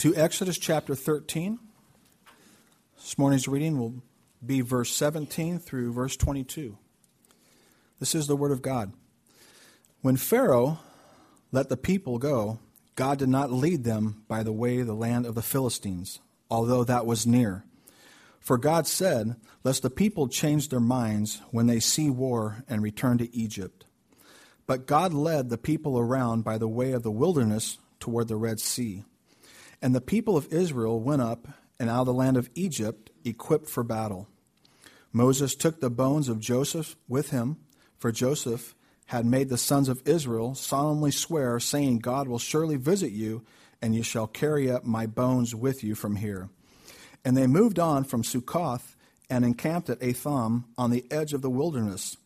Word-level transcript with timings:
to 0.00 0.16
Exodus 0.16 0.56
chapter 0.56 0.94
13. 0.94 1.58
This 2.96 3.18
morning's 3.18 3.46
reading 3.46 3.78
will 3.78 3.96
be 4.44 4.62
verse 4.62 4.96
17 4.96 5.58
through 5.58 5.92
verse 5.92 6.16
22. 6.16 6.78
This 7.98 8.14
is 8.14 8.26
the 8.26 8.34
Word 8.34 8.50
of 8.50 8.62
God. 8.62 8.94
When 10.00 10.16
Pharaoh 10.16 10.78
let 11.52 11.68
the 11.68 11.76
people 11.76 12.16
go, 12.16 12.60
God 12.96 13.18
did 13.18 13.28
not 13.28 13.52
lead 13.52 13.84
them 13.84 14.24
by 14.26 14.42
the 14.42 14.54
way 14.54 14.80
the 14.80 14.94
land 14.94 15.26
of 15.26 15.34
the 15.34 15.42
Philistines, 15.42 16.18
although 16.50 16.82
that 16.82 17.04
was 17.04 17.26
near. 17.26 17.66
For 18.38 18.56
God 18.56 18.86
said, 18.86 19.36
Lest 19.64 19.82
the 19.82 19.90
people 19.90 20.28
change 20.28 20.70
their 20.70 20.80
minds 20.80 21.42
when 21.50 21.66
they 21.66 21.78
see 21.78 22.08
war 22.08 22.64
and 22.70 22.82
return 22.82 23.18
to 23.18 23.36
Egypt. 23.36 23.84
But 24.66 24.86
God 24.86 25.12
led 25.12 25.50
the 25.50 25.58
people 25.58 25.98
around 25.98 26.42
by 26.42 26.56
the 26.56 26.68
way 26.68 26.92
of 26.92 27.02
the 27.02 27.10
wilderness 27.10 27.76
toward 27.98 28.28
the 28.28 28.36
Red 28.36 28.60
Sea. 28.60 29.04
And 29.82 29.94
the 29.94 30.00
people 30.00 30.36
of 30.36 30.52
Israel 30.52 31.00
went 31.00 31.22
up 31.22 31.48
and 31.78 31.88
out 31.88 32.00
of 32.00 32.06
the 32.06 32.12
land 32.12 32.36
of 32.36 32.50
Egypt, 32.54 33.10
equipped 33.24 33.68
for 33.68 33.82
battle. 33.82 34.28
Moses 35.12 35.54
took 35.54 35.80
the 35.80 35.90
bones 35.90 36.28
of 36.28 36.38
Joseph 36.38 36.96
with 37.08 37.30
him, 37.30 37.56
for 37.98 38.12
Joseph 38.12 38.74
had 39.06 39.26
made 39.26 39.48
the 39.48 39.58
sons 39.58 39.88
of 39.88 40.06
Israel 40.06 40.54
solemnly 40.54 41.10
swear, 41.10 41.58
saying, 41.58 41.98
God 41.98 42.28
will 42.28 42.38
surely 42.38 42.76
visit 42.76 43.10
you, 43.10 43.42
and 43.82 43.94
you 43.94 44.02
shall 44.02 44.26
carry 44.26 44.70
up 44.70 44.84
my 44.84 45.06
bones 45.06 45.54
with 45.54 45.82
you 45.82 45.94
from 45.94 46.16
here. 46.16 46.50
And 47.24 47.36
they 47.36 47.46
moved 47.46 47.78
on 47.78 48.04
from 48.04 48.22
Succoth 48.22 48.96
and 49.28 49.44
encamped 49.44 49.90
at 49.90 50.02
Etham 50.02 50.66
on 50.76 50.90
the 50.90 51.04
edge 51.10 51.32
of 51.32 51.42
the 51.42 51.50
wilderness. 51.50 52.16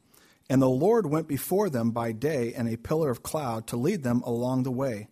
And 0.50 0.60
the 0.60 0.68
Lord 0.68 1.06
went 1.06 1.28
before 1.28 1.70
them 1.70 1.90
by 1.90 2.12
day 2.12 2.52
in 2.52 2.66
a 2.66 2.76
pillar 2.76 3.10
of 3.10 3.22
cloud 3.22 3.66
to 3.68 3.76
lead 3.76 4.02
them 4.02 4.20
along 4.22 4.64
the 4.64 4.70
way 4.70 5.08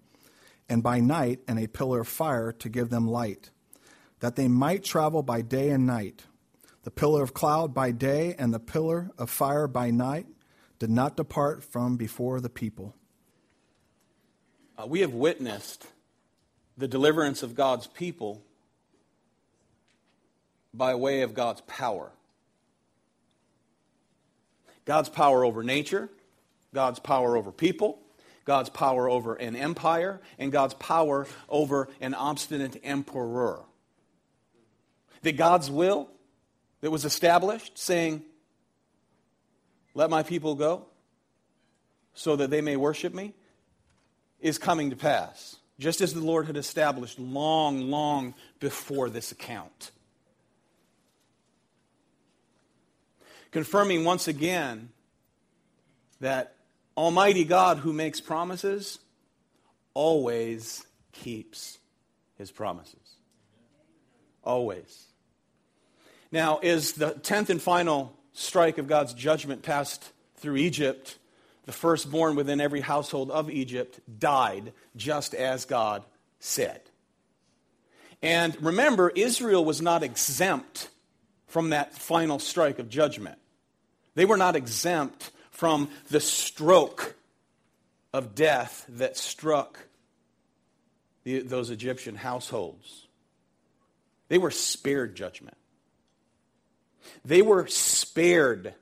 and 0.73 0.83
by 0.83 1.01
night 1.01 1.41
and 1.47 1.59
a 1.59 1.69
pillar 1.69 2.01
of 2.01 2.09
fire 2.09 2.51
to 2.51 2.69
give 2.71 2.89
them 2.89 3.07
light, 3.07 3.51
that 4.21 4.37
they 4.37 4.49
might 4.49 4.83
travel 4.83 5.23
by 5.23 5.43
day 5.43 5.69
and 5.69 5.87
night. 5.87 6.25
The 6.85 6.91
pillar 6.91 7.23
of 7.23 7.35
cloud 7.35 7.75
by 7.75 7.91
day 7.91 8.35
and 8.39 8.55
the 8.55 8.59
pillar 8.59 9.11
of 9.19 9.29
fire 9.29 9.69
by 9.69 9.91
night 9.91 10.27
did 10.79 10.89
not 10.89 11.15
depart 11.15 11.63
from 11.63 11.99
before 11.99 12.41
the 12.41 12.49
people. 12.49 12.97
Uh, 14.79 14.87
we 14.87 15.01
have 15.01 15.13
witnessed 15.13 15.87
the 16.79 16.89
deliverance 16.89 17.43
of 17.43 17.55
God's 17.55 17.87
people 17.87 18.43
by 20.73 20.95
way 20.95 21.21
of 21.21 21.35
God's 21.35 21.61
power. 21.61 22.13
God's 24.87 25.11
power 25.11 25.45
over 25.45 25.63
nature, 25.63 26.09
God's 26.73 26.99
power 26.99 27.37
over 27.37 27.53
people, 27.53 28.02
God's 28.45 28.71
power 28.71 29.09
over 29.09 29.35
an 29.35 29.55
empire, 29.57 30.21
and 30.39 30.51
God's 30.51 30.75
power 30.75 31.27
over 31.49 31.89
an 32.01 32.15
obstinate 32.15 32.81
emperor. 32.83 33.61
That 35.23 35.37
God's 35.37 35.71
will 35.71 36.09
that 36.81 36.91
was 36.91 37.05
established, 37.05 37.79
saying, 37.79 38.23
Let 39.95 40.11
my 40.11 40.23
people 40.23 40.55
go 40.55 40.87
so 42.15 42.37
that 42.37 42.51
they 42.51 42.61
may 42.61 42.77
worship 42.77 43.15
me, 43.15 43.35
is 44.41 44.59
coming 44.59 44.91
to 44.91 44.97
pass, 44.97 45.57
just 45.79 46.01
as 46.01 46.13
the 46.13 46.21
Lord 46.21 46.47
had 46.47 46.57
established 46.57 47.19
long, 47.19 47.91
long 47.91 48.35
before 48.61 49.09
this 49.09 49.33
account. 49.33 49.93
Confirming 53.51 54.05
once 54.05 54.29
again 54.29 54.91
that 56.21 56.57
Almighty 56.97 57.45
God 57.45 57.79
who 57.79 57.93
makes 57.93 58.21
promises 58.21 58.99
always 59.95 60.85
keeps 61.13 61.79
his 62.37 62.51
promises. 62.51 63.17
Always. 64.45 65.07
Now, 66.31 66.61
is 66.63 66.95
the 66.95 67.11
tenth 67.11 67.51
and 67.51 67.61
final 67.61 68.17
strike 68.33 68.79
of 68.79 68.87
God's 68.87 69.15
judgment 69.15 69.63
passed 69.63 70.13
through 70.37 70.57
Egypt? 70.57 71.19
The 71.65 71.73
firstborn 71.73 72.35
within 72.35 72.61
every 72.61 72.81
household 72.81 73.31
of 73.31 73.51
Egypt 73.51 74.01
died 74.19 74.73
just 74.97 75.35
as 75.35 75.65
God 75.65 76.05
said. 76.41 76.81
And 78.21 78.61
remember, 78.63 79.11
Israel 79.11 79.65
was 79.65 79.81
not 79.81 80.03
exempt 80.03 80.89
from 81.47 81.71
that 81.71 81.95
final 81.95 82.39
strike 82.39 82.79
of 82.79 82.89
judgment. 82.89 83.39
They 84.15 84.25
were 84.25 84.37
not 84.37 84.57
exempt 84.57 85.31
from 85.53 85.89
the 86.11 86.21
stroke 86.21 87.15
of 88.13 88.35
death 88.35 88.85
that 88.89 89.17
struck 89.17 89.79
the, 91.25 91.41
those 91.41 91.71
Egyptian 91.71 92.17
households. 92.17 93.07
They 94.29 94.39
were 94.39 94.51
spared 94.51 95.15
judgment. 95.15 95.57
They 97.25 97.43
were 97.43 97.67
spared 97.69 98.75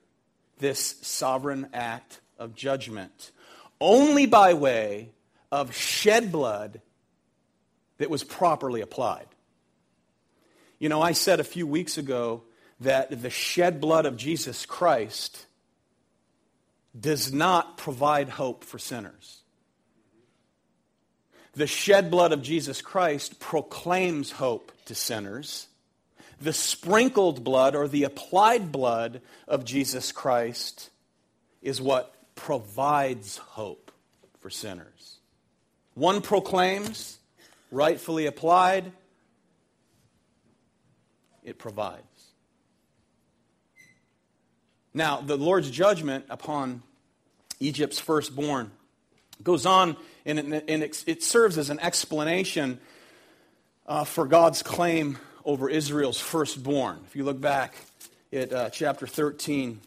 this 0.59 0.95
sovereign 1.01 1.67
act 1.73 2.19
of 2.39 2.55
judgment 2.55 3.31
only 3.79 4.25
by 4.25 4.53
way 4.53 5.09
of 5.51 5.75
shed 5.75 6.31
blood 6.31 6.81
that 7.97 8.09
was 8.09 8.23
properly 8.23 8.81
applied. 8.81 9.27
You 10.79 10.89
know, 10.89 11.01
I 11.01 11.11
said 11.11 11.39
a 11.39 11.43
few 11.43 11.67
weeks 11.67 11.97
ago 11.97 12.43
that 12.79 13.21
the 13.21 13.29
shed 13.29 13.81
blood 13.81 14.05
of 14.05 14.17
Jesus 14.17 14.65
Christ 14.65 15.45
does 16.99 17.31
not 17.31 17.77
provide 17.77 18.29
hope 18.29 18.63
for 18.63 18.77
sinners. 18.77 19.41
The 21.53 21.67
shed 21.67 22.09
blood 22.09 22.31
of 22.31 22.41
Jesus 22.41 22.81
Christ 22.81 23.39
proclaims 23.39 24.31
hope 24.31 24.71
to 24.85 24.95
sinners. 24.95 25.67
The 26.39 26.53
sprinkled 26.53 27.43
blood 27.43 27.75
or 27.75 27.87
the 27.87 28.05
applied 28.05 28.71
blood 28.71 29.21
of 29.47 29.65
Jesus 29.65 30.11
Christ 30.11 30.89
is 31.61 31.81
what 31.81 32.13
provides 32.35 33.37
hope 33.37 33.91
for 34.39 34.49
sinners. 34.49 35.19
One 35.93 36.21
proclaims, 36.21 37.19
rightfully 37.69 38.25
applied, 38.25 38.91
it 41.43 41.59
provides. 41.59 42.10
Now, 44.93 45.21
the 45.21 45.37
Lord's 45.37 45.71
judgment 45.71 46.25
upon 46.29 46.83
Egypt's 47.59 47.99
firstborn 47.99 48.71
goes 49.41 49.65
on, 49.65 49.95
and 50.25 50.53
it, 50.53 51.23
serves 51.23 51.57
as 51.57 51.69
an 51.69 51.79
explanation 51.79 52.79
uh, 53.87 54.03
for 54.03 54.25
God's 54.25 54.61
claim 54.61 55.17
over 55.45 55.69
Israel's 55.69 56.19
firstborn. 56.19 56.99
If 57.07 57.15
you 57.15 57.23
look 57.23 57.39
back 57.39 57.75
at 58.33 58.51
uh, 58.51 58.69
chapter 58.69 59.07
13 59.07 59.79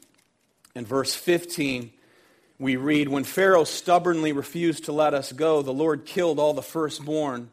and 0.74 0.88
verse 0.88 1.14
15, 1.14 1.92
we 2.58 2.76
read, 2.76 3.08
When 3.08 3.24
Pharaoh 3.24 3.64
stubbornly 3.64 4.32
refused 4.32 4.84
to 4.84 4.92
let 4.92 5.12
us 5.12 5.32
go, 5.32 5.62
the 5.62 5.72
Lord 5.72 6.06
killed 6.06 6.38
all 6.38 6.54
the 6.54 6.62
firstborn 6.62 7.50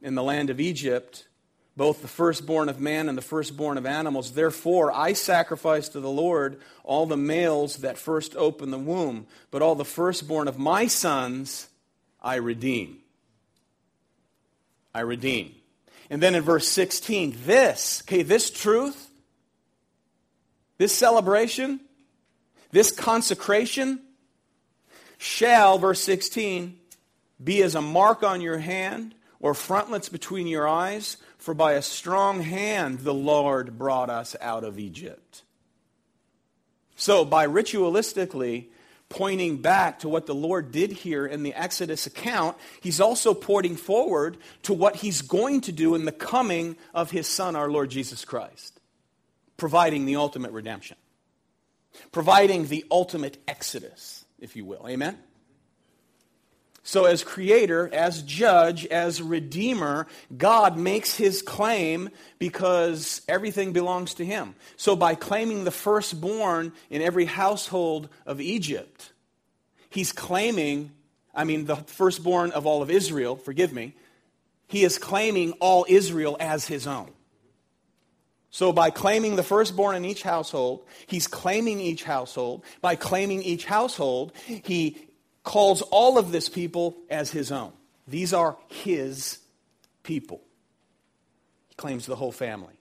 in 0.00 0.14
the 0.14 0.22
land 0.22 0.50
of 0.50 0.60
Egypt 0.60 1.26
both 1.76 2.00
the 2.00 2.08
firstborn 2.08 2.68
of 2.68 2.80
man 2.80 3.08
and 3.08 3.18
the 3.18 3.22
firstborn 3.22 3.76
of 3.76 3.84
animals. 3.84 4.32
Therefore, 4.32 4.90
I 4.92 5.12
sacrifice 5.12 5.88
to 5.90 6.00
the 6.00 6.10
Lord 6.10 6.58
all 6.84 7.04
the 7.04 7.16
males 7.16 7.78
that 7.78 7.98
first 7.98 8.34
open 8.36 8.70
the 8.70 8.78
womb, 8.78 9.26
but 9.50 9.60
all 9.60 9.74
the 9.74 9.84
firstborn 9.84 10.48
of 10.48 10.58
my 10.58 10.86
sons 10.86 11.68
I 12.22 12.36
redeem. 12.36 12.98
I 14.94 15.00
redeem. 15.00 15.54
And 16.08 16.22
then 16.22 16.34
in 16.34 16.42
verse 16.42 16.66
16, 16.68 17.36
this, 17.44 18.02
okay, 18.06 18.22
this 18.22 18.50
truth, 18.50 19.10
this 20.78 20.94
celebration, 20.94 21.80
this 22.70 22.90
consecration 22.90 24.00
shall, 25.18 25.78
verse 25.78 26.00
16, 26.02 26.78
be 27.42 27.62
as 27.62 27.74
a 27.74 27.82
mark 27.82 28.22
on 28.22 28.40
your 28.40 28.58
hand 28.58 29.14
or 29.40 29.52
frontlets 29.52 30.08
between 30.08 30.46
your 30.46 30.66
eyes 30.66 31.18
for 31.38 31.54
by 31.54 31.72
a 31.72 31.82
strong 31.82 32.42
hand 32.42 33.00
the 33.00 33.14
Lord 33.14 33.78
brought 33.78 34.10
us 34.10 34.34
out 34.40 34.64
of 34.64 34.78
Egypt. 34.78 35.42
So, 36.96 37.24
by 37.24 37.46
ritualistically 37.46 38.66
pointing 39.08 39.58
back 39.58 40.00
to 40.00 40.08
what 40.08 40.26
the 40.26 40.34
Lord 40.34 40.72
did 40.72 40.90
here 40.90 41.26
in 41.26 41.42
the 41.42 41.54
Exodus 41.54 42.06
account, 42.06 42.56
he's 42.80 43.00
also 43.00 43.34
pointing 43.34 43.76
forward 43.76 44.36
to 44.62 44.72
what 44.72 44.96
he's 44.96 45.22
going 45.22 45.60
to 45.62 45.72
do 45.72 45.94
in 45.94 46.04
the 46.04 46.12
coming 46.12 46.76
of 46.92 47.10
his 47.10 47.26
Son, 47.26 47.54
our 47.54 47.70
Lord 47.70 47.90
Jesus 47.90 48.24
Christ, 48.24 48.80
providing 49.56 50.06
the 50.06 50.16
ultimate 50.16 50.52
redemption, 50.52 50.96
providing 52.12 52.66
the 52.66 52.84
ultimate 52.90 53.38
exodus, 53.46 54.24
if 54.40 54.56
you 54.56 54.64
will. 54.64 54.86
Amen? 54.88 55.18
So, 56.88 57.04
as 57.06 57.24
creator, 57.24 57.92
as 57.92 58.22
judge, 58.22 58.86
as 58.86 59.20
redeemer, 59.20 60.06
God 60.36 60.78
makes 60.78 61.16
his 61.16 61.42
claim 61.42 62.10
because 62.38 63.22
everything 63.26 63.72
belongs 63.72 64.14
to 64.14 64.24
him. 64.24 64.54
So, 64.76 64.94
by 64.94 65.16
claiming 65.16 65.64
the 65.64 65.72
firstborn 65.72 66.72
in 66.88 67.02
every 67.02 67.24
household 67.24 68.08
of 68.24 68.40
Egypt, 68.40 69.10
he's 69.90 70.12
claiming, 70.12 70.92
I 71.34 71.42
mean, 71.42 71.64
the 71.64 71.74
firstborn 71.74 72.52
of 72.52 72.66
all 72.66 72.82
of 72.82 72.90
Israel, 72.90 73.34
forgive 73.34 73.72
me, 73.72 73.96
he 74.68 74.84
is 74.84 74.96
claiming 74.96 75.54
all 75.54 75.86
Israel 75.88 76.36
as 76.38 76.68
his 76.68 76.86
own. 76.86 77.10
So, 78.50 78.72
by 78.72 78.90
claiming 78.90 79.34
the 79.34 79.42
firstborn 79.42 79.96
in 79.96 80.04
each 80.04 80.22
household, 80.22 80.86
he's 81.08 81.26
claiming 81.26 81.80
each 81.80 82.04
household. 82.04 82.64
By 82.80 82.94
claiming 82.94 83.42
each 83.42 83.64
household, 83.64 84.32
he 84.46 85.05
calls 85.46 85.80
all 85.80 86.18
of 86.18 86.32
this 86.32 86.48
people 86.48 86.96
as 87.08 87.30
his 87.30 87.52
own. 87.52 87.72
These 88.08 88.34
are 88.34 88.58
his 88.68 89.38
people. 90.02 90.42
He 91.68 91.76
claims 91.76 92.04
the 92.04 92.16
whole 92.16 92.32
family. 92.32 92.74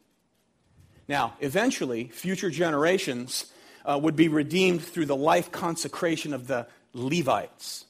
Now, 1.07 1.35
eventually, 1.39 2.05
future 2.05 2.49
generations 2.49 3.45
uh, 3.85 3.99
would 4.01 4.15
be 4.15 4.29
redeemed 4.29 4.83
through 4.83 5.05
the 5.05 5.15
life 5.15 5.51
consecration 5.51 6.33
of 6.33 6.47
the 6.47 6.67
Levites. 6.93 7.85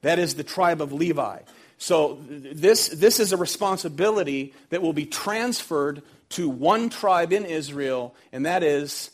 That 0.00 0.18
is 0.18 0.34
the 0.34 0.44
tribe 0.44 0.80
of 0.80 0.94
Levi. 0.94 1.40
So, 1.76 2.18
this, 2.28 2.88
this 2.88 3.20
is 3.20 3.32
a 3.32 3.36
responsibility 3.36 4.54
that 4.70 4.80
will 4.80 4.94
be 4.94 5.04
transferred 5.04 6.02
to 6.30 6.48
one 6.48 6.88
tribe 6.88 7.32
in 7.32 7.44
Israel, 7.44 8.14
and 8.32 8.46
that 8.46 8.62
is 8.62 9.10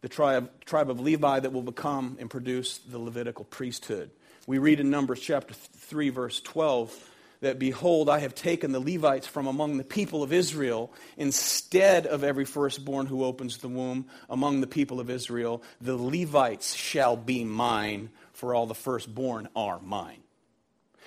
the 0.00 0.08
tribe, 0.08 0.50
tribe 0.64 0.90
of 0.90 1.00
Levi 1.00 1.40
that 1.40 1.52
will 1.52 1.62
become 1.62 2.16
and 2.20 2.30
produce 2.30 2.78
the 2.78 2.98
Levitical 2.98 3.44
priesthood. 3.44 4.10
We 4.46 4.58
read 4.58 4.80
in 4.80 4.90
Numbers 4.90 5.20
chapter 5.20 5.54
3, 5.54 6.10
verse 6.10 6.40
12 6.40 7.10
that, 7.40 7.58
Behold, 7.58 8.08
I 8.08 8.20
have 8.20 8.34
taken 8.34 8.72
the 8.72 8.80
Levites 8.80 9.26
from 9.26 9.46
among 9.46 9.76
the 9.76 9.84
people 9.84 10.22
of 10.22 10.32
Israel 10.32 10.92
instead 11.16 12.06
of 12.06 12.24
every 12.24 12.44
firstborn 12.44 13.06
who 13.06 13.24
opens 13.24 13.58
the 13.58 13.68
womb 13.68 14.06
among 14.30 14.60
the 14.60 14.66
people 14.66 15.00
of 15.00 15.10
Israel. 15.10 15.62
The 15.80 15.96
Levites 15.96 16.74
shall 16.74 17.16
be 17.16 17.44
mine, 17.44 18.10
for 18.32 18.54
all 18.54 18.66
the 18.66 18.74
firstborn 18.74 19.48
are 19.54 19.80
mine. 19.80 20.22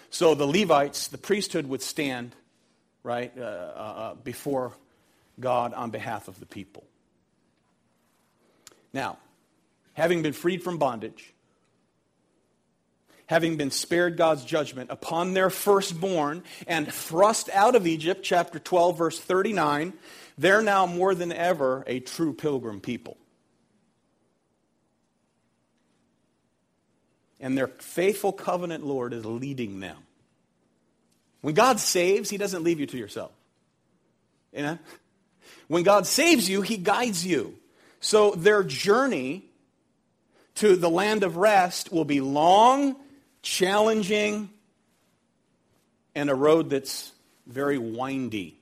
So 0.09 0.35
the 0.35 0.45
Levites, 0.45 1.07
the 1.07 1.17
priesthood 1.17 1.67
would 1.67 1.81
stand, 1.81 2.35
right, 3.03 3.31
uh, 3.37 3.41
uh, 3.41 3.45
uh 3.45 4.13
before 4.15 4.73
God 5.39 5.73
on 5.73 5.89
behalf 5.89 6.27
of 6.27 6.39
the 6.39 6.45
people. 6.45 6.83
Now, 8.93 9.17
having 9.93 10.21
been 10.21 10.33
freed 10.33 10.63
from 10.63 10.77
bondage, 10.77 11.33
having 13.27 13.55
been 13.55 13.71
spared 13.71 14.17
God's 14.17 14.43
judgment 14.43 14.89
upon 14.91 15.33
their 15.33 15.49
firstborn 15.49 16.43
and 16.67 16.91
thrust 16.91 17.49
out 17.53 17.75
of 17.75 17.87
Egypt, 17.87 18.23
chapter 18.23 18.59
12, 18.59 18.97
verse 18.97 19.19
39, 19.19 19.93
they're 20.37 20.61
now 20.61 20.85
more 20.85 21.15
than 21.15 21.31
ever 21.31 21.83
a 21.87 21.99
true 21.99 22.33
pilgrim 22.33 22.81
people. 22.81 23.15
And 27.39 27.57
their 27.57 27.67
faithful 27.67 28.33
covenant 28.33 28.85
Lord 28.85 29.13
is 29.13 29.25
leading 29.25 29.79
them. 29.79 29.97
When 31.41 31.55
God 31.55 31.79
saves, 31.79 32.29
He 32.29 32.37
doesn't 32.37 32.63
leave 32.63 32.79
you 32.79 32.85
to 32.85 32.97
yourself. 32.97 33.31
You 34.53 34.61
know? 34.61 34.79
When 35.67 35.83
God 35.83 36.05
saves 36.05 36.49
you, 36.49 36.61
He 36.61 36.77
guides 36.77 37.25
you. 37.25 37.57
So 38.01 38.31
their 38.31 38.63
journey 38.63 39.45
to 40.55 40.75
the 40.75 40.89
land 40.89 41.23
of 41.23 41.37
rest 41.37 41.91
will 41.91 42.03
be 42.03 42.19
long, 42.19 42.95
challenging, 43.43 44.49
and 46.15 46.29
a 46.29 46.35
road 46.35 46.69
that's 46.71 47.11
very 47.47 47.77
windy. 47.77 48.59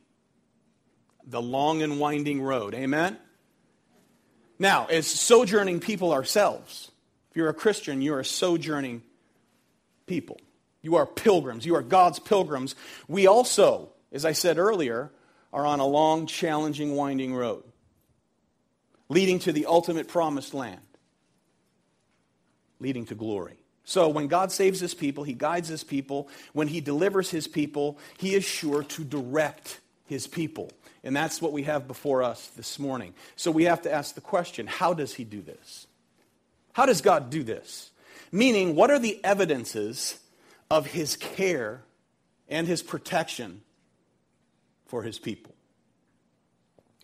The 1.26 1.42
long 1.42 1.82
and 1.82 2.00
winding 2.00 2.42
road. 2.42 2.76
Amen? 2.76 3.18
Now, 4.60 4.88
as 4.88 5.08
sojourning 5.08 5.80
people 5.80 6.12
ourselves, 6.12 6.92
if 7.32 7.38
you're 7.38 7.50
a 7.50 7.54
Christian, 7.54 8.02
you're 8.02 8.20
a 8.20 8.26
sojourning 8.26 9.04
people. 10.06 10.40
You 10.82 10.96
are 10.96 11.06
pilgrims. 11.06 11.66
You 11.66 11.76
are 11.76 11.82
God's 11.82 12.20
pilgrims. 12.20 12.76
We 13.08 13.26
also, 13.28 13.90
as 14.12 14.26
I 14.26 14.34
said 14.34 14.58
earlier, 14.58 15.12
are 15.54 15.66
on 15.66 15.80
a 15.80 15.86
long, 15.86 16.26
challenging, 16.26 16.96
winding 16.96 17.34
road 17.34 17.64
leading 19.10 19.40
to 19.40 19.52
the 19.52 19.66
ultimate 19.66 20.08
promised 20.08 20.54
land, 20.54 20.82
leading 22.80 23.06
to 23.08 23.16
glory. 23.16 23.58
So 23.84 24.08
when 24.08 24.28
God 24.28 24.52
saves 24.52 24.80
his 24.80 24.94
people, 24.94 25.24
he 25.24 25.34
guides 25.34 25.68
his 25.68 25.84
people. 25.84 26.30
When 26.54 26.68
he 26.68 26.80
delivers 26.80 27.32
his 27.32 27.48
people, 27.48 27.98
he 28.20 28.36
is 28.36 28.46
sure 28.46 28.84
to 28.84 29.04
direct 29.04 29.80
his 30.06 30.28
people. 30.28 30.72
And 31.04 31.16
that's 31.16 31.42
what 31.42 31.54
we 31.54 31.64
have 31.64 31.88
before 31.88 32.22
us 32.22 32.48
this 32.56 32.78
morning. 32.78 33.16
So 33.36 33.50
we 33.50 33.64
have 33.64 33.82
to 33.84 33.92
ask 33.92 34.14
the 34.14 34.22
question 34.22 34.68
how 34.68 34.94
does 34.94 35.16
he 35.16 35.24
do 35.24 35.42
this? 35.42 35.88
How 36.74 36.86
does 36.86 37.02
God 37.02 37.30
do 37.30 37.42
this? 37.44 37.90
Meaning, 38.32 38.76
what 38.76 38.92
are 38.92 39.00
the 39.00 39.20
evidences 39.24 40.20
of 40.70 40.86
his 40.86 41.16
care 41.16 41.82
and 42.48 42.68
his 42.68 42.84
protection 42.84 43.62
for 44.86 45.02
his 45.02 45.18
people? 45.18 45.56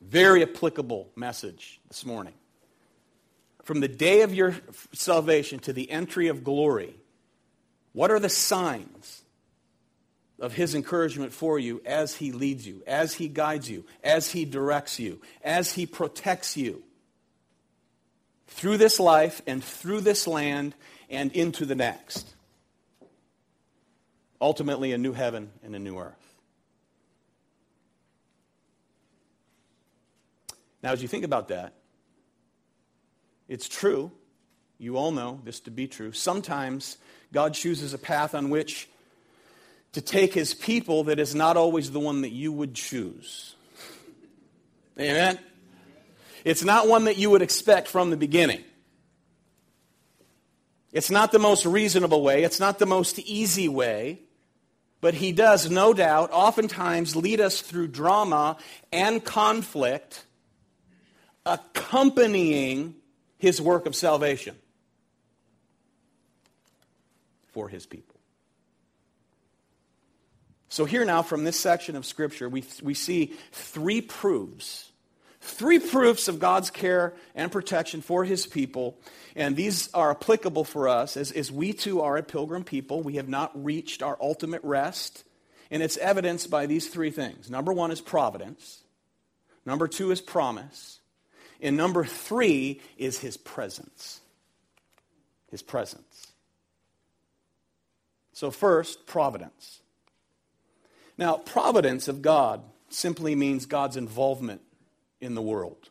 Very 0.07 0.43
applicable 0.43 1.09
message 1.15 1.79
this 1.87 2.05
morning. 2.05 2.33
From 3.63 3.79
the 3.79 3.87
day 3.87 4.21
of 4.21 4.35
your 4.35 4.55
salvation 4.93 5.57
to 5.59 5.73
the 5.73 5.89
entry 5.89 6.27
of 6.27 6.43
glory, 6.43 6.95
what 7.91 8.11
are 8.11 8.19
the 8.19 8.29
signs 8.29 9.23
of 10.39 10.53
his 10.53 10.75
encouragement 10.75 11.33
for 11.33 11.57
you 11.57 11.81
as 11.85 12.15
he 12.15 12.31
leads 12.31 12.67
you, 12.67 12.83
as 12.85 13.15
he 13.15 13.27
guides 13.27 13.67
you, 13.67 13.83
as 14.03 14.29
he 14.29 14.45
directs 14.45 14.99
you, 14.99 15.21
as 15.43 15.73
he 15.73 15.87
protects 15.87 16.55
you 16.55 16.83
through 18.47 18.77
this 18.77 18.99
life 18.99 19.41
and 19.47 19.63
through 19.63 20.01
this 20.01 20.27
land 20.27 20.75
and 21.09 21.31
into 21.31 21.65
the 21.65 21.75
next? 21.75 22.31
Ultimately, 24.39 24.91
a 24.91 24.99
new 24.99 25.13
heaven 25.13 25.49
and 25.63 25.75
a 25.75 25.79
new 25.79 25.97
earth. 25.97 26.34
Now, 30.85 30.91
as 30.91 31.01
you 31.01 31.07
think 31.07 31.25
about 31.25 31.47
that, 31.47 31.73
it's 33.47 33.67
true. 33.67 34.11
You 34.77 34.97
all 34.97 35.11
know 35.11 35.41
this 35.43 35.61
to 35.61 35.71
be 35.71 35.87
true. 35.87 36.11
Sometimes 36.11 36.99
God 37.33 37.55
chooses 37.55 37.95
a 37.95 37.97
path 37.97 38.35
on 38.35 38.51
which 38.51 38.87
to 39.93 40.01
take 40.01 40.31
his 40.31 40.53
people 40.53 41.05
that 41.05 41.17
is 41.19 41.33
not 41.33 41.57
always 41.57 41.89
the 41.89 41.99
one 41.99 42.21
that 42.21 42.33
you 42.33 42.51
would 42.51 42.75
choose. 42.75 43.55
Amen? 44.99 45.39
It's 46.43 46.63
not 46.63 46.87
one 46.87 47.05
that 47.05 47.17
you 47.17 47.31
would 47.31 47.41
expect 47.41 47.87
from 47.87 48.11
the 48.11 48.17
beginning. 48.17 48.63
It's 50.91 51.09
not 51.09 51.31
the 51.31 51.39
most 51.39 51.65
reasonable 51.65 52.21
way, 52.21 52.43
it's 52.43 52.59
not 52.59 52.77
the 52.77 52.85
most 52.85 53.17
easy 53.17 53.67
way, 53.67 54.19
but 55.01 55.15
he 55.15 55.31
does, 55.31 55.67
no 55.67 55.95
doubt, 55.95 56.29
oftentimes 56.31 57.15
lead 57.15 57.41
us 57.41 57.61
through 57.61 57.87
drama 57.87 58.57
and 58.93 59.25
conflict 59.25 60.25
accompanying 61.45 62.95
his 63.37 63.61
work 63.61 63.85
of 63.85 63.95
salvation 63.95 64.55
for 67.49 67.69
his 67.69 67.85
people. 67.85 68.15
So, 70.69 70.83
here 70.83 71.05
now 71.05 71.21
from 71.21 71.45
this 71.45 71.57
section 71.57 71.95
of 71.95 72.05
Scripture, 72.05 72.49
we, 72.49 72.63
we 72.83 72.93
see 72.93 73.33
three 73.51 74.01
proofs. 74.01 74.91
Three 75.39 75.77
proofs 75.77 76.27
of 76.27 76.39
God's 76.39 76.71
care 76.71 77.13
and 77.35 77.51
protection 77.51 78.01
for 78.01 78.25
his 78.25 78.47
people. 78.47 78.97
And 79.35 79.55
these 79.55 79.93
are 79.93 80.09
applicable 80.09 80.63
for 80.63 80.89
us 80.89 81.15
as, 81.15 81.31
as 81.31 81.51
we 81.51 81.71
too 81.71 82.01
are 82.01 82.17
a 82.17 82.23
pilgrim 82.23 82.63
people. 82.63 83.03
We 83.03 83.17
have 83.17 83.29
not 83.29 83.51
reached 83.63 84.01
our 84.01 84.17
ultimate 84.19 84.63
rest. 84.63 85.23
And 85.69 85.83
it's 85.83 85.97
evidenced 85.97 86.49
by 86.49 86.65
these 86.65 86.89
three 86.89 87.11
things. 87.11 87.49
Number 87.49 87.71
one 87.71 87.91
is 87.91 88.01
providence. 88.01 88.83
Number 89.65 89.87
two 89.87 90.11
is 90.11 90.19
promise. 90.19 90.99
And 91.61 91.77
number 91.77 92.05
three 92.05 92.81
is 92.97 93.19
his 93.19 93.37
presence. 93.37 94.21
His 95.49 95.61
presence. 95.61 96.33
So, 98.33 98.51
first, 98.51 99.05
providence. 99.05 99.79
Now, 101.17 101.37
providence 101.37 102.07
of 102.07 102.21
God 102.21 102.61
simply 102.89 103.35
means 103.35 103.65
God's 103.65 103.97
involvement 103.97 104.61
in 105.21 105.35
the 105.35 105.41
world. 105.41 105.89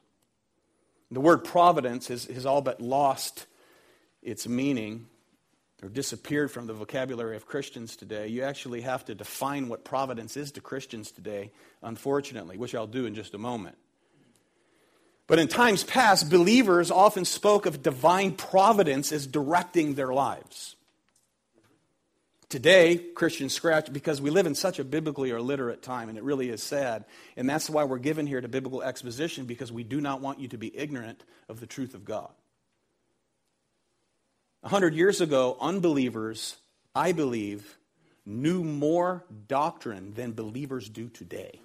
The 1.10 1.20
word 1.20 1.44
providence 1.44 2.08
has, 2.08 2.24
has 2.26 2.44
all 2.44 2.60
but 2.60 2.80
lost 2.80 3.46
its 4.22 4.46
meaning 4.48 5.06
or 5.82 5.88
disappeared 5.88 6.50
from 6.50 6.66
the 6.66 6.72
vocabulary 6.72 7.36
of 7.36 7.46
Christians 7.46 7.96
today. 7.96 8.28
You 8.28 8.42
actually 8.42 8.80
have 8.82 9.04
to 9.06 9.14
define 9.14 9.68
what 9.68 9.84
providence 9.84 10.36
is 10.36 10.52
to 10.52 10.60
Christians 10.60 11.10
today, 11.10 11.52
unfortunately, 11.82 12.56
which 12.56 12.74
I'll 12.74 12.86
do 12.86 13.06
in 13.06 13.14
just 13.14 13.34
a 13.34 13.38
moment. 13.38 13.76
But 15.26 15.38
in 15.38 15.48
times 15.48 15.84
past, 15.84 16.30
believers 16.30 16.90
often 16.90 17.24
spoke 17.24 17.66
of 17.66 17.82
divine 17.82 18.32
providence 18.32 19.10
as 19.10 19.26
directing 19.26 19.94
their 19.94 20.12
lives. 20.12 20.76
Today, 22.50 22.98
Christians 22.98 23.54
scratch 23.54 23.92
because 23.92 24.20
we 24.20 24.30
live 24.30 24.46
in 24.46 24.54
such 24.54 24.78
a 24.78 24.84
biblically 24.84 25.30
illiterate 25.30 25.82
time, 25.82 26.08
and 26.08 26.18
it 26.18 26.22
really 26.22 26.50
is 26.50 26.62
sad. 26.62 27.04
And 27.36 27.48
that's 27.48 27.70
why 27.70 27.84
we're 27.84 27.98
given 27.98 28.26
here 28.26 28.40
to 28.40 28.48
biblical 28.48 28.82
exposition 28.82 29.46
because 29.46 29.72
we 29.72 29.82
do 29.82 30.00
not 30.00 30.20
want 30.20 30.40
you 30.40 30.48
to 30.48 30.58
be 30.58 30.76
ignorant 30.76 31.24
of 31.48 31.58
the 31.58 31.66
truth 31.66 31.94
of 31.94 32.04
God. 32.04 32.30
A 34.62 34.68
hundred 34.68 34.94
years 34.94 35.20
ago, 35.20 35.56
unbelievers, 35.60 36.56
I 36.94 37.12
believe, 37.12 37.76
knew 38.24 38.62
more 38.62 39.24
doctrine 39.48 40.14
than 40.14 40.32
believers 40.32 40.88
do 40.88 41.08
today. 41.08 41.60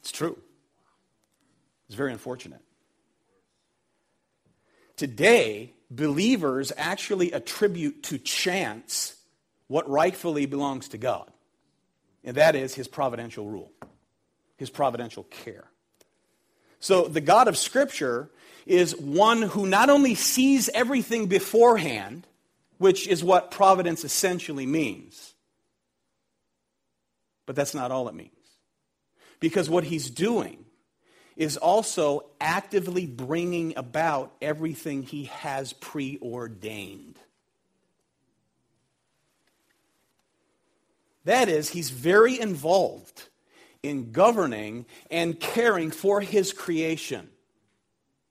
It's 0.00 0.10
true. 0.10 0.38
It's 1.88 1.96
very 1.96 2.12
unfortunate. 2.12 2.60
Today, 4.96 5.72
believers 5.90 6.72
actually 6.76 7.32
attribute 7.32 8.04
to 8.04 8.18
chance 8.18 9.16
what 9.66 9.88
rightfully 9.88 10.46
belongs 10.46 10.88
to 10.88 10.98
God, 10.98 11.30
and 12.22 12.36
that 12.36 12.54
is 12.54 12.74
his 12.74 12.86
providential 12.86 13.46
rule, 13.46 13.72
his 14.56 14.70
providential 14.70 15.24
care. 15.24 15.64
So 16.80 17.08
the 17.08 17.20
God 17.20 17.48
of 17.48 17.56
Scripture 17.56 18.30
is 18.66 18.96
one 18.96 19.42
who 19.42 19.66
not 19.66 19.90
only 19.90 20.14
sees 20.14 20.68
everything 20.70 21.26
beforehand, 21.26 22.26
which 22.78 23.08
is 23.08 23.24
what 23.24 23.50
providence 23.50 24.04
essentially 24.04 24.66
means, 24.66 25.34
but 27.46 27.56
that's 27.56 27.74
not 27.74 27.90
all 27.90 28.08
it 28.08 28.14
means. 28.14 28.30
Because 29.40 29.68
what 29.68 29.84
he's 29.84 30.08
doing 30.08 30.63
is 31.36 31.56
also 31.56 32.24
actively 32.40 33.06
bringing 33.06 33.76
about 33.76 34.32
everything 34.40 35.02
he 35.02 35.24
has 35.24 35.72
preordained. 35.72 37.18
That 41.24 41.48
is, 41.48 41.70
he's 41.70 41.90
very 41.90 42.38
involved 42.38 43.28
in 43.82 44.12
governing 44.12 44.86
and 45.10 45.38
caring 45.38 45.90
for 45.90 46.20
his 46.20 46.52
creation. 46.52 47.28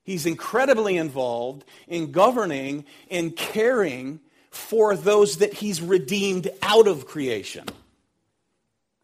He's 0.04 0.26
incredibly 0.26 0.96
involved 0.96 1.64
in 1.88 2.12
governing 2.12 2.84
and 3.10 3.34
caring 3.34 4.20
for 4.50 4.94
those 4.96 5.38
that 5.38 5.54
he's 5.54 5.80
redeemed 5.80 6.48
out 6.62 6.86
of 6.86 7.06
creation, 7.06 7.66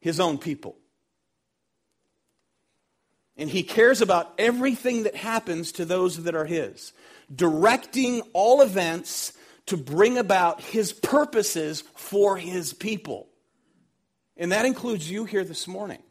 his 0.00 0.21
own 0.21 0.38
people. 0.38 0.76
And 3.40 3.49
he 3.49 3.62
cares 3.62 4.02
about 4.02 4.35
everything 4.37 5.04
that 5.04 5.16
happens 5.16 5.73
to 5.73 5.87
those 5.87 6.25
that 6.25 6.35
are 6.35 6.44
his, 6.44 6.92
directing 7.35 8.20
all 8.35 8.61
events 8.61 9.32
to 9.66 9.78
bring 9.78 10.18
about 10.18 10.61
his 10.61 10.92
purposes 10.92 11.82
for 11.94 12.37
his 12.37 12.75
people. 12.75 13.28
And 14.37 14.52
that 14.52 14.66
includes 14.66 15.11
you 15.11 15.25
here 15.25 15.42
this 15.42 15.66
morning 15.66 16.02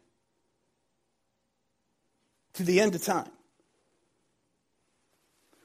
to 2.53 2.63
the 2.63 2.81
end 2.81 2.95
of 2.95 3.03
time. 3.03 3.29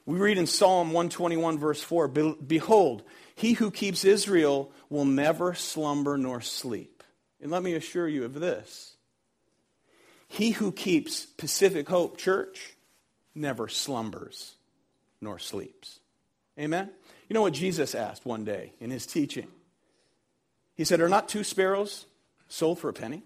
We 0.05 0.19
read 0.19 0.37
in 0.37 0.45
Psalm 0.45 0.89
121, 0.89 1.57
verse 1.57 1.81
4 1.81 2.07
Behold, 2.07 3.01
he 3.33 3.53
who 3.53 3.71
keeps 3.71 4.05
Israel 4.05 4.71
will 4.91 5.05
never 5.05 5.55
slumber 5.55 6.15
nor 6.15 6.41
sleep. 6.41 7.03
And 7.41 7.49
let 7.49 7.63
me 7.63 7.73
assure 7.73 8.07
you 8.07 8.23
of 8.23 8.35
this 8.35 8.94
he 10.35 10.51
who 10.51 10.71
keeps 10.71 11.25
Pacific 11.25 11.87
Hope 11.87 12.17
Church 12.17 12.75
never 13.33 13.69
slumbers 13.69 14.55
nor 15.21 15.39
sleeps. 15.39 15.99
Amen? 16.59 16.89
You 17.29 17.33
know 17.33 17.41
what 17.41 17.53
Jesus 17.53 17.95
asked 17.95 18.25
one 18.25 18.43
day 18.43 18.73
in 18.81 18.91
his 18.91 19.05
teaching? 19.05 19.47
He 20.75 20.83
said, 20.83 20.99
Are 20.99 21.07
not 21.07 21.29
two 21.29 21.45
sparrows 21.45 22.05
sold 22.49 22.79
for 22.79 22.89
a 22.89 22.93
penny? 22.93 23.23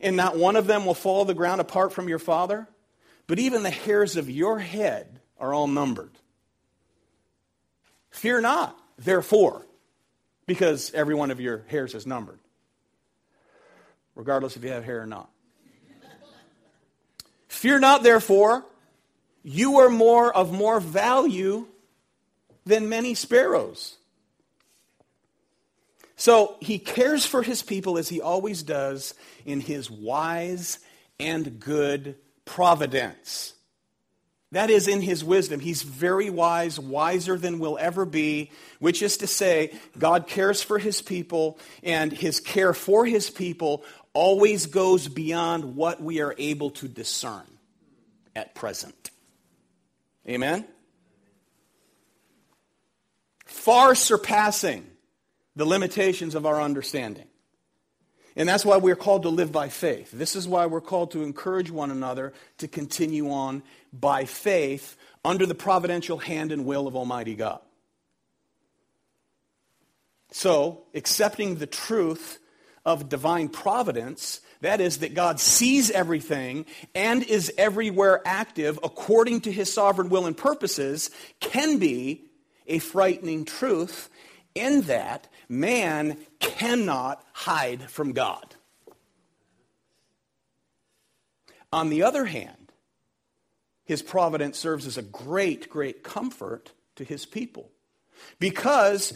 And 0.00 0.16
not 0.16 0.36
one 0.36 0.56
of 0.56 0.66
them 0.66 0.84
will 0.84 0.94
fall 0.94 1.24
to 1.24 1.28
the 1.28 1.34
ground 1.34 1.60
apart 1.60 1.92
from 1.92 2.08
your 2.08 2.18
Father? 2.18 2.66
But 3.28 3.38
even 3.38 3.62
the 3.62 3.70
hairs 3.70 4.16
of 4.16 4.28
your 4.28 4.58
head 4.58 5.20
are 5.38 5.54
all 5.54 5.68
numbered. 5.68 6.18
Fear 8.10 8.40
not, 8.40 8.76
therefore, 8.98 9.64
because 10.46 10.92
every 10.92 11.14
one 11.14 11.30
of 11.30 11.40
your 11.40 11.64
hairs 11.68 11.94
is 11.94 12.08
numbered 12.08 12.40
regardless 14.14 14.56
if 14.56 14.64
you 14.64 14.70
have 14.70 14.84
hair 14.84 15.02
or 15.02 15.06
not. 15.06 15.30
Fear 17.48 17.80
not, 17.80 18.02
therefore, 18.02 18.64
you 19.42 19.78
are 19.80 19.90
more 19.90 20.34
of 20.34 20.52
more 20.52 20.80
value 20.80 21.66
than 22.64 22.88
many 22.88 23.14
sparrows. 23.14 23.98
So 26.16 26.56
he 26.60 26.78
cares 26.78 27.26
for 27.26 27.42
his 27.42 27.62
people 27.62 27.98
as 27.98 28.08
he 28.08 28.20
always 28.20 28.62
does 28.62 29.14
in 29.44 29.60
his 29.60 29.90
wise 29.90 30.78
and 31.18 31.58
good 31.58 32.16
providence. 32.44 33.54
That 34.52 34.68
is 34.68 34.86
in 34.86 35.00
his 35.00 35.24
wisdom. 35.24 35.60
He's 35.60 35.82
very 35.82 36.28
wise, 36.28 36.78
wiser 36.78 37.38
than 37.38 37.58
we'll 37.58 37.78
ever 37.78 38.04
be, 38.04 38.50
which 38.80 39.02
is 39.02 39.16
to 39.18 39.26
say, 39.26 39.72
God 39.98 40.26
cares 40.26 40.62
for 40.62 40.78
his 40.78 41.00
people, 41.00 41.58
and 41.82 42.12
his 42.12 42.38
care 42.38 42.74
for 42.74 43.06
his 43.06 43.30
people 43.30 43.82
always 44.14 44.66
goes 44.66 45.08
beyond 45.08 45.76
what 45.76 46.02
we 46.02 46.20
are 46.20 46.34
able 46.38 46.70
to 46.70 46.88
discern 46.88 47.46
at 48.36 48.54
present. 48.54 49.10
Amen? 50.28 50.66
Far 53.44 53.94
surpassing 53.94 54.86
the 55.56 55.64
limitations 55.64 56.34
of 56.34 56.46
our 56.46 56.60
understanding. 56.60 57.26
And 58.34 58.48
that's 58.48 58.64
why 58.64 58.78
we're 58.78 58.96
called 58.96 59.24
to 59.24 59.28
live 59.28 59.52
by 59.52 59.68
faith. 59.68 60.10
This 60.10 60.36
is 60.36 60.48
why 60.48 60.66
we're 60.66 60.80
called 60.80 61.10
to 61.10 61.22
encourage 61.22 61.70
one 61.70 61.90
another 61.90 62.32
to 62.58 62.68
continue 62.68 63.30
on 63.30 63.62
by 63.92 64.24
faith 64.24 64.96
under 65.24 65.44
the 65.44 65.54
providential 65.54 66.18
hand 66.18 66.50
and 66.50 66.64
will 66.64 66.86
of 66.86 66.96
Almighty 66.96 67.34
God. 67.34 67.60
So, 70.30 70.84
accepting 70.94 71.56
the 71.56 71.66
truth 71.66 72.38
of 72.84 73.08
divine 73.08 73.48
providence, 73.48 74.40
that 74.60 74.80
is, 74.80 74.98
that 74.98 75.14
God 75.14 75.40
sees 75.40 75.90
everything 75.90 76.66
and 76.94 77.22
is 77.22 77.52
everywhere 77.56 78.20
active 78.24 78.78
according 78.82 79.42
to 79.42 79.52
his 79.52 79.72
sovereign 79.72 80.08
will 80.08 80.26
and 80.26 80.36
purposes, 80.36 81.10
can 81.40 81.78
be 81.78 82.24
a 82.66 82.78
frightening 82.78 83.44
truth 83.44 84.08
in 84.54 84.82
that 84.82 85.28
man 85.48 86.18
cannot 86.40 87.24
hide 87.32 87.90
from 87.90 88.12
God. 88.12 88.54
On 91.72 91.88
the 91.88 92.02
other 92.02 92.24
hand, 92.24 92.72
his 93.84 94.02
providence 94.02 94.58
serves 94.58 94.86
as 94.86 94.98
a 94.98 95.02
great, 95.02 95.68
great 95.68 96.02
comfort 96.02 96.72
to 96.96 97.04
his 97.04 97.26
people. 97.26 97.70
Because 98.38 99.12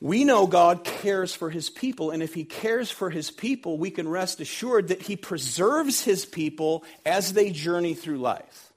we 0.00 0.22
know 0.24 0.46
God 0.46 0.84
cares 0.84 1.34
for 1.34 1.50
his 1.50 1.70
people, 1.70 2.10
and 2.10 2.22
if 2.22 2.34
he 2.34 2.44
cares 2.44 2.90
for 2.90 3.10
his 3.10 3.30
people, 3.30 3.78
we 3.78 3.90
can 3.90 4.08
rest 4.08 4.40
assured 4.40 4.88
that 4.88 5.02
he 5.02 5.16
preserves 5.16 6.02
his 6.02 6.24
people 6.24 6.84
as 7.04 7.32
they 7.32 7.50
journey 7.50 7.94
through 7.94 8.18
life. 8.18 8.72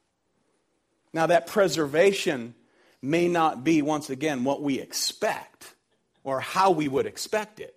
Now, 1.13 1.27
that 1.27 1.45
preservation 1.45 2.55
may 3.01 3.27
not 3.27 3.63
be, 3.63 3.81
once 3.81 4.09
again, 4.09 4.43
what 4.43 4.63
we 4.63 4.79
expect 4.79 5.75
or 6.23 6.39
how 6.39 6.71
we 6.71 6.87
would 6.87 7.05
expect 7.05 7.59
it, 7.59 7.75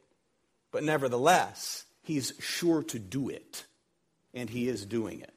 but 0.73 0.83
nevertheless, 0.83 1.85
he's 2.03 2.33
sure 2.41 2.83
to 2.85 2.99
do 2.99 3.29
it, 3.29 3.65
and 4.33 4.49
he 4.49 4.69
is 4.69 4.87
doing 4.87 5.21
it. 5.21 5.31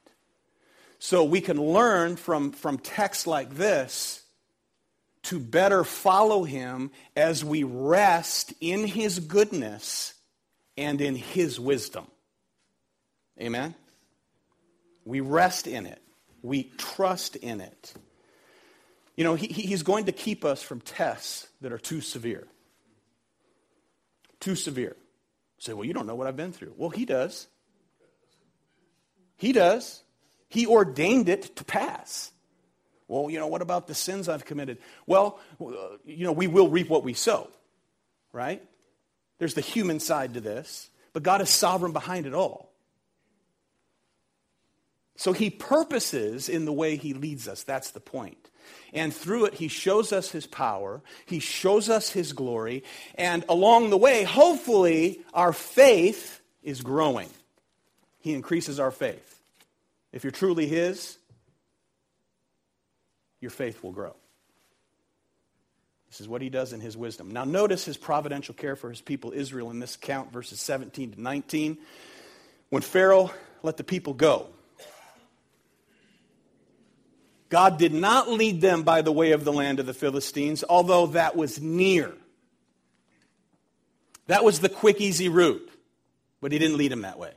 So 0.98 1.24
we 1.24 1.40
can 1.40 1.60
learn 1.60 2.16
from, 2.16 2.52
from 2.52 2.78
texts 2.78 3.26
like 3.26 3.54
this 3.54 4.22
to 5.24 5.38
better 5.38 5.84
follow 5.84 6.44
him 6.44 6.90
as 7.16 7.44
we 7.44 7.64
rest 7.64 8.54
in 8.60 8.86
his 8.86 9.18
goodness 9.20 10.14
and 10.76 11.00
in 11.00 11.16
his 11.16 11.58
wisdom. 11.58 12.06
Amen? 13.40 13.74
We 15.04 15.20
rest 15.20 15.66
in 15.66 15.86
it, 15.86 16.00
we 16.42 16.64
trust 16.76 17.36
in 17.36 17.60
it. 17.60 17.94
You 19.16 19.24
know, 19.24 19.34
he, 19.34 19.48
he's 19.48 19.82
going 19.82 20.04
to 20.04 20.12
keep 20.12 20.44
us 20.44 20.62
from 20.62 20.80
tests 20.80 21.48
that 21.60 21.72
are 21.72 21.78
too 21.78 22.00
severe. 22.00 22.46
Too 24.38 24.54
severe. 24.54 24.94
say, 25.58 25.72
well, 25.72 25.84
you 25.84 25.92
don't 25.92 26.06
know 26.06 26.14
what 26.14 26.28
I've 26.28 26.36
been 26.36 26.52
through. 26.52 26.74
Well, 26.76 26.90
he 26.90 27.04
does. 27.04 27.48
He 29.36 29.52
does. 29.52 30.02
He 30.48 30.66
ordained 30.66 31.28
it 31.28 31.56
to 31.56 31.64
pass. 31.64 32.30
Well, 33.08 33.30
you 33.30 33.38
know, 33.38 33.46
what 33.46 33.62
about 33.62 33.86
the 33.86 33.94
sins 33.94 34.28
I've 34.28 34.44
committed? 34.44 34.78
Well, 35.06 35.40
uh, 35.60 35.96
you 36.04 36.24
know, 36.24 36.32
we 36.32 36.46
will 36.46 36.68
reap 36.68 36.88
what 36.88 37.02
we 37.02 37.14
sow, 37.14 37.48
right? 38.32 38.62
There's 39.38 39.54
the 39.54 39.62
human 39.62 39.98
side 39.98 40.34
to 40.34 40.40
this, 40.40 40.90
but 41.12 41.22
God 41.22 41.40
is 41.40 41.48
sovereign 41.48 41.92
behind 41.92 42.26
it 42.26 42.34
all. 42.34 42.70
So 45.16 45.32
he 45.32 45.50
purposes 45.50 46.48
in 46.48 46.64
the 46.64 46.72
way 46.72 46.96
he 46.96 47.12
leads 47.12 47.48
us. 47.48 47.64
That's 47.64 47.90
the 47.90 48.00
point. 48.00 48.50
And 48.92 49.12
through 49.12 49.46
it, 49.46 49.54
he 49.54 49.68
shows 49.68 50.12
us 50.12 50.30
his 50.30 50.46
power, 50.46 51.02
he 51.26 51.40
shows 51.40 51.88
us 51.88 52.10
his 52.10 52.32
glory, 52.32 52.84
and 53.14 53.44
along 53.48 53.90
the 53.90 53.96
way, 53.96 54.24
hopefully, 54.24 55.20
our 55.34 55.52
faith 55.52 56.40
is 56.62 56.82
growing. 56.82 57.30
He 58.20 58.34
increases 58.34 58.78
our 58.78 58.90
faith. 58.90 59.40
If 60.12 60.24
you're 60.24 60.30
truly 60.30 60.66
his, 60.66 61.17
your 63.40 63.50
faith 63.50 63.82
will 63.82 63.92
grow. 63.92 64.14
This 66.08 66.20
is 66.20 66.28
what 66.28 66.40
he 66.40 66.48
does 66.48 66.72
in 66.72 66.80
his 66.80 66.96
wisdom. 66.96 67.30
Now, 67.30 67.44
notice 67.44 67.84
his 67.84 67.96
providential 67.96 68.54
care 68.54 68.76
for 68.76 68.88
his 68.88 69.00
people 69.00 69.32
Israel 69.32 69.70
in 69.70 69.78
this 69.78 69.94
account, 69.94 70.32
verses 70.32 70.60
17 70.60 71.12
to 71.12 71.20
19. 71.20 71.78
When 72.70 72.82
Pharaoh 72.82 73.30
let 73.62 73.76
the 73.76 73.84
people 73.84 74.14
go, 74.14 74.46
God 77.50 77.78
did 77.78 77.92
not 77.92 78.28
lead 78.28 78.60
them 78.60 78.82
by 78.82 79.02
the 79.02 79.12
way 79.12 79.32
of 79.32 79.44
the 79.44 79.52
land 79.52 79.80
of 79.80 79.86
the 79.86 79.94
Philistines, 79.94 80.64
although 80.68 81.08
that 81.08 81.36
was 81.36 81.60
near. 81.60 82.12
That 84.26 84.44
was 84.44 84.60
the 84.60 84.68
quick, 84.68 85.00
easy 85.00 85.28
route, 85.28 85.70
but 86.40 86.52
he 86.52 86.58
didn't 86.58 86.76
lead 86.76 86.92
them 86.92 87.02
that 87.02 87.18
way. 87.18 87.32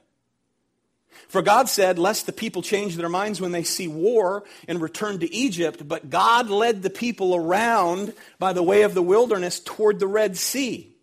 For 1.31 1.41
God 1.41 1.69
said, 1.69 1.97
Lest 1.97 2.25
the 2.25 2.33
people 2.33 2.61
change 2.61 2.97
their 2.97 3.07
minds 3.07 3.39
when 3.39 3.53
they 3.53 3.63
see 3.63 3.87
war 3.87 4.43
and 4.67 4.81
return 4.81 5.19
to 5.19 5.33
Egypt, 5.33 5.87
but 5.87 6.09
God 6.09 6.49
led 6.49 6.83
the 6.83 6.89
people 6.89 7.33
around 7.33 8.13
by 8.37 8.51
the 8.51 8.61
way 8.61 8.81
of 8.81 8.93
the 8.93 9.01
wilderness 9.01 9.61
toward 9.61 10.01
the 10.01 10.07
Red 10.07 10.35
Sea. 10.35 10.93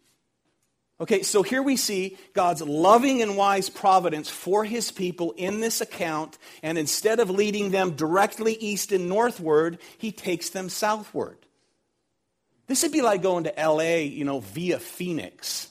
Okay, 1.00 1.22
so 1.22 1.42
here 1.42 1.62
we 1.62 1.76
see 1.76 2.18
God's 2.34 2.60
loving 2.60 3.22
and 3.22 3.38
wise 3.38 3.70
providence 3.70 4.28
for 4.28 4.64
his 4.64 4.92
people 4.92 5.32
in 5.38 5.60
this 5.60 5.80
account, 5.80 6.36
and 6.62 6.76
instead 6.76 7.20
of 7.20 7.30
leading 7.30 7.70
them 7.70 7.92
directly 7.92 8.52
east 8.52 8.92
and 8.92 9.08
northward, 9.08 9.78
he 9.96 10.12
takes 10.12 10.50
them 10.50 10.68
southward. 10.68 11.38
This 12.66 12.82
would 12.82 12.92
be 12.92 13.00
like 13.00 13.22
going 13.22 13.44
to 13.44 13.54
LA, 13.56 14.00
you 14.00 14.26
know, 14.26 14.40
via 14.40 14.78
Phoenix. 14.78 15.68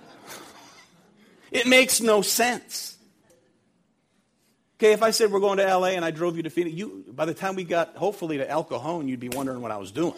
it 1.50 1.66
makes 1.66 2.00
no 2.00 2.22
sense. 2.22 2.89
Okay, 4.80 4.92
if 4.92 5.02
I 5.02 5.10
said 5.10 5.30
we're 5.30 5.40
going 5.40 5.58
to 5.58 5.76
LA 5.76 5.88
and 5.88 6.06
I 6.06 6.10
drove 6.10 6.38
you 6.38 6.42
to 6.44 6.48
Phoenix, 6.48 6.74
you, 6.74 7.04
by 7.06 7.26
the 7.26 7.34
time 7.34 7.54
we 7.54 7.64
got 7.64 7.96
hopefully 7.96 8.38
to 8.38 8.48
El 8.48 8.64
Cajon, 8.64 9.08
you'd 9.08 9.20
be 9.20 9.28
wondering 9.28 9.60
what 9.60 9.70
I 9.70 9.76
was 9.76 9.92
doing. 9.92 10.14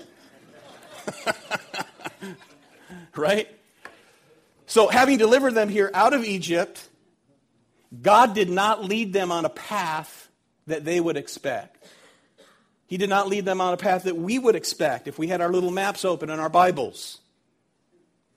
right? 3.17 3.49
So, 4.67 4.87
having 4.87 5.19
delivered 5.19 5.55
them 5.55 5.69
here 5.69 5.91
out 5.93 6.13
of 6.13 6.23
Egypt, 6.23 6.89
God 8.01 8.37
did 8.37 8.49
not 8.49 8.85
lead 8.85 9.13
them 9.13 9.33
on 9.33 9.45
a 9.45 9.49
path 9.49 10.29
that 10.69 10.85
they 10.85 11.01
would 11.01 11.17
expect. 11.17 11.85
He 12.87 12.99
did 12.99 13.09
not 13.09 13.27
lead 13.27 13.45
them 13.45 13.61
on 13.61 13.75
a 13.75 13.77
path 13.77 14.05
that 14.05 14.17
we 14.17 14.39
would 14.39 14.55
expect 14.55 15.09
if 15.09 15.19
we 15.19 15.27
had 15.27 15.41
our 15.41 15.51
little 15.51 15.73
maps 15.73 16.05
open 16.05 16.31
and 16.31 16.41
our 16.41 16.49
Bibles. 16.49 17.19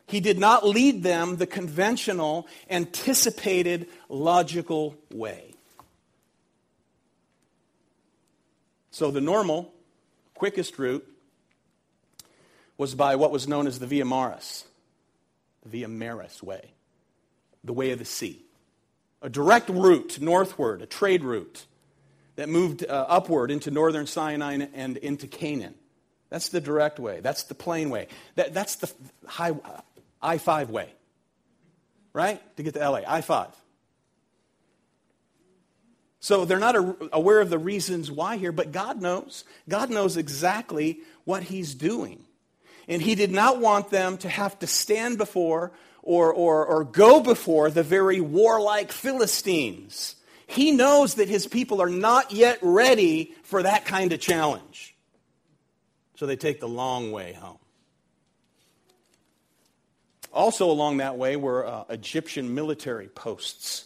He 0.07 0.21
did 0.21 0.39
not 0.39 0.65
lead 0.65 1.03
them 1.03 1.37
the 1.37 1.45
conventional, 1.45 2.47
anticipated, 2.67 3.89
logical 4.09 4.97
way. 5.13 5.54
So 8.95 9.11
the 9.11 9.19
normal, 9.19 9.73
quickest 10.35 10.79
route 10.79 11.05
was 12.77 12.95
by 12.95 13.17
what 13.17 13.29
was 13.29 13.45
known 13.45 13.67
as 13.67 13.77
the 13.77 13.85
Via 13.85 14.05
Maris, 14.05 14.63
the 15.63 15.67
Via 15.67 15.89
Maris 15.89 16.41
way, 16.41 16.71
the 17.61 17.73
way 17.73 17.91
of 17.91 17.99
the 17.99 18.05
sea. 18.05 18.45
A 19.21 19.29
direct 19.29 19.67
route 19.67 20.21
northward, 20.21 20.81
a 20.81 20.85
trade 20.85 21.25
route 21.25 21.65
that 22.37 22.47
moved 22.47 22.85
uh, 22.85 23.05
upward 23.09 23.51
into 23.51 23.69
northern 23.69 24.07
Sinai 24.07 24.65
and 24.73 24.95
into 24.95 25.27
Canaan. 25.27 25.75
That's 26.29 26.47
the 26.47 26.61
direct 26.61 26.97
way. 26.97 27.19
That's 27.19 27.43
the 27.43 27.53
plain 27.53 27.89
way. 27.89 28.07
That, 28.35 28.53
that's 28.53 28.77
the 28.77 28.89
high, 29.27 29.57
I 30.21 30.37
5 30.37 30.69
way, 30.69 30.87
right? 32.13 32.41
To 32.55 32.63
get 32.63 32.75
to 32.75 32.89
LA, 32.89 33.01
I 33.05 33.19
5. 33.19 33.49
So 36.25 36.43
they're 36.43 36.57
not 36.57 36.75
aware 37.13 37.39
of 37.39 37.51
the 37.51 37.59
reasons 37.59 38.09
why 38.09 38.37
here, 38.37 38.51
but 38.51 38.71
God 38.71 38.99
knows. 38.99 39.43
God 39.69 39.91
knows 39.91 40.17
exactly 40.17 41.01
what 41.23 41.43
He's 41.43 41.75
doing. 41.75 42.25
And 42.87 42.99
He 42.99 43.13
did 43.13 43.29
not 43.29 43.59
want 43.61 43.91
them 43.91 44.17
to 44.17 44.27
have 44.27 44.57
to 44.57 44.65
stand 44.65 45.19
before 45.19 45.71
or, 46.01 46.33
or, 46.33 46.65
or 46.65 46.83
go 46.83 47.19
before 47.19 47.69
the 47.69 47.83
very 47.83 48.21
warlike 48.21 48.91
Philistines. 48.91 50.15
He 50.47 50.71
knows 50.71 51.13
that 51.13 51.29
His 51.29 51.45
people 51.45 51.79
are 51.79 51.91
not 51.91 52.31
yet 52.31 52.57
ready 52.63 53.35
for 53.43 53.61
that 53.61 53.85
kind 53.85 54.11
of 54.11 54.19
challenge. 54.19 54.95
So 56.15 56.25
they 56.25 56.37
take 56.37 56.59
the 56.59 56.67
long 56.67 57.11
way 57.11 57.33
home. 57.33 57.59
Also, 60.33 60.71
along 60.71 60.97
that 60.97 61.19
way 61.19 61.35
were 61.35 61.67
uh, 61.67 61.83
Egyptian 61.89 62.55
military 62.55 63.09
posts. 63.09 63.84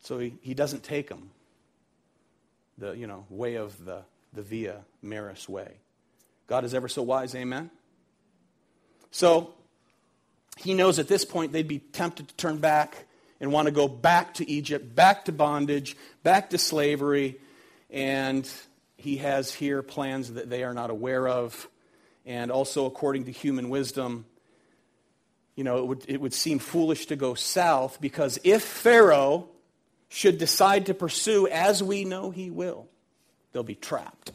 So 0.00 0.18
he, 0.18 0.34
he 0.40 0.54
doesn't 0.54 0.82
take 0.82 1.08
them 1.08 1.30
the 2.78 2.92
you 2.92 3.06
know 3.06 3.26
way 3.28 3.56
of 3.56 3.84
the, 3.84 4.02
the 4.32 4.42
via 4.42 4.80
maris 5.02 5.48
way. 5.48 5.72
God 6.46 6.64
is 6.64 6.74
ever 6.74 6.88
so 6.88 7.02
wise, 7.02 7.34
amen? 7.34 7.70
So 9.10 9.54
he 10.56 10.74
knows 10.74 10.98
at 10.98 11.08
this 11.08 11.24
point 11.24 11.52
they'd 11.52 11.68
be 11.68 11.78
tempted 11.78 12.28
to 12.28 12.34
turn 12.34 12.58
back 12.58 13.06
and 13.40 13.52
want 13.52 13.66
to 13.66 13.72
go 13.72 13.88
back 13.88 14.34
to 14.34 14.50
Egypt, 14.50 14.94
back 14.94 15.26
to 15.26 15.32
bondage, 15.32 15.96
back 16.22 16.50
to 16.50 16.58
slavery, 16.58 17.38
and 17.88 18.50
he 18.96 19.18
has 19.18 19.52
here 19.52 19.82
plans 19.82 20.34
that 20.34 20.50
they 20.50 20.62
are 20.62 20.74
not 20.74 20.90
aware 20.90 21.26
of. 21.26 21.68
And 22.26 22.50
also, 22.50 22.84
according 22.84 23.24
to 23.24 23.32
human 23.32 23.70
wisdom, 23.70 24.26
you 25.56 25.64
know, 25.64 25.78
it 25.78 25.86
would, 25.86 26.04
it 26.08 26.20
would 26.20 26.34
seem 26.34 26.58
foolish 26.58 27.06
to 27.06 27.16
go 27.16 27.34
south 27.34 28.00
because 28.00 28.38
if 28.44 28.62
Pharaoh 28.62 29.48
should 30.10 30.38
decide 30.38 30.86
to 30.86 30.94
pursue, 30.94 31.46
as 31.46 31.82
we 31.82 32.04
know 32.04 32.30
he 32.30 32.50
will, 32.50 32.88
they'll 33.52 33.62
be 33.62 33.76
trapped. 33.76 34.32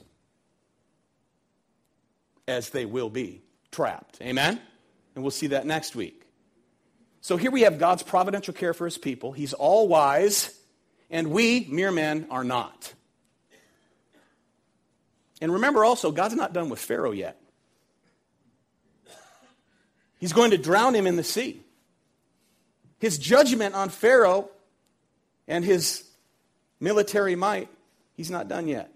As 2.48 2.70
they 2.70 2.86
will 2.86 3.10
be 3.10 3.44
trapped. 3.72 4.18
Amen? 4.22 4.60
And 5.14 5.24
we'll 5.24 5.32
see 5.32 5.48
that 5.48 5.66
next 5.66 5.94
week. 5.96 6.24
So 7.20 7.36
here 7.38 7.52
we 7.52 7.62
have 7.62 7.78
God's 7.78 8.04
providential 8.04 8.54
care 8.54 8.74
for 8.74 8.86
his 8.86 8.98
people. 8.98 9.34
He's 9.34 9.54
all 9.54 9.88
wise, 9.88 10.58
and 11.10 11.32
we, 11.32 11.68
mere 11.70 11.92
men, 11.92 12.28
are 12.30 12.44
not. 12.44 12.94
And 15.42 15.52
remember 15.52 15.84
also, 15.84 16.12
God's 16.12 16.36
not 16.36 16.54
done 16.54 16.70
with 16.70 16.80
Pharaoh 16.80 17.12
yet. 17.12 17.42
He's 20.20 20.32
going 20.32 20.52
to 20.52 20.58
drown 20.58 20.96
him 20.96 21.06
in 21.06 21.18
the 21.18 21.24
sea. 21.24 21.62
His 23.00 23.18
judgment 23.18 23.76
on 23.76 23.90
Pharaoh 23.90 24.50
and 25.48 25.64
his 25.64 26.04
military 26.80 27.36
might, 27.36 27.70
he's 28.14 28.32
not 28.32 28.48
done 28.48 28.68
yet. 28.68 28.92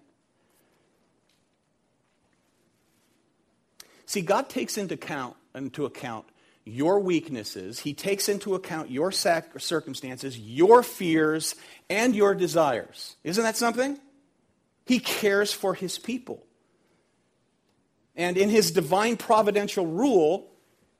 See, 4.05 4.21
God 4.21 4.49
takes 4.49 4.77
into 4.77 4.95
account, 4.95 5.35
into 5.53 5.85
account 5.85 6.25
your 6.65 6.99
weaknesses. 6.99 7.79
He 7.79 7.93
takes 7.93 8.29
into 8.29 8.55
account 8.55 8.89
your 8.89 9.11
sac- 9.11 9.59
circumstances, 9.59 10.37
your 10.37 10.83
fears, 10.83 11.55
and 11.89 12.15
your 12.15 12.33
desires. 12.33 13.15
Isn't 13.23 13.43
that 13.43 13.57
something? 13.57 13.99
He 14.85 14.99
cares 14.99 15.53
for 15.53 15.73
his 15.73 15.99
people. 15.99 16.43
And 18.15 18.37
in 18.37 18.49
his 18.49 18.71
divine 18.71 19.17
providential 19.17 19.85
rule, 19.85 20.49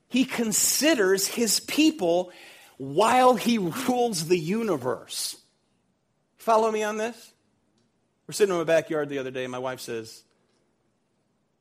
he 0.08 0.26
considers 0.26 1.28
his 1.28 1.60
people 1.60 2.32
while 2.80 3.36
he 3.36 3.58
rules 3.58 4.28
the 4.28 4.40
universe. 4.40 5.38
Follow 6.38 6.72
me 6.72 6.82
on 6.82 6.98
this? 6.98 7.34
We're 8.26 8.34
sitting 8.34 8.54
in 8.54 8.58
my 8.58 8.64
backyard 8.64 9.10
the 9.10 9.20
other 9.20 9.32
day, 9.32 9.44
and 9.44 9.52
my 9.52 9.60
wife 9.60 9.82
says, 9.82 10.24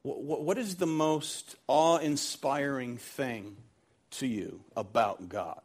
What 0.02 0.59
is 0.59 0.76
the 0.76 0.87
most 0.87 1.57
awe 1.66 1.98
inspiring 1.98 2.98
thing 2.98 3.57
to 4.12 4.26
you 4.26 4.61
about 4.76 5.28
God? 5.28 5.61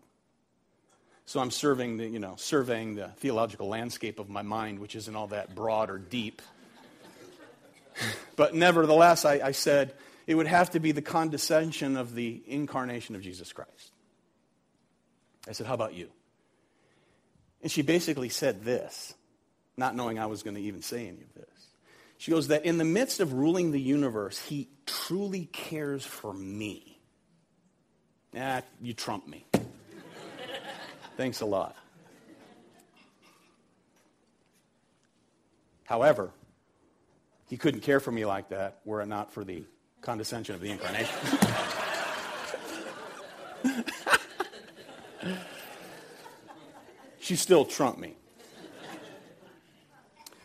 So 1.25 1.39
I'm 1.39 1.51
serving 1.51 1.97
the, 1.97 2.07
you 2.07 2.19
know, 2.19 2.33
surveying 2.37 2.95
the 2.95 3.09
theological 3.17 3.67
landscape 3.67 4.19
of 4.19 4.29
my 4.29 4.41
mind, 4.41 4.79
which 4.79 4.95
isn't 4.95 5.15
all 5.15 5.27
that 5.27 5.53
broad 5.53 5.89
or 5.91 5.99
deep. 5.99 6.41
but 8.35 8.55
nevertheless, 8.55 9.23
I, 9.23 9.33
I 9.35 9.51
said 9.51 9.93
it 10.25 10.33
would 10.33 10.47
have 10.47 10.71
to 10.71 10.79
be 10.79 10.91
the 10.91 11.01
condescension 11.01 11.95
of 11.95 12.15
the 12.15 12.41
incarnation 12.47 13.15
of 13.15 13.21
Jesus 13.21 13.53
Christ. 13.53 13.92
I 15.47 15.51
said, 15.51 15.67
How 15.67 15.73
about 15.73 15.93
you? 15.93 16.09
And 17.61 17.71
she 17.71 17.81
basically 17.81 18.29
said 18.29 18.63
this, 18.63 19.13
not 19.77 19.95
knowing 19.95 20.19
I 20.19 20.25
was 20.25 20.43
going 20.43 20.55
to 20.55 20.61
even 20.61 20.81
say 20.81 21.07
any 21.07 21.21
of 21.21 21.33
this. 21.33 21.67
She 22.17 22.31
goes, 22.31 22.49
That 22.49 22.65
in 22.65 22.77
the 22.77 22.85
midst 22.85 23.19
of 23.19 23.33
ruling 23.33 23.71
the 23.71 23.81
universe, 23.81 24.39
he 24.39 24.69
truly 24.85 25.45
cares 25.45 26.05
for 26.05 26.33
me. 26.33 26.99
Ah, 28.35 28.61
you 28.81 28.93
trump 28.93 29.27
me. 29.27 29.45
Thanks 31.17 31.41
a 31.41 31.45
lot. 31.45 31.75
However, 35.83 36.31
he 37.49 37.57
couldn't 37.57 37.81
care 37.81 37.99
for 37.99 38.11
me 38.11 38.25
like 38.25 38.49
that 38.49 38.79
were 38.83 39.01
it 39.01 39.05
not 39.05 39.31
for 39.31 39.43
the 39.43 39.63
condescension 40.01 40.55
of 40.55 40.61
the 40.61 40.71
incarnation. 40.71 41.15
she 47.23 47.37
still 47.37 47.63
trumped 47.63 47.99
me. 47.99 48.15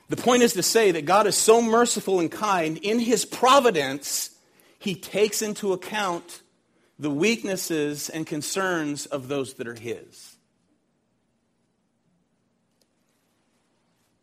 The 0.08 0.16
point 0.16 0.42
is 0.42 0.54
to 0.54 0.62
say 0.62 0.92
that 0.92 1.04
God 1.04 1.26
is 1.26 1.36
so 1.36 1.60
merciful 1.60 2.20
and 2.20 2.30
kind, 2.30 2.78
in 2.78 2.98
his 2.98 3.24
providence, 3.24 4.30
he 4.78 4.94
takes 4.94 5.42
into 5.42 5.72
account 5.72 6.40
the 6.98 7.10
weaknesses 7.10 8.08
and 8.08 8.26
concerns 8.26 9.06
of 9.06 9.28
those 9.28 9.54
that 9.54 9.66
are 9.66 9.74
his. 9.74 10.36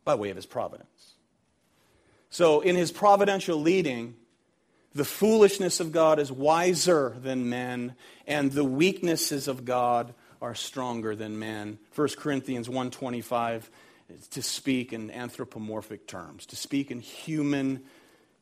By 0.05 0.15
way 0.15 0.29
of 0.29 0.35
his 0.35 0.45
providence. 0.45 0.89
So, 2.29 2.61
in 2.61 2.75
his 2.75 2.91
providential 2.91 3.61
leading, 3.61 4.15
the 4.93 5.05
foolishness 5.05 5.79
of 5.79 5.91
God 5.91 6.19
is 6.19 6.31
wiser 6.31 7.15
than 7.21 7.49
men, 7.49 7.95
and 8.25 8.51
the 8.51 8.63
weaknesses 8.63 9.47
of 9.47 9.65
God 9.65 10.13
are 10.45 10.53
stronger 10.53 11.15
than 11.15 11.39
men. 11.39 11.79
1 11.95 12.09
Corinthians 12.19 12.69
125 12.69 13.67
to 14.29 14.43
speak 14.43 14.93
in 14.93 15.09
anthropomorphic 15.09 16.05
terms, 16.05 16.45
to 16.45 16.55
speak 16.55 16.91
in 16.91 16.99
human 16.99 17.81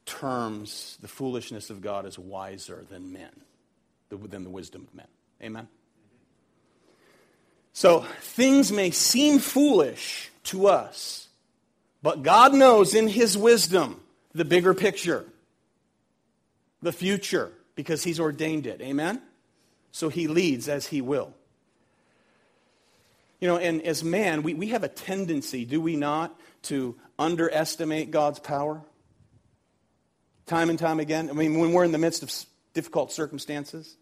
terms, 0.05 0.97
the 1.01 1.07
foolishness 1.07 1.69
of 1.69 1.79
God 1.79 2.05
is 2.05 2.19
wiser 2.19 2.83
than 2.89 3.13
men, 3.13 3.31
than 4.09 4.43
the 4.43 4.49
wisdom 4.49 4.85
of 4.85 4.93
men. 4.93 5.07
Amen? 5.41 5.69
So 7.71 8.01
things 8.19 8.69
may 8.69 8.91
seem 8.91 9.39
foolish 9.39 10.29
to 10.45 10.67
us, 10.67 11.29
but 12.01 12.21
God 12.21 12.53
knows 12.53 12.93
in 12.93 13.07
His 13.07 13.37
wisdom 13.37 14.01
the 14.35 14.43
bigger 14.43 14.73
picture, 14.73 15.25
the 16.81 16.91
future, 16.91 17.53
because 17.75 18.03
He's 18.03 18.19
ordained 18.19 18.67
it. 18.67 18.81
Amen? 18.81 19.21
So 19.93 20.09
He 20.09 20.27
leads 20.27 20.67
as 20.67 20.87
He 20.87 20.99
will. 20.99 21.33
You 23.43 23.49
know, 23.49 23.57
and 23.57 23.81
as 23.81 24.05
man, 24.05 24.41
we, 24.41 24.53
we 24.53 24.67
have 24.67 24.85
a 24.85 24.87
tendency, 24.87 25.65
do 25.65 25.81
we 25.81 25.97
not, 25.97 26.33
to 26.61 26.95
underestimate 27.19 28.09
God's 28.09 28.39
power? 28.39 28.81
Time 30.45 30.69
and 30.69 30.79
time 30.79 31.01
again. 31.01 31.29
I 31.29 31.33
mean, 31.33 31.59
when 31.59 31.73
we're 31.73 31.83
in 31.83 31.91
the 31.91 31.97
midst 31.97 32.23
of 32.23 32.31
difficult 32.73 33.11
circumstances, 33.11 33.97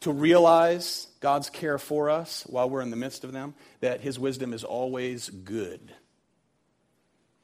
to 0.00 0.12
realize 0.12 1.08
God's 1.20 1.50
care 1.50 1.76
for 1.76 2.08
us 2.08 2.44
while 2.46 2.70
we're 2.70 2.80
in 2.80 2.88
the 2.88 2.96
midst 2.96 3.22
of 3.22 3.32
them, 3.32 3.52
that 3.80 4.00
His 4.00 4.18
wisdom 4.18 4.54
is 4.54 4.64
always 4.64 5.28
good. 5.28 5.92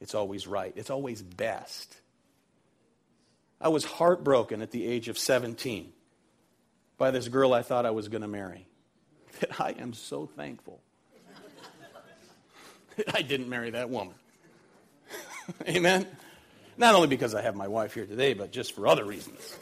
It's 0.01 0.15
always 0.15 0.47
right. 0.47 0.73
It's 0.75 0.89
always 0.89 1.21
best. 1.21 1.97
I 3.61 3.67
was 3.67 3.85
heartbroken 3.85 4.63
at 4.63 4.71
the 4.71 4.87
age 4.87 5.07
of 5.07 5.19
17 5.19 5.93
by 6.97 7.11
this 7.11 7.27
girl 7.27 7.53
I 7.53 7.61
thought 7.61 7.85
I 7.85 7.91
was 7.91 8.07
going 8.07 8.23
to 8.23 8.27
marry 8.27 8.65
that 9.39 9.59
I 9.59 9.75
am 9.79 9.93
so 9.93 10.25
thankful 10.25 10.79
that 12.97 13.15
I 13.15 13.21
didn't 13.21 13.49
marry 13.49 13.71
that 13.71 13.89
woman. 13.89 14.15
Amen? 15.67 16.05
Not 16.77 16.95
only 16.95 17.07
because 17.07 17.35
I 17.35 17.41
have 17.41 17.55
my 17.55 17.67
wife 17.67 17.93
here 17.93 18.05
today, 18.05 18.33
but 18.33 18.51
just 18.51 18.73
for 18.73 18.87
other 18.87 19.03
reasons. 19.03 19.57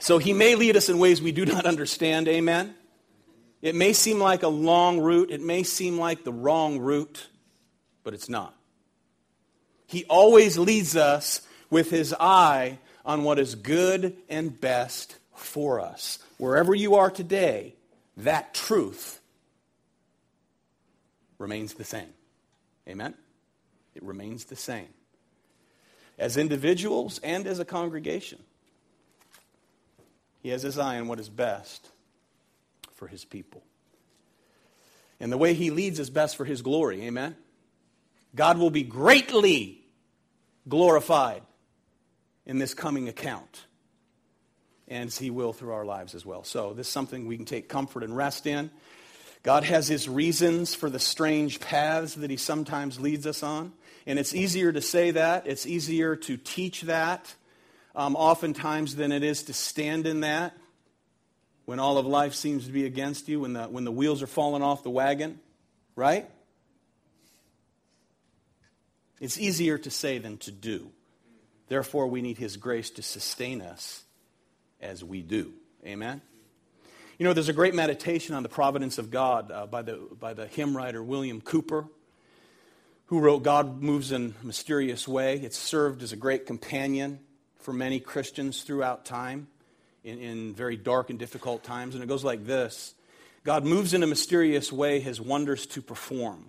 So 0.00 0.18
he 0.18 0.32
may 0.32 0.56
lead 0.56 0.76
us 0.76 0.88
in 0.88 0.98
ways 0.98 1.22
we 1.22 1.32
do 1.32 1.46
not 1.46 1.66
understand. 1.66 2.26
Amen? 2.26 2.74
It 3.60 3.76
may 3.76 3.92
seem 3.92 4.18
like 4.18 4.42
a 4.42 4.48
long 4.48 4.98
route, 4.98 5.30
it 5.30 5.40
may 5.40 5.62
seem 5.62 5.98
like 5.98 6.24
the 6.24 6.32
wrong 6.32 6.80
route, 6.80 7.28
but 8.02 8.12
it's 8.12 8.28
not. 8.28 8.56
He 9.86 10.04
always 10.06 10.58
leads 10.58 10.96
us 10.96 11.42
with 11.70 11.90
his 11.90 12.14
eye 12.18 12.78
on 13.04 13.22
what 13.22 13.38
is 13.38 13.54
good 13.54 14.16
and 14.28 14.60
best 14.60 15.16
for 15.42 15.80
us 15.80 16.18
wherever 16.38 16.74
you 16.74 16.96
are 16.96 17.10
today, 17.10 17.74
that 18.16 18.54
truth 18.54 19.20
remains 21.38 21.74
the 21.74 21.84
same. 21.84 22.12
Amen? 22.88 23.14
It 23.94 24.02
remains 24.02 24.44
the 24.44 24.56
same. 24.56 24.88
As 26.18 26.36
individuals 26.36 27.20
and 27.22 27.46
as 27.46 27.58
a 27.58 27.64
congregation, 27.64 28.38
He 30.42 30.50
has 30.50 30.62
His 30.62 30.78
eye 30.78 30.98
on 30.98 31.08
what 31.08 31.20
is 31.20 31.28
best 31.28 31.88
for 32.94 33.08
His 33.08 33.24
people. 33.24 33.62
And 35.20 35.32
the 35.32 35.38
way 35.38 35.54
He 35.54 35.70
leads 35.70 35.98
is 35.98 36.10
best 36.10 36.36
for 36.36 36.44
His 36.44 36.62
glory. 36.62 37.02
Amen? 37.02 37.36
God 38.34 38.58
will 38.58 38.70
be 38.70 38.82
greatly 38.82 39.84
glorified 40.68 41.42
in 42.46 42.58
this 42.58 42.74
coming 42.74 43.08
account 43.08 43.66
and 44.92 45.10
He 45.10 45.30
will 45.30 45.52
through 45.52 45.72
our 45.72 45.86
lives 45.86 46.14
as 46.14 46.26
well. 46.26 46.44
So, 46.44 46.74
this 46.74 46.86
is 46.86 46.92
something 46.92 47.26
we 47.26 47.36
can 47.36 47.46
take 47.46 47.68
comfort 47.68 48.02
and 48.02 48.14
rest 48.14 48.46
in. 48.46 48.70
God 49.42 49.64
has 49.64 49.88
His 49.88 50.08
reasons 50.08 50.74
for 50.74 50.90
the 50.90 50.98
strange 50.98 51.60
paths 51.60 52.14
that 52.14 52.30
He 52.30 52.36
sometimes 52.36 53.00
leads 53.00 53.26
us 53.26 53.42
on. 53.42 53.72
And 54.06 54.18
it's 54.18 54.34
easier 54.34 54.70
to 54.70 54.80
say 54.80 55.12
that, 55.12 55.46
it's 55.46 55.66
easier 55.66 56.14
to 56.16 56.36
teach 56.36 56.82
that 56.82 57.34
um, 57.94 58.16
oftentimes 58.16 58.94
than 58.94 59.12
it 59.12 59.22
is 59.22 59.44
to 59.44 59.54
stand 59.54 60.06
in 60.06 60.20
that 60.20 60.56
when 61.64 61.78
all 61.78 61.96
of 61.96 62.06
life 62.06 62.34
seems 62.34 62.66
to 62.66 62.72
be 62.72 62.84
against 62.84 63.28
you, 63.28 63.40
when 63.40 63.54
the, 63.54 63.64
when 63.64 63.84
the 63.84 63.92
wheels 63.92 64.22
are 64.22 64.26
falling 64.26 64.62
off 64.62 64.82
the 64.82 64.90
wagon, 64.90 65.40
right? 65.96 66.28
It's 69.20 69.38
easier 69.38 69.78
to 69.78 69.90
say 69.90 70.18
than 70.18 70.36
to 70.38 70.50
do. 70.50 70.90
Therefore, 71.68 72.08
we 72.08 72.20
need 72.20 72.36
His 72.36 72.58
grace 72.58 72.90
to 72.90 73.02
sustain 73.02 73.62
us 73.62 74.04
as 74.82 75.02
we 75.02 75.22
do. 75.22 75.52
Amen? 75.86 76.20
You 77.18 77.26
know, 77.26 77.32
there's 77.32 77.48
a 77.48 77.54
great 77.54 77.74
meditation 77.74 78.34
on 78.34 78.42
the 78.42 78.48
providence 78.48 78.98
of 78.98 79.10
God 79.10 79.50
uh, 79.52 79.66
by, 79.66 79.82
the, 79.82 80.00
by 80.18 80.34
the 80.34 80.46
hymn 80.46 80.76
writer 80.76 81.02
William 81.02 81.40
Cowper, 81.40 81.86
who 83.06 83.20
wrote 83.20 83.42
God 83.42 83.80
Moves 83.80 84.12
in 84.12 84.34
a 84.42 84.46
Mysterious 84.46 85.06
Way. 85.06 85.36
It's 85.36 85.58
served 85.58 86.02
as 86.02 86.12
a 86.12 86.16
great 86.16 86.46
companion 86.46 87.20
for 87.58 87.72
many 87.72 88.00
Christians 88.00 88.62
throughout 88.62 89.04
time 89.04 89.46
in, 90.02 90.18
in 90.18 90.54
very 90.54 90.76
dark 90.76 91.10
and 91.10 91.18
difficult 91.18 91.62
times. 91.62 91.94
And 91.94 92.02
it 92.02 92.08
goes 92.08 92.24
like 92.24 92.44
this 92.44 92.94
God 93.44 93.64
moves 93.64 93.94
in 93.94 94.02
a 94.02 94.06
mysterious 94.06 94.72
way, 94.72 95.00
his 95.00 95.20
wonders 95.20 95.66
to 95.66 95.82
perform. 95.82 96.46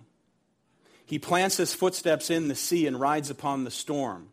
He 1.06 1.18
plants 1.18 1.56
his 1.56 1.74
footsteps 1.74 2.30
in 2.30 2.48
the 2.48 2.54
sea 2.54 2.86
and 2.86 2.98
rides 2.98 3.30
upon 3.30 3.64
the 3.64 3.70
storm. 3.70 4.28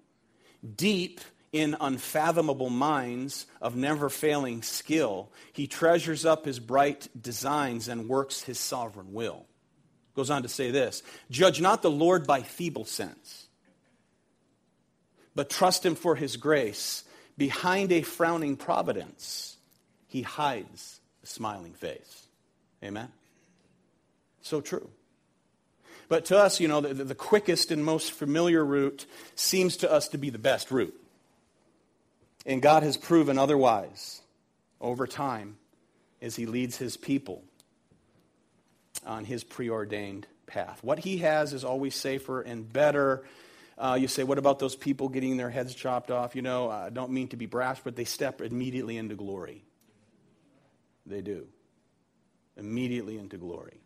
Deep 0.76 1.20
in 1.52 1.76
unfathomable 1.82 2.70
minds 2.70 3.46
of 3.62 3.76
never 3.76 4.10
failing 4.10 4.62
skill, 4.62 5.30
he 5.52 5.68
treasures 5.68 6.26
up 6.26 6.46
his 6.46 6.60
bright 6.60 7.08
designs 7.20 7.88
and 7.88 8.08
works 8.08 8.44
his 8.44 8.58
sovereign 8.58 9.14
will. 9.14 9.46
Goes 10.16 10.30
on 10.30 10.44
to 10.44 10.50
say 10.50 10.72
this 10.72 11.04
Judge 11.30 11.62
not 11.62 11.82
the 11.82 11.92
Lord 11.92 12.26
by 12.26 12.42
feeble 12.42 12.86
sense, 12.86 13.48
but 15.36 15.50
trust 15.50 15.86
him 15.86 15.96
for 15.96 16.16
his 16.16 16.38
grace. 16.38 17.04
Behind 17.38 17.92
a 17.92 18.02
frowning 18.02 18.56
providence, 18.56 19.58
he 20.08 20.22
hides 20.22 21.00
a 21.24 21.28
smiling 21.28 21.74
face. 21.74 22.28
Amen? 22.84 23.08
So 24.42 24.62
true. 24.62 24.90
But 26.10 26.26
to 26.26 26.38
us, 26.38 26.60
you 26.60 26.68
know, 26.68 26.82
the, 26.82 27.06
the 27.06 27.16
quickest 27.16 27.72
and 27.72 27.86
most 27.86 28.12
familiar 28.12 28.66
route 28.66 29.06
seems 29.36 29.78
to 29.78 29.92
us 29.92 30.10
to 30.10 30.18
be 30.18 30.30
the 30.30 30.38
best 30.38 30.70
route. 30.70 31.01
And 32.46 32.62
God 32.62 32.84
has 32.84 32.98
proven 32.98 33.38
otherwise 33.38 34.22
over 34.80 35.06
time 35.06 35.58
as 36.22 36.36
He 36.36 36.46
leads 36.46 36.78
His 36.78 36.98
people 36.98 37.44
on 39.06 39.26
His 39.26 39.44
preordained 39.44 40.28
path. 40.48 40.80
What 40.84 41.00
He 41.00 41.18
has 41.20 41.54
is 41.54 41.64
always 41.64 41.96
safer 41.96 42.42
and 42.42 42.72
better. 42.72 43.24
Uh, 43.78 43.98
you 44.00 44.08
say, 44.08 44.24
what 44.24 44.38
about 44.38 44.60
those 44.60 44.76
people 44.76 45.10
getting 45.10 45.38
their 45.38 45.50
heads 45.50 45.74
chopped 45.74 46.12
off? 46.12 46.36
You 46.36 46.42
know, 46.42 46.70
I 46.70 46.90
don't 46.90 47.12
mean 47.12 47.30
to 47.30 47.38
be 47.38 47.46
brash, 47.46 47.80
but 47.84 47.96
they 47.96 48.04
step 48.04 48.42
immediately 48.42 48.98
into 48.98 49.16
glory. 49.16 49.64
They 51.06 51.22
do. 51.22 51.48
Immediately 52.58 53.18
into 53.18 53.38
glory. 53.38 53.80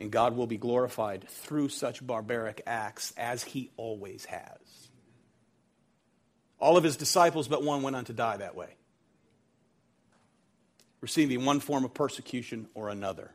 And 0.00 0.10
God 0.10 0.36
will 0.36 0.46
be 0.46 0.56
glorified 0.56 1.28
through 1.28 1.68
such 1.70 2.04
barbaric 2.04 2.62
acts 2.66 3.12
as 3.16 3.42
He 3.42 3.70
always 3.76 4.24
has. 4.24 4.87
All 6.58 6.76
of 6.76 6.84
his 6.84 6.96
disciples 6.96 7.48
but 7.48 7.62
one 7.62 7.82
went 7.82 7.96
on 7.96 8.04
to 8.06 8.12
die 8.12 8.36
that 8.38 8.54
way, 8.54 8.68
receiving 11.00 11.44
one 11.44 11.60
form 11.60 11.84
of 11.84 11.94
persecution 11.94 12.68
or 12.74 12.88
another. 12.88 13.30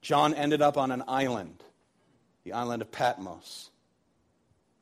John 0.00 0.34
ended 0.34 0.62
up 0.62 0.76
on 0.76 0.90
an 0.90 1.04
island, 1.06 1.62
the 2.44 2.52
island 2.52 2.82
of 2.82 2.90
Patmos, 2.90 3.70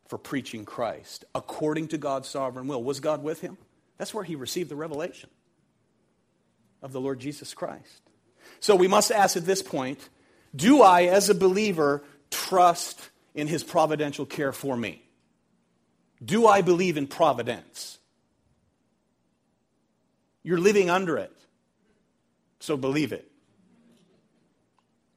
for 0.09 0.19
preaching 0.19 0.65
Christ 0.65 1.25
according 1.35 1.89
to 1.89 1.99
God's 1.99 2.29
sovereign 2.29 2.67
will. 2.67 2.83
Was 2.83 3.01
God 3.01 3.23
with 3.23 3.41
him? 3.41 3.57
That's 3.97 4.15
where 4.15 4.25
he 4.25 4.35
received 4.35 4.71
the 4.71 4.77
revelation 4.77 5.31
of 6.83 6.93
the 6.93 7.01
Lord 7.01 7.21
Jesus 7.21 7.55
Christ. 7.55 8.03
So 8.59 8.75
we 8.75 8.89
must 8.89 9.13
ask 9.13 9.37
at 9.37 9.45
this 9.45 9.63
point 9.63 10.09
do 10.55 10.83
I, 10.83 11.05
as 11.05 11.29
a 11.29 11.35
believer, 11.35 12.03
trust 12.31 13.01
in 13.35 13.47
his 13.47 13.63
providential 13.63 14.27
care 14.27 14.53
for 14.53 14.77
me? 14.77 15.03
Do 16.25 16.47
I 16.47 16.63
believe 16.63 16.97
in 16.97 17.07
providence? 17.07 17.99
You're 20.43 20.59
living 20.59 20.91
under 20.91 21.17
it, 21.19 21.35
so 22.61 22.77
believe 22.77 23.13
it. 23.13 23.31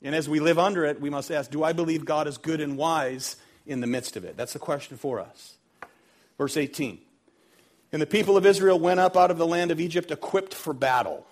And 0.02 0.14
as 0.14 0.28
we 0.28 0.40
live 0.42 0.60
under 0.60 0.84
it, 0.86 1.00
we 1.00 1.10
must 1.10 1.32
ask 1.32 1.50
Do 1.50 1.64
I 1.64 1.74
believe 1.74 2.06
God 2.06 2.28
is 2.28 2.38
good 2.38 2.60
and 2.60 2.78
wise 2.78 3.38
in 3.66 3.80
the 3.80 3.88
midst 3.88 4.18
of 4.18 4.26
it? 4.26 4.36
That's 4.36 4.54
the 4.54 4.60
question 4.60 4.98
for 4.98 5.20
us. 5.20 5.56
Verse 6.38 6.58
18 6.58 7.00
And 7.92 8.02
the 8.02 8.06
people 8.08 8.36
of 8.36 8.46
Israel 8.46 8.80
went 8.80 9.00
up 9.00 9.16
out 9.16 9.32
of 9.32 9.38
the 9.38 9.48
land 9.48 9.72
of 9.72 9.80
Egypt 9.80 10.12
equipped 10.12 10.54
for 10.54 10.74
battle. 10.74 11.26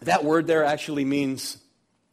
That 0.00 0.24
word 0.24 0.46
there 0.46 0.64
actually 0.64 1.04
means 1.04 1.58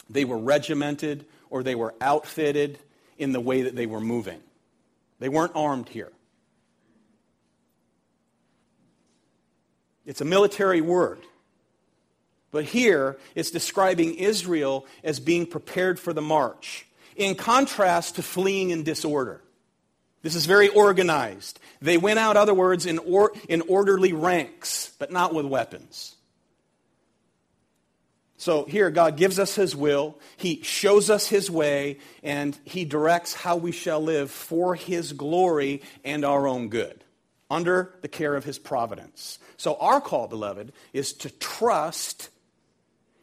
they 0.10 0.26
were 0.26 0.38
regimented 0.38 1.26
or 1.50 1.64
they 1.64 1.76
were 1.76 1.94
outfitted 2.02 2.80
in 3.18 3.32
the 3.32 3.40
way 3.40 3.64
that 3.64 3.76
they 3.76 3.86
were 3.86 4.02
moving. 4.02 4.42
They 5.20 5.30
weren't 5.30 5.54
armed 5.56 5.90
here. 5.90 6.12
It's 10.06 10.22
a 10.22 10.26
military 10.26 10.82
word. 10.82 11.20
But 12.52 12.66
here, 12.66 13.18
it's 13.34 13.52
describing 13.52 14.16
Israel 14.16 14.86
as 15.04 15.20
being 15.20 15.46
prepared 15.46 16.00
for 16.00 16.12
the 16.12 16.22
march, 16.22 16.86
in 17.16 17.36
contrast 17.36 18.16
to 18.16 18.24
fleeing 18.24 18.72
in 18.72 18.84
disorder. 18.84 19.42
This 20.22 20.36
is 20.36 20.46
very 20.46 20.70
organized. 20.70 21.60
They 21.82 21.98
went 21.98 22.20
out, 22.20 22.38
other 22.38 22.54
words, 22.54 22.86
in, 22.86 23.00
or, 23.00 23.32
in 23.48 23.62
orderly 23.62 24.14
ranks, 24.14 24.94
but 25.00 25.12
not 25.12 25.34
with 25.34 25.46
weapons. 25.46 26.16
So 28.38 28.66
here, 28.66 28.90
God 28.90 29.18
gives 29.18 29.40
us 29.40 29.56
His 29.56 29.76
will, 29.76 30.18
He 30.36 30.62
shows 30.64 31.10
us 31.10 31.28
His 31.28 31.50
way, 31.50 32.00
and 32.24 32.58
He 32.66 32.86
directs 32.86 33.34
how 33.34 33.56
we 33.56 33.72
shall 33.72 34.02
live 34.02 34.32
for 34.32 34.76
His 34.76 35.14
glory 35.14 35.84
and 36.04 36.26
our 36.26 36.48
own 36.48 36.70
good, 36.70 37.04
under 37.50 37.94
the 38.02 38.08
care 38.08 38.36
of 38.36 38.44
His 38.44 38.58
providence. 38.58 39.40
So, 39.62 39.76
our 39.76 40.02
call, 40.02 40.28
beloved, 40.28 40.74
is 40.92 41.14
to 41.14 41.30
trust 41.30 42.30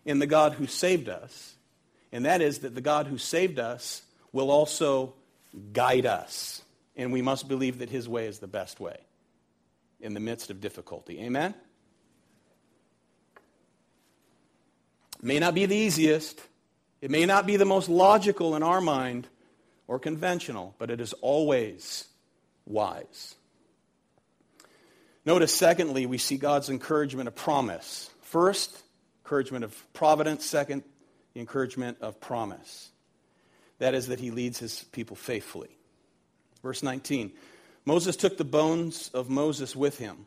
in 0.05 0.21
the 0.21 0.27
God 0.29 0.53
who 0.53 0.69
saved 0.69 1.09
us, 1.09 1.57
and 2.13 2.27
that 2.27 2.41
is 2.41 2.61
that 2.61 2.77
the 2.77 2.81
God 2.81 3.09
who 3.09 3.19
saved 3.19 3.59
us 3.59 4.03
will 4.33 4.53
also 4.53 5.15
guide 5.73 6.07
us. 6.07 6.63
And 6.95 7.13
we 7.13 7.23
must 7.23 7.49
believe 7.49 7.81
that 7.81 7.91
his 7.91 8.09
way 8.09 8.29
is 8.29 8.39
the 8.39 8.47
best 8.47 8.79
way 8.79 8.99
in 9.99 10.15
the 10.15 10.21
midst 10.21 10.49
of 10.49 10.61
difficulty. 10.61 11.19
Amen? 11.23 11.55
May 15.21 15.41
not 15.41 15.57
be 15.57 15.67
the 15.67 15.75
easiest, 15.75 16.41
it 17.01 17.11
may 17.11 17.27
not 17.27 17.49
be 17.49 17.57
the 17.57 17.65
most 17.65 17.89
logical 17.89 18.55
in 18.55 18.63
our 18.63 18.81
mind 18.81 19.27
or 19.89 19.99
conventional, 19.99 20.77
but 20.79 20.89
it 20.89 21.01
is 21.01 21.15
always 21.15 22.05
wise. 22.65 23.35
Notice, 25.29 25.55
secondly, 25.55 26.07
we 26.07 26.17
see 26.17 26.39
God's 26.39 26.71
encouragement 26.71 27.29
of 27.29 27.35
promise. 27.35 28.09
First, 28.23 28.83
encouragement 29.27 29.63
of 29.63 29.93
providence. 29.93 30.47
Second, 30.47 30.83
the 31.35 31.41
encouragement 31.41 31.99
of 32.01 32.19
promise. 32.19 32.89
That 33.79 33.93
is, 33.93 34.07
that 34.07 34.21
he 34.21 34.31
leads 34.31 34.59
his 34.59 34.85
people 34.85 35.17
faithfully. 35.17 35.69
Verse 36.63 36.83
19 36.83 37.31
Moses 37.85 38.17
took 38.17 38.39
the 38.39 38.45
bones 38.45 39.11
of 39.13 39.29
Moses 39.29 39.77
with 39.77 39.99
him. 39.99 40.25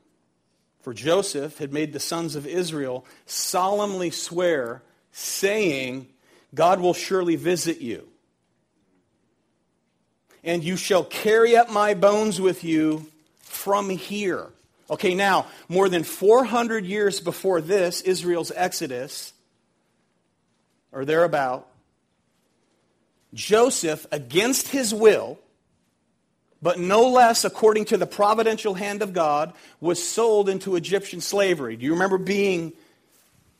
For 0.81 0.93
Joseph 0.93 1.57
had 1.57 1.73
made 1.73 1.93
the 1.93 1.99
sons 1.99 2.35
of 2.35 2.45
Israel 2.45 3.03
solemnly 3.25 4.11
swear, 4.11 4.83
saying, 5.13 6.09
God 6.53 6.79
will 6.79 6.93
surely 6.93 7.37
visit 7.37 7.81
you. 7.81 8.07
And 10.43 10.63
you 10.63 10.77
shall 10.77 11.03
carry 11.03 11.57
up 11.57 11.71
my 11.71 11.95
bones 11.95 12.39
with 12.39 12.63
you 12.63 13.07
from 13.39 13.89
here. 13.89 14.51
Okay, 14.91 15.15
now, 15.15 15.47
more 15.69 15.87
than 15.87 16.03
400 16.03 16.85
years 16.85 17.21
before 17.21 17.61
this, 17.61 18.01
Israel's 18.01 18.51
exodus, 18.53 19.31
or 20.91 21.05
thereabout, 21.05 21.65
Joseph, 23.33 24.05
against 24.11 24.67
his 24.67 24.93
will, 24.93 25.39
but 26.61 26.77
no 26.77 27.09
less 27.09 27.45
according 27.45 27.85
to 27.85 27.97
the 27.97 28.05
providential 28.05 28.73
hand 28.73 29.01
of 29.01 29.13
God, 29.13 29.53
was 29.79 30.05
sold 30.05 30.49
into 30.49 30.75
Egyptian 30.75 31.21
slavery. 31.21 31.77
Do 31.77 31.85
you 31.85 31.93
remember 31.93 32.17
being 32.17 32.73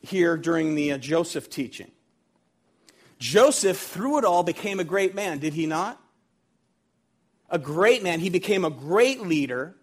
here 0.02 0.36
during 0.36 0.76
the 0.76 0.92
uh, 0.92 0.98
Joseph 0.98 1.50
teaching? 1.50 1.90
Joseph, 3.20 3.78
through 3.78 4.18
it 4.18 4.26
all, 4.26 4.44
became 4.44 4.82
a 4.82 4.84
great 4.84 5.16
man, 5.16 5.40
did 5.40 5.54
he 5.54 5.66
not? 5.66 5.98
A 7.50 7.58
great 7.58 8.04
man. 8.04 8.20
He 8.20 8.30
became 8.30 8.66
a 8.66 8.70
great 8.70 9.22
leader 9.22 9.76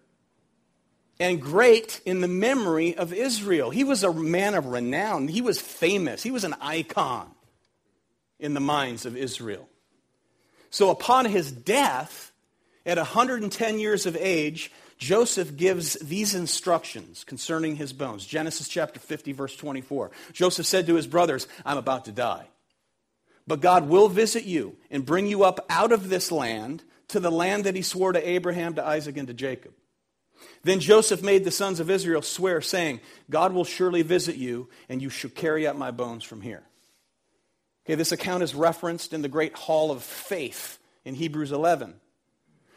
and 1.19 1.41
great 1.41 2.01
in 2.05 2.21
the 2.21 2.27
memory 2.27 2.95
of 2.95 3.11
Israel. 3.11 3.69
He 3.69 3.83
was 3.83 4.03
a 4.03 4.13
man 4.13 4.55
of 4.55 4.67
renown. 4.67 5.27
He 5.27 5.41
was 5.41 5.59
famous. 5.59 6.23
He 6.23 6.31
was 6.31 6.43
an 6.43 6.55
icon 6.61 7.29
in 8.39 8.53
the 8.53 8.61
minds 8.61 9.05
of 9.05 9.17
Israel. 9.17 9.67
So 10.69 10.89
upon 10.89 11.25
his 11.25 11.51
death, 11.51 12.31
at 12.85 12.97
110 12.97 13.79
years 13.79 14.05
of 14.05 14.15
age, 14.15 14.71
Joseph 14.97 15.55
gives 15.55 15.93
these 15.95 16.35
instructions 16.35 17.23
concerning 17.23 17.75
his 17.75 17.93
bones. 17.93 18.25
Genesis 18.25 18.67
chapter 18.67 18.99
50, 18.99 19.31
verse 19.33 19.55
24. 19.55 20.11
Joseph 20.33 20.65
said 20.65 20.87
to 20.87 20.95
his 20.95 21.07
brothers, 21.07 21.47
I'm 21.65 21.77
about 21.77 22.05
to 22.05 22.11
die. 22.11 22.47
But 23.47 23.61
God 23.61 23.89
will 23.89 24.09
visit 24.09 24.45
you 24.45 24.77
and 24.91 25.05
bring 25.05 25.25
you 25.25 25.43
up 25.43 25.65
out 25.69 25.91
of 25.91 26.09
this 26.09 26.31
land 26.31 26.83
to 27.07 27.19
the 27.19 27.31
land 27.31 27.63
that 27.63 27.75
he 27.75 27.81
swore 27.81 28.11
to 28.11 28.29
Abraham, 28.29 28.75
to 28.75 28.85
Isaac, 28.85 29.17
and 29.17 29.27
to 29.27 29.33
Jacob. 29.33 29.73
Then 30.63 30.79
Joseph 30.79 31.23
made 31.23 31.43
the 31.43 31.51
sons 31.51 31.79
of 31.79 31.89
Israel 31.89 32.21
swear, 32.21 32.61
saying, 32.61 32.99
God 33.29 33.53
will 33.53 33.63
surely 33.63 34.01
visit 34.01 34.35
you, 34.35 34.69
and 34.87 35.01
you 35.01 35.09
shall 35.09 35.29
carry 35.29 35.65
up 35.65 35.75
my 35.75 35.91
bones 35.91 36.23
from 36.23 36.41
here. 36.41 36.63
Okay, 37.85 37.95
this 37.95 38.11
account 38.11 38.43
is 38.43 38.53
referenced 38.53 39.13
in 39.13 39.21
the 39.21 39.29
great 39.29 39.55
hall 39.55 39.91
of 39.91 40.03
faith 40.03 40.77
in 41.05 41.15
Hebrews 41.15 41.51
11 41.51 41.95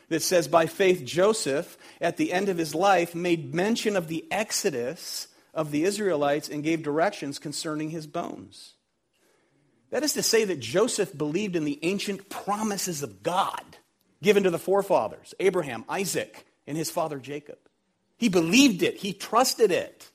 that 0.09 0.22
says, 0.22 0.48
By 0.48 0.66
faith, 0.66 1.05
Joseph, 1.05 1.77
at 2.01 2.16
the 2.16 2.33
end 2.33 2.48
of 2.48 2.59
his 2.59 2.75
life, 2.75 3.14
made 3.14 3.55
mention 3.55 3.96
of 3.96 4.09
the 4.09 4.25
exodus 4.31 5.29
of 5.53 5.70
the 5.70 5.85
Israelites 5.85 6.48
and 6.48 6.62
gave 6.62 6.83
directions 6.83 7.38
concerning 7.38 7.90
his 7.90 8.07
bones. 8.07 8.75
That 9.90 10.03
is 10.03 10.14
to 10.14 10.22
say, 10.22 10.44
that 10.44 10.61
Joseph 10.61 11.16
believed 11.16 11.57
in 11.57 11.64
the 11.64 11.79
ancient 11.83 12.31
promises 12.31 13.03
of 13.03 13.22
God 13.22 13.62
given 14.22 14.44
to 14.44 14.51
the 14.51 14.59
forefathers 14.59 15.35
Abraham, 15.40 15.85
Isaac, 15.88 16.46
and 16.66 16.77
his 16.77 16.90
father 16.90 17.18
Jacob. 17.18 17.59
He 18.16 18.29
believed 18.29 18.83
it, 18.83 18.96
he 18.96 19.12
trusted 19.12 19.70
it. 19.70 20.09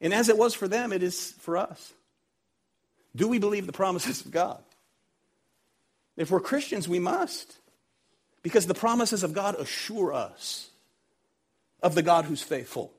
And 0.00 0.14
as 0.14 0.28
it 0.28 0.38
was 0.38 0.54
for 0.54 0.66
them, 0.66 0.92
it 0.92 1.02
is 1.02 1.32
for 1.40 1.56
us. 1.56 1.92
Do 3.14 3.28
we 3.28 3.38
believe 3.38 3.66
the 3.66 3.72
promises 3.72 4.24
of 4.24 4.30
God? 4.30 4.62
If 6.16 6.30
we're 6.30 6.40
Christians, 6.40 6.88
we 6.88 6.98
must. 6.98 7.56
Because 8.42 8.66
the 8.66 8.74
promises 8.74 9.22
of 9.22 9.34
God 9.34 9.54
assure 9.56 10.14
us 10.14 10.70
of 11.82 11.94
the 11.94 12.02
God 12.02 12.24
who's 12.24 12.42
faithful. 12.42 12.92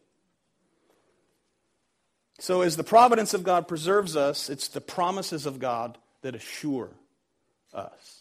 So, 2.40 2.62
as 2.62 2.76
the 2.76 2.84
providence 2.84 3.34
of 3.34 3.44
God 3.44 3.68
preserves 3.68 4.16
us, 4.16 4.50
it's 4.50 4.68
the 4.68 4.82
promises 4.82 5.46
of 5.46 5.60
God 5.60 5.98
that 6.22 6.36
assure 6.36 6.90
us. 7.74 8.21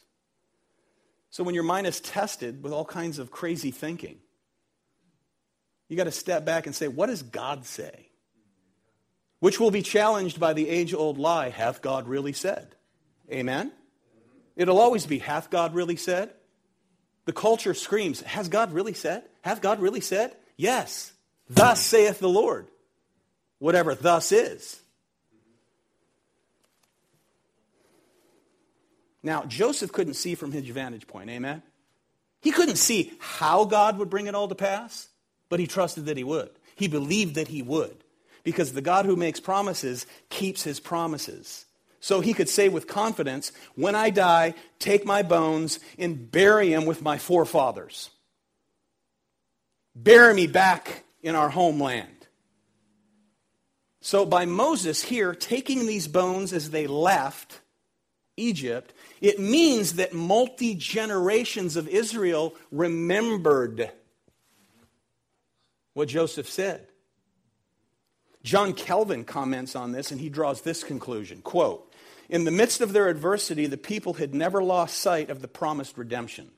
So, 1.30 1.44
when 1.44 1.54
your 1.54 1.64
mind 1.64 1.86
is 1.86 2.00
tested 2.00 2.62
with 2.62 2.72
all 2.72 2.84
kinds 2.84 3.18
of 3.18 3.30
crazy 3.30 3.70
thinking, 3.70 4.18
you 5.88 5.96
got 5.96 6.04
to 6.04 6.12
step 6.12 6.44
back 6.44 6.66
and 6.66 6.74
say, 6.74 6.88
what 6.88 7.06
does 7.06 7.22
God 7.22 7.64
say? 7.64 8.08
Which 9.40 9.58
will 9.58 9.70
be 9.70 9.82
challenged 9.82 10.38
by 10.38 10.52
the 10.52 10.68
age 10.68 10.92
old 10.92 11.18
lie, 11.18 11.48
hath 11.48 11.82
God 11.82 12.06
really 12.06 12.32
said? 12.32 12.74
Amen? 13.30 13.72
It'll 14.56 14.78
always 14.78 15.06
be, 15.06 15.18
hath 15.18 15.50
God 15.50 15.74
really 15.74 15.96
said? 15.96 16.30
The 17.24 17.32
culture 17.32 17.74
screams, 17.74 18.20
has 18.22 18.48
God 18.48 18.72
really 18.72 18.92
said? 18.92 19.24
Hath 19.42 19.62
God 19.62 19.80
really 19.80 20.00
said? 20.00 20.36
Yes. 20.56 21.12
Thus 21.48 21.80
saith 21.80 22.18
the 22.18 22.28
Lord. 22.28 22.68
Whatever 23.58 23.94
thus 23.94 24.32
is. 24.32 24.80
Now, 29.22 29.44
Joseph 29.44 29.92
couldn't 29.92 30.14
see 30.14 30.34
from 30.34 30.52
his 30.52 30.66
vantage 30.66 31.06
point, 31.06 31.30
amen? 31.30 31.62
He 32.40 32.52
couldn't 32.52 32.76
see 32.76 33.12
how 33.18 33.64
God 33.64 33.98
would 33.98 34.08
bring 34.10 34.26
it 34.26 34.34
all 34.34 34.48
to 34.48 34.54
pass 34.54 35.10
but 35.50 35.60
he 35.60 35.66
trusted 35.66 36.06
that 36.06 36.16
he 36.16 36.24
would. 36.24 36.48
He 36.76 36.88
believed 36.88 37.34
that 37.34 37.48
he 37.48 37.60
would 37.60 38.04
because 38.42 38.72
the 38.72 38.80
God 38.80 39.04
who 39.04 39.16
makes 39.16 39.38
promises 39.40 40.06
keeps 40.30 40.62
his 40.62 40.80
promises. 40.80 41.66
So 41.98 42.22
he 42.22 42.32
could 42.32 42.48
say 42.48 42.70
with 42.70 42.86
confidence, 42.86 43.52
When 43.74 43.94
I 43.94 44.08
die, 44.08 44.54
take 44.78 45.04
my 45.04 45.22
bones 45.22 45.78
and 45.98 46.30
bury 46.30 46.70
them 46.70 46.86
with 46.86 47.02
my 47.02 47.18
forefathers. 47.18 48.08
Bury 49.94 50.32
me 50.32 50.46
back 50.46 51.04
in 51.22 51.34
our 51.34 51.50
homeland. 51.50 52.08
So, 54.02 54.24
by 54.24 54.46
Moses 54.46 55.02
here 55.02 55.34
taking 55.34 55.86
these 55.86 56.08
bones 56.08 56.54
as 56.54 56.70
they 56.70 56.86
left 56.86 57.60
Egypt, 58.38 58.94
it 59.20 59.38
means 59.38 59.94
that 59.94 60.12
multi 60.12 60.74
generations 60.74 61.76
of 61.76 61.88
Israel 61.88 62.54
remembered 62.70 63.90
what 65.94 66.08
Joseph 66.08 66.48
said. 66.48 66.86
John 68.42 68.72
Calvin 68.72 69.24
comments 69.24 69.76
on 69.76 69.92
this 69.92 70.10
and 70.10 70.20
he 70.20 70.30
draws 70.30 70.62
this 70.62 70.82
conclusion 70.82 71.42
quote, 71.42 71.92
In 72.28 72.44
the 72.44 72.50
midst 72.50 72.80
of 72.80 72.92
their 72.92 73.08
adversity, 73.08 73.66
the 73.66 73.76
people 73.76 74.14
had 74.14 74.34
never 74.34 74.62
lost 74.62 74.98
sight 74.98 75.30
of 75.30 75.42
the 75.42 75.48
promised 75.48 75.98
redemption. 75.98 76.50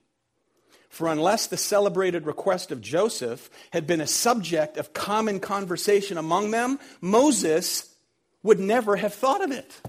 For 0.88 1.08
unless 1.08 1.46
the 1.46 1.56
celebrated 1.56 2.26
request 2.26 2.70
of 2.70 2.82
Joseph 2.82 3.48
had 3.70 3.86
been 3.86 4.02
a 4.02 4.06
subject 4.06 4.76
of 4.76 4.92
common 4.92 5.40
conversation 5.40 6.18
among 6.18 6.50
them, 6.50 6.78
Moses 7.00 7.88
would 8.42 8.60
never 8.60 8.96
have 8.96 9.14
thought 9.14 9.42
of 9.42 9.50
it. 9.50 9.80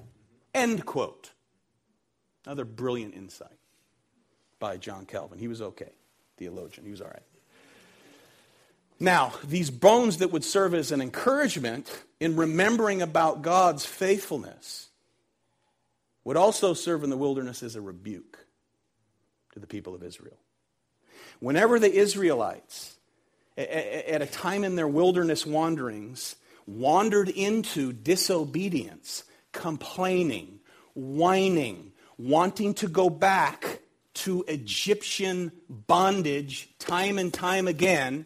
End 0.53 0.85
quote. 0.85 1.22
Another 2.45 2.65
brilliant 2.65 3.15
insight 3.15 3.57
by 4.59 4.77
John 4.77 5.05
Calvin. 5.05 5.39
He 5.39 5.47
was 5.47 5.61
okay, 5.61 5.91
theologian. 6.37 6.85
He 6.85 6.91
was 6.91 7.01
all 7.01 7.07
right. 7.07 7.23
Now, 8.99 9.33
these 9.43 9.69
bones 9.69 10.17
that 10.17 10.31
would 10.31 10.43
serve 10.43 10.73
as 10.73 10.91
an 10.91 11.01
encouragement 11.01 12.03
in 12.19 12.35
remembering 12.35 13.01
about 13.01 13.41
God's 13.41 13.85
faithfulness 13.85 14.89
would 16.23 16.37
also 16.37 16.73
serve 16.73 17.03
in 17.03 17.09
the 17.09 17.17
wilderness 17.17 17.63
as 17.63 17.75
a 17.75 17.81
rebuke 17.81 18.45
to 19.53 19.59
the 19.59 19.67
people 19.67 19.93
of 19.93 20.03
Israel. 20.03 20.37
Whenever 21.39 21.79
the 21.79 21.91
Israelites, 21.91 22.95
at 23.57 24.21
a 24.21 24.25
time 24.25 24.63
in 24.63 24.75
their 24.75 24.87
wilderness 24.87 25.45
wanderings, 25.45 26.35
wandered 26.65 27.29
into 27.29 27.91
disobedience, 27.91 29.23
complaining, 29.51 30.59
whining, 30.93 31.92
wanting 32.17 32.73
to 32.75 32.87
go 32.87 33.09
back 33.09 33.79
to 34.13 34.43
Egyptian 34.47 35.51
bondage 35.69 36.69
time 36.79 37.17
and 37.17 37.33
time 37.33 37.67
again, 37.67 38.25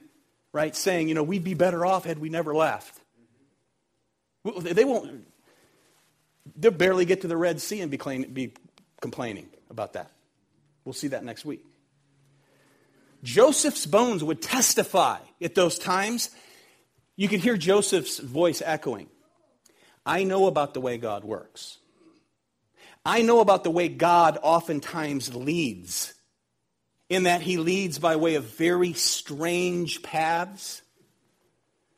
right? 0.52 0.76
Saying, 0.76 1.08
you 1.08 1.16
know, 1.16 1.24
we'd 1.24 1.44
be 1.44 1.54
better 1.54 1.86
off 1.86 2.06
had 2.06 2.20
we 2.20 2.30
never 2.30 2.54
left. 2.54 3.00
They 4.44 4.86
won't, 4.86 5.28
they'll 6.56 6.72
barely 6.72 7.06
get 7.06 7.22
to 7.22 7.28
the 7.28 7.38
Red 7.38 7.62
Sea 7.62 7.82
and 7.82 7.92
be, 7.92 7.98
be 8.26 8.54
complaining 9.02 9.50
about 9.70 9.94
that. 9.94 10.12
We'll 10.86 10.94
see 10.94 11.10
that 11.10 11.24
next 11.24 11.46
week. 11.46 11.66
Joseph's 13.24 13.86
bones 13.86 14.24
would 14.24 14.42
testify 14.42 15.20
at 15.42 15.56
those 15.56 15.80
times. 15.80 16.30
You 17.16 17.28
could 17.28 17.40
hear 17.40 17.58
Joseph's 17.58 18.20
voice 18.20 18.62
echoing. 18.64 19.10
I 20.06 20.24
know 20.24 20.48
about 20.48 20.74
the 20.74 20.82
way 20.82 20.98
God 20.98 21.24
works. 21.24 21.80
I 23.08 23.22
know 23.22 23.40
about 23.40 23.64
the 23.64 23.72
way 23.72 23.88
God 23.88 24.38
oftentimes 24.42 25.34
leads, 25.34 26.14
in 27.08 27.24
that 27.24 27.42
he 27.42 27.56
leads 27.56 28.00
by 28.00 28.18
way 28.18 28.36
of 28.36 28.44
very 28.44 28.92
strange 28.92 30.04
paths. 30.04 30.82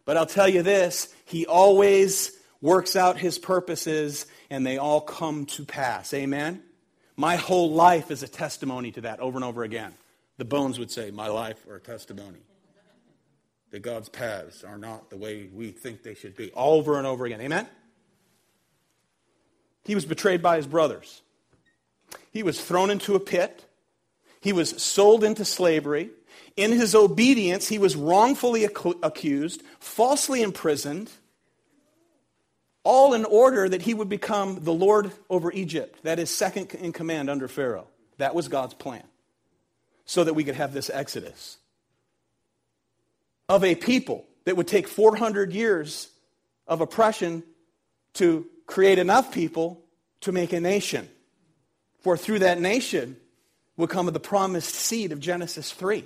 But 0.05 0.17
I'll 0.17 0.27
tell 0.27 0.47
you 0.47 0.61
this 0.61 1.11
he 1.25 1.47
always 1.47 2.31
works 2.61 2.95
out 2.95 3.17
his 3.17 3.39
purposes, 3.39 4.27
and 4.51 4.63
they 4.63 4.77
all 4.77 5.01
come 5.01 5.47
to 5.47 5.65
pass. 5.65 6.13
Amen? 6.13 6.61
My 7.17 7.37
whole 7.37 7.71
life 7.71 8.11
is 8.11 8.21
a 8.21 8.27
testimony 8.27 8.91
to 8.91 9.01
that 9.01 9.19
over 9.19 9.35
and 9.35 9.43
over 9.43 9.63
again. 9.63 9.95
The 10.37 10.45
bones 10.45 10.77
would 10.77 10.91
say, 10.91 11.09
My 11.09 11.27
life 11.27 11.65
or 11.67 11.77
a 11.77 11.81
testimony. 11.81 12.39
That 13.71 13.81
God's 13.81 14.09
paths 14.09 14.63
are 14.63 14.77
not 14.77 15.09
the 15.09 15.17
way 15.17 15.49
we 15.51 15.71
think 15.71 16.03
they 16.03 16.13
should 16.13 16.35
be. 16.35 16.51
Over 16.53 16.99
and 16.99 17.07
over 17.07 17.25
again. 17.25 17.41
Amen? 17.41 17.67
He 19.83 19.95
was 19.95 20.05
betrayed 20.05 20.41
by 20.41 20.57
his 20.57 20.67
brothers. 20.67 21.21
He 22.31 22.43
was 22.43 22.61
thrown 22.61 22.89
into 22.89 23.15
a 23.15 23.19
pit. 23.19 23.65
He 24.41 24.53
was 24.53 24.81
sold 24.81 25.23
into 25.23 25.45
slavery. 25.45 26.11
In 26.55 26.71
his 26.71 26.95
obedience, 26.95 27.67
he 27.67 27.79
was 27.79 27.95
wrongfully 27.95 28.65
accused, 28.65 29.63
falsely 29.79 30.41
imprisoned, 30.41 31.09
all 32.83 33.13
in 33.13 33.25
order 33.25 33.67
that 33.69 33.83
he 33.83 33.93
would 33.93 34.09
become 34.09 34.63
the 34.63 34.73
Lord 34.73 35.11
over 35.29 35.51
Egypt. 35.51 36.03
That 36.03 36.19
is 36.19 36.33
second 36.33 36.73
in 36.75 36.91
command 36.91 37.29
under 37.29 37.47
Pharaoh. 37.47 37.87
That 38.17 38.35
was 38.35 38.47
God's 38.47 38.73
plan 38.73 39.03
so 40.05 40.23
that 40.23 40.33
we 40.33 40.43
could 40.43 40.55
have 40.55 40.73
this 40.73 40.89
exodus 40.89 41.57
of 43.47 43.63
a 43.63 43.75
people 43.75 44.25
that 44.45 44.57
would 44.57 44.67
take 44.67 44.87
400 44.87 45.53
years 45.53 46.09
of 46.67 46.81
oppression 46.81 47.43
to 48.13 48.45
create 48.69 48.99
enough 48.99 49.31
people 49.31 49.81
to 50.21 50.31
make 50.31 50.53
a 50.53 50.59
nation. 50.59 51.09
For 52.01 52.15
through 52.15 52.39
that 52.39 52.61
nation 52.61 53.17
will 53.75 53.87
come 53.87 54.05
the 54.05 54.19
promised 54.19 54.75
seed 54.75 55.11
of 55.11 55.19
Genesis 55.19 55.71
3, 55.71 56.05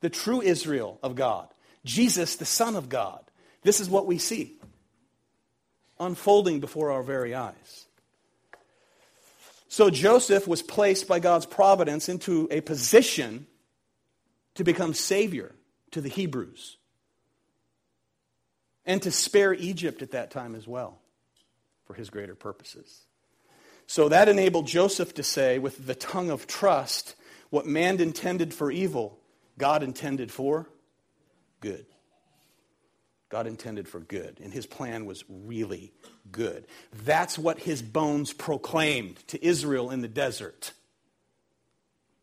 the 0.00 0.08
true 0.08 0.40
Israel 0.40 0.98
of 1.02 1.14
God, 1.14 1.48
Jesus, 1.84 2.36
the 2.36 2.46
Son 2.46 2.74
of 2.74 2.88
God. 2.88 3.20
This 3.62 3.80
is 3.80 3.90
what 3.90 4.06
we 4.06 4.16
see 4.16 4.56
unfolding 5.98 6.60
before 6.60 6.90
our 6.90 7.02
very 7.02 7.34
eyes. 7.34 7.84
So 9.68 9.90
Joseph 9.90 10.48
was 10.48 10.62
placed 10.62 11.06
by 11.06 11.20
God's 11.20 11.44
providence 11.44 12.08
into 12.08 12.48
a 12.50 12.62
position 12.62 13.46
to 14.54 14.64
become 14.64 14.94
savior 14.94 15.54
to 15.90 16.00
the 16.00 16.08
Hebrews 16.08 16.78
and 18.86 19.02
to 19.02 19.10
spare 19.10 19.52
Egypt 19.52 20.00
at 20.00 20.12
that 20.12 20.30
time 20.30 20.54
as 20.54 20.66
well 20.66 20.99
for 21.90 21.94
his 21.94 22.08
greater 22.08 22.36
purposes. 22.36 23.04
So 23.88 24.10
that 24.10 24.28
enabled 24.28 24.68
Joseph 24.68 25.12
to 25.14 25.24
say, 25.24 25.58
with 25.58 25.88
the 25.88 25.96
tongue 25.96 26.30
of 26.30 26.46
trust, 26.46 27.16
what 27.50 27.66
man 27.66 28.00
intended 28.00 28.54
for 28.54 28.70
evil, 28.70 29.18
God 29.58 29.82
intended 29.82 30.30
for 30.30 30.68
good. 31.58 31.84
God 33.28 33.48
intended 33.48 33.88
for 33.88 33.98
good, 33.98 34.38
and 34.40 34.52
his 34.52 34.66
plan 34.66 35.04
was 35.04 35.24
really 35.28 35.92
good. 36.30 36.64
That's 37.04 37.36
what 37.36 37.58
his 37.58 37.82
bones 37.82 38.32
proclaimed 38.32 39.16
to 39.26 39.44
Israel 39.44 39.90
in 39.90 40.00
the 40.00 40.06
desert. 40.06 40.72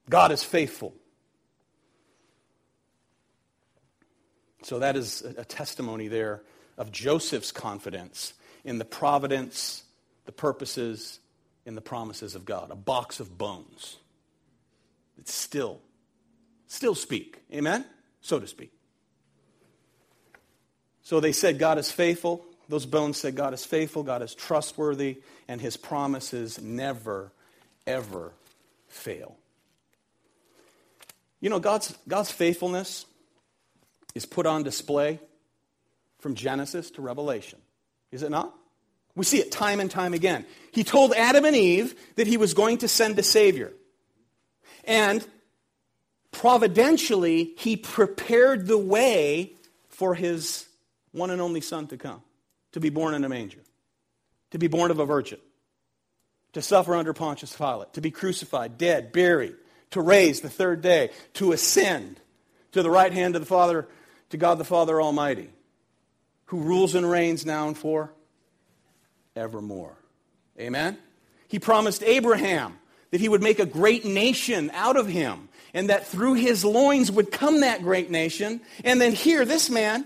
God 0.10 0.32
is 0.32 0.44
faithful. 0.46 0.94
So 4.64 4.80
that 4.80 4.96
is 4.96 5.24
a 5.24 5.44
testimony 5.44 6.08
there 6.08 6.42
of 6.78 6.90
Joseph's 6.90 7.52
confidence 7.52 8.32
in 8.68 8.80
the 8.80 8.86
providence, 8.86 9.84
the 10.26 10.32
purposes, 10.34 11.20
and 11.66 11.76
the 11.76 11.82
promises 11.82 12.36
of 12.36 12.44
God. 12.44 12.70
A 12.70 12.76
box 12.76 13.22
of 13.22 13.38
bones 13.38 13.96
that 15.16 15.30
still, 15.30 15.80
still 16.68 16.94
speak. 16.94 17.38
Amen? 17.52 17.86
So 18.20 18.40
to 18.40 18.46
speak. 18.46 18.74
So 21.02 21.22
they 21.22 21.32
said, 21.32 21.60
God 21.60 21.78
is 21.78 21.90
faithful. 21.90 22.46
Those 22.68 22.86
bones 22.86 23.18
said, 23.18 23.38
God 23.38 23.54
is 23.54 23.66
faithful, 23.66 24.04
God 24.04 24.22
is 24.22 24.36
trustworthy, 24.36 25.22
and 25.48 25.62
his 25.62 25.78
promises 25.78 26.60
never, 26.62 27.32
ever 27.88 28.34
fail. 28.90 29.38
You 31.40 31.50
know, 31.50 31.60
God's, 31.60 31.98
God's 32.06 32.32
faithfulness 32.32 33.06
is 34.14 34.26
put 34.26 34.46
on 34.46 34.64
display 34.64 35.22
from 36.20 36.36
Genesis 36.36 36.92
to 36.92 37.02
Revelation. 37.02 37.60
Is 38.12 38.24
it 38.24 38.32
not? 38.32 38.57
We 39.18 39.26
see 39.26 39.40
it 39.40 39.52
time 39.52 39.80
and 39.80 39.90
time 39.90 40.14
again. 40.14 40.46
He 40.72 40.84
told 40.84 41.12
Adam 41.14 41.44
and 41.44 41.56
Eve 41.56 41.96
that 42.18 42.28
he 42.28 42.38
was 42.38 42.54
going 42.54 42.78
to 42.80 42.88
send 42.88 43.18
a 43.18 43.24
Savior. 43.24 43.74
And 44.84 45.28
providentially, 46.32 47.56
he 47.58 47.78
prepared 47.78 48.68
the 48.68 48.78
way 48.78 49.54
for 49.90 50.14
his 50.14 50.68
one 51.14 51.32
and 51.32 51.42
only 51.42 51.62
Son 51.62 51.88
to 51.88 51.98
come, 51.98 52.22
to 52.74 52.80
be 52.80 52.92
born 52.92 53.16
in 53.16 53.24
a 53.24 53.30
manger, 53.30 53.58
to 54.52 54.60
be 54.60 54.68
born 54.68 54.92
of 54.92 55.00
a 55.00 55.06
virgin, 55.06 55.40
to 56.54 56.62
suffer 56.62 56.96
under 56.96 57.12
Pontius 57.12 57.56
Pilate, 57.56 57.94
to 57.94 58.02
be 58.02 58.12
crucified, 58.12 58.78
dead, 58.78 59.12
buried, 59.12 59.56
to 59.90 60.00
raise 60.00 60.42
the 60.42 60.50
third 60.50 60.82
day, 60.82 61.10
to 61.34 61.54
ascend 61.54 62.22
to 62.72 62.84
the 62.84 62.92
right 62.92 63.12
hand 63.12 63.36
of 63.36 63.42
the 63.42 63.48
Father, 63.48 63.88
to 64.30 64.38
God 64.38 64.60
the 64.60 64.64
Father 64.64 65.02
Almighty, 65.02 65.50
who 66.46 66.60
rules 66.60 66.94
and 66.94 67.10
reigns 67.10 67.48
now 67.48 67.68
and 67.68 67.76
for 67.76 68.14
evermore. 69.38 69.96
Amen? 70.60 70.98
He 71.48 71.60
promised 71.60 72.04
Abraham 72.04 72.78
that 73.12 73.22
he 73.22 73.30
would 73.30 73.42
make 73.42 73.60
a 73.60 73.66
great 73.66 74.06
nation 74.06 74.70
out 74.74 74.98
of 74.98 75.08
him, 75.08 75.50
and 75.74 75.90
that 75.90 76.08
through 76.08 76.34
his 76.34 76.66
loins 76.66 77.12
would 77.12 77.32
come 77.32 77.62
that 77.62 77.82
great 77.82 78.10
nation. 78.12 78.62
And 78.84 79.00
then 79.00 79.14
here, 79.14 79.46
this 79.46 79.70
man, 79.70 80.06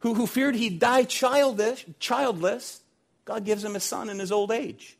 who, 0.00 0.14
who 0.14 0.26
feared 0.26 0.54
he'd 0.54 0.78
die 0.78 1.04
childish, 1.04 1.84
childless, 1.98 2.80
God 3.24 3.44
gives 3.44 3.64
him 3.64 3.76
a 3.76 3.80
son 3.80 4.08
in 4.08 4.18
his 4.18 4.32
old 4.32 4.50
age. 4.50 4.96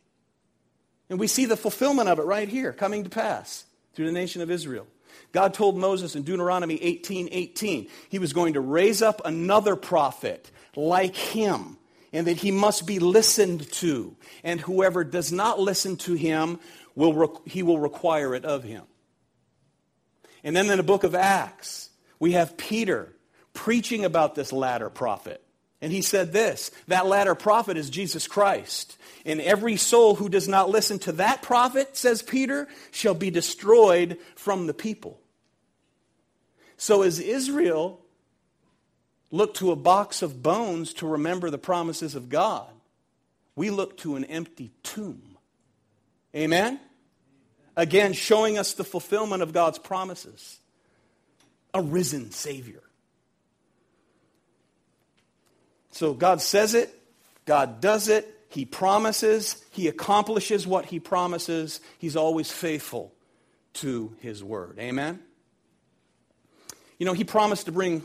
And 1.08 1.18
we 1.18 1.26
see 1.26 1.46
the 1.46 1.56
fulfillment 1.56 2.08
of 2.08 2.18
it 2.18 2.24
right 2.24 2.48
here 2.48 2.72
coming 2.72 3.04
to 3.04 3.10
pass 3.10 3.64
through 3.94 4.06
the 4.06 4.12
nation 4.12 4.42
of 4.42 4.50
Israel. 4.50 4.86
God 5.32 5.54
told 5.54 5.76
Moses 5.76 6.16
in 6.16 6.22
Deuteronomy 6.22 6.80
18 6.82 7.28
18, 7.30 7.88
he 8.08 8.18
was 8.18 8.32
going 8.32 8.54
to 8.54 8.60
raise 8.60 9.02
up 9.02 9.20
another 9.24 9.76
prophet 9.76 10.50
like 10.76 11.16
him, 11.16 11.76
and 12.12 12.26
that 12.26 12.38
he 12.38 12.50
must 12.50 12.86
be 12.86 12.98
listened 12.98 13.70
to. 13.72 14.16
And 14.42 14.60
whoever 14.60 15.04
does 15.04 15.32
not 15.32 15.60
listen 15.60 15.96
to 15.98 16.14
him, 16.14 16.58
will 16.94 17.42
he 17.46 17.62
will 17.62 17.78
require 17.78 18.34
it 18.34 18.44
of 18.44 18.64
him. 18.64 18.84
And 20.42 20.56
then 20.56 20.70
in 20.70 20.76
the 20.76 20.82
book 20.82 21.04
of 21.04 21.14
Acts, 21.14 21.90
we 22.18 22.32
have 22.32 22.56
Peter 22.56 23.14
preaching 23.52 24.04
about 24.04 24.34
this 24.34 24.52
latter 24.52 24.90
prophet 24.90 25.42
And 25.80 25.92
he 25.92 26.02
said 26.02 26.32
this 26.32 26.70
that 26.88 27.06
latter 27.06 27.34
prophet 27.34 27.76
is 27.76 27.90
Jesus 27.90 28.26
Christ. 28.26 28.96
And 29.24 29.40
every 29.40 29.76
soul 29.76 30.14
who 30.14 30.28
does 30.28 30.48
not 30.48 30.70
listen 30.70 30.98
to 31.00 31.12
that 31.12 31.42
prophet, 31.42 31.96
says 31.96 32.22
Peter, 32.22 32.68
shall 32.90 33.14
be 33.14 33.30
destroyed 33.30 34.18
from 34.34 34.66
the 34.66 34.74
people. 34.74 35.20
So 36.76 37.02
as 37.02 37.18
Israel 37.18 38.00
looked 39.30 39.58
to 39.58 39.70
a 39.70 39.76
box 39.76 40.22
of 40.22 40.42
bones 40.42 40.94
to 40.94 41.06
remember 41.06 41.50
the 41.50 41.58
promises 41.58 42.14
of 42.14 42.28
God, 42.28 42.68
we 43.54 43.70
look 43.70 43.96
to 43.98 44.16
an 44.16 44.24
empty 44.24 44.70
tomb. 44.82 45.36
Amen? 46.34 46.80
Again, 47.76 48.12
showing 48.12 48.58
us 48.58 48.74
the 48.74 48.84
fulfillment 48.84 49.42
of 49.42 49.52
God's 49.52 49.78
promises. 49.78 50.58
A 51.72 51.80
risen 51.80 52.32
Savior. 52.32 52.82
So 55.92 56.14
God 56.14 56.40
says 56.40 56.74
it, 56.74 56.94
God 57.46 57.80
does 57.80 58.08
it, 58.08 58.26
He 58.48 58.64
promises, 58.64 59.62
He 59.70 59.88
accomplishes 59.88 60.66
what 60.66 60.86
He 60.86 61.00
promises. 61.00 61.80
He's 61.98 62.16
always 62.16 62.50
faithful 62.50 63.12
to 63.74 64.16
His 64.20 64.42
word. 64.42 64.78
Amen? 64.78 65.20
You 66.98 67.06
know, 67.06 67.12
He 67.12 67.24
promised 67.24 67.66
to 67.66 67.72
bring 67.72 68.04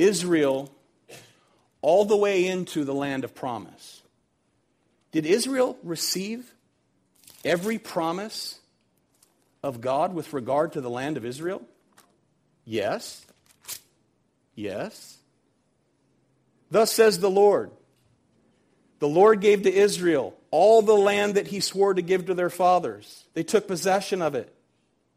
Israel 0.00 0.70
all 1.82 2.04
the 2.04 2.16
way 2.16 2.46
into 2.46 2.84
the 2.84 2.94
land 2.94 3.24
of 3.24 3.34
promise. 3.34 4.02
Did 5.12 5.26
Israel 5.26 5.78
receive 5.82 6.52
every 7.44 7.78
promise 7.78 8.60
of 9.62 9.80
God 9.80 10.14
with 10.14 10.32
regard 10.32 10.72
to 10.72 10.80
the 10.80 10.90
land 10.90 11.16
of 11.16 11.24
Israel? 11.24 11.62
Yes. 12.64 13.24
Yes. 14.54 15.18
Thus 16.70 16.92
says 16.92 17.18
the 17.18 17.30
Lord 17.30 17.70
The 19.00 19.08
Lord 19.08 19.40
gave 19.40 19.62
to 19.62 19.72
Israel 19.72 20.34
all 20.50 20.82
the 20.82 20.96
land 20.96 21.34
that 21.34 21.48
he 21.48 21.60
swore 21.60 21.94
to 21.94 22.02
give 22.02 22.26
to 22.26 22.34
their 22.34 22.50
fathers. 22.50 23.24
They 23.34 23.42
took 23.42 23.66
possession 23.66 24.22
of 24.22 24.34
it, 24.34 24.54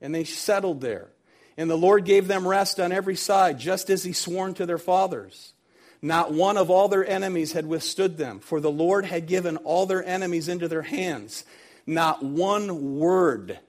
and 0.01 0.13
they 0.13 0.23
settled 0.23 0.81
there. 0.81 1.09
And 1.57 1.69
the 1.69 1.77
Lord 1.77 2.05
gave 2.05 2.27
them 2.27 2.47
rest 2.47 2.79
on 2.79 2.91
every 2.91 3.15
side, 3.15 3.59
just 3.59 3.89
as 3.89 4.03
he 4.03 4.13
sworn 4.13 4.53
to 4.55 4.65
their 4.65 4.77
fathers. 4.77 5.53
Not 6.01 6.33
one 6.33 6.57
of 6.57 6.69
all 6.69 6.87
their 6.89 7.07
enemies 7.07 7.53
had 7.53 7.65
withstood 7.65 8.17
them, 8.17 8.39
for 8.39 8.59
the 8.59 8.71
Lord 8.71 9.05
had 9.05 9.27
given 9.27 9.57
all 9.57 9.85
their 9.85 10.03
enemies 10.03 10.49
into 10.49 10.67
their 10.67 10.81
hands. 10.81 11.45
Not 11.85 12.23
one 12.23 12.97
word 12.99 13.59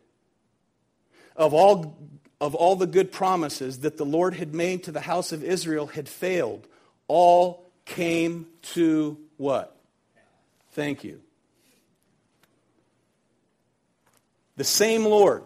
of 1.36 1.52
all, 1.52 1.98
of 2.40 2.54
all 2.54 2.76
the 2.76 2.86
good 2.86 3.12
promises 3.12 3.80
that 3.80 3.96
the 3.96 4.04
Lord 4.04 4.34
had 4.34 4.54
made 4.54 4.84
to 4.84 4.92
the 4.92 5.00
house 5.00 5.32
of 5.32 5.44
Israel 5.44 5.86
had 5.86 6.08
failed. 6.08 6.66
All 7.06 7.70
came 7.84 8.46
to 8.62 9.18
what? 9.36 9.76
Thank 10.72 11.04
you. 11.04 11.20
The 14.56 14.64
same 14.64 15.04
Lord 15.04 15.44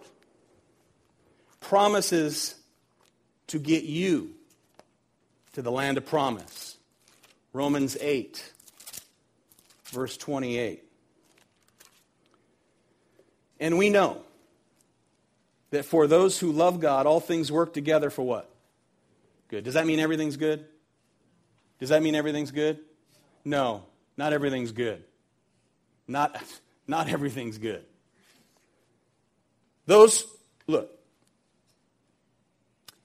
promises 1.59 2.55
to 3.47 3.59
get 3.59 3.83
you 3.83 4.31
to 5.53 5.61
the 5.61 5.71
land 5.71 5.97
of 5.97 6.05
promise. 6.05 6.77
Romans 7.53 7.97
8, 7.99 8.53
verse 9.85 10.17
28. 10.17 10.83
And 13.59 13.77
we 13.77 13.89
know 13.89 14.21
that 15.71 15.85
for 15.85 16.07
those 16.07 16.39
who 16.39 16.51
love 16.51 16.79
God, 16.79 17.05
all 17.05 17.19
things 17.19 17.51
work 17.51 17.73
together 17.73 18.09
for 18.09 18.23
what? 18.23 18.49
Good. 19.49 19.63
Does 19.63 19.73
that 19.73 19.85
mean 19.85 19.99
everything's 19.99 20.37
good? 20.37 20.65
Does 21.79 21.89
that 21.89 22.03
mean 22.03 22.15
everything's 22.15 22.51
good? 22.51 22.79
No, 23.43 23.83
not 24.17 24.33
everything's 24.33 24.71
good. 24.71 25.03
Not, 26.07 26.41
not 26.87 27.09
everything's 27.09 27.57
good. 27.57 27.83
Those, 29.85 30.25
look, 30.67 30.98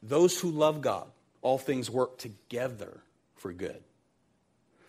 those 0.04 0.38
who 0.38 0.50
love 0.50 0.82
God, 0.82 1.06
all 1.40 1.58
things 1.58 1.90
work 1.90 2.18
together 2.18 3.00
for 3.36 3.52
good. 3.52 3.82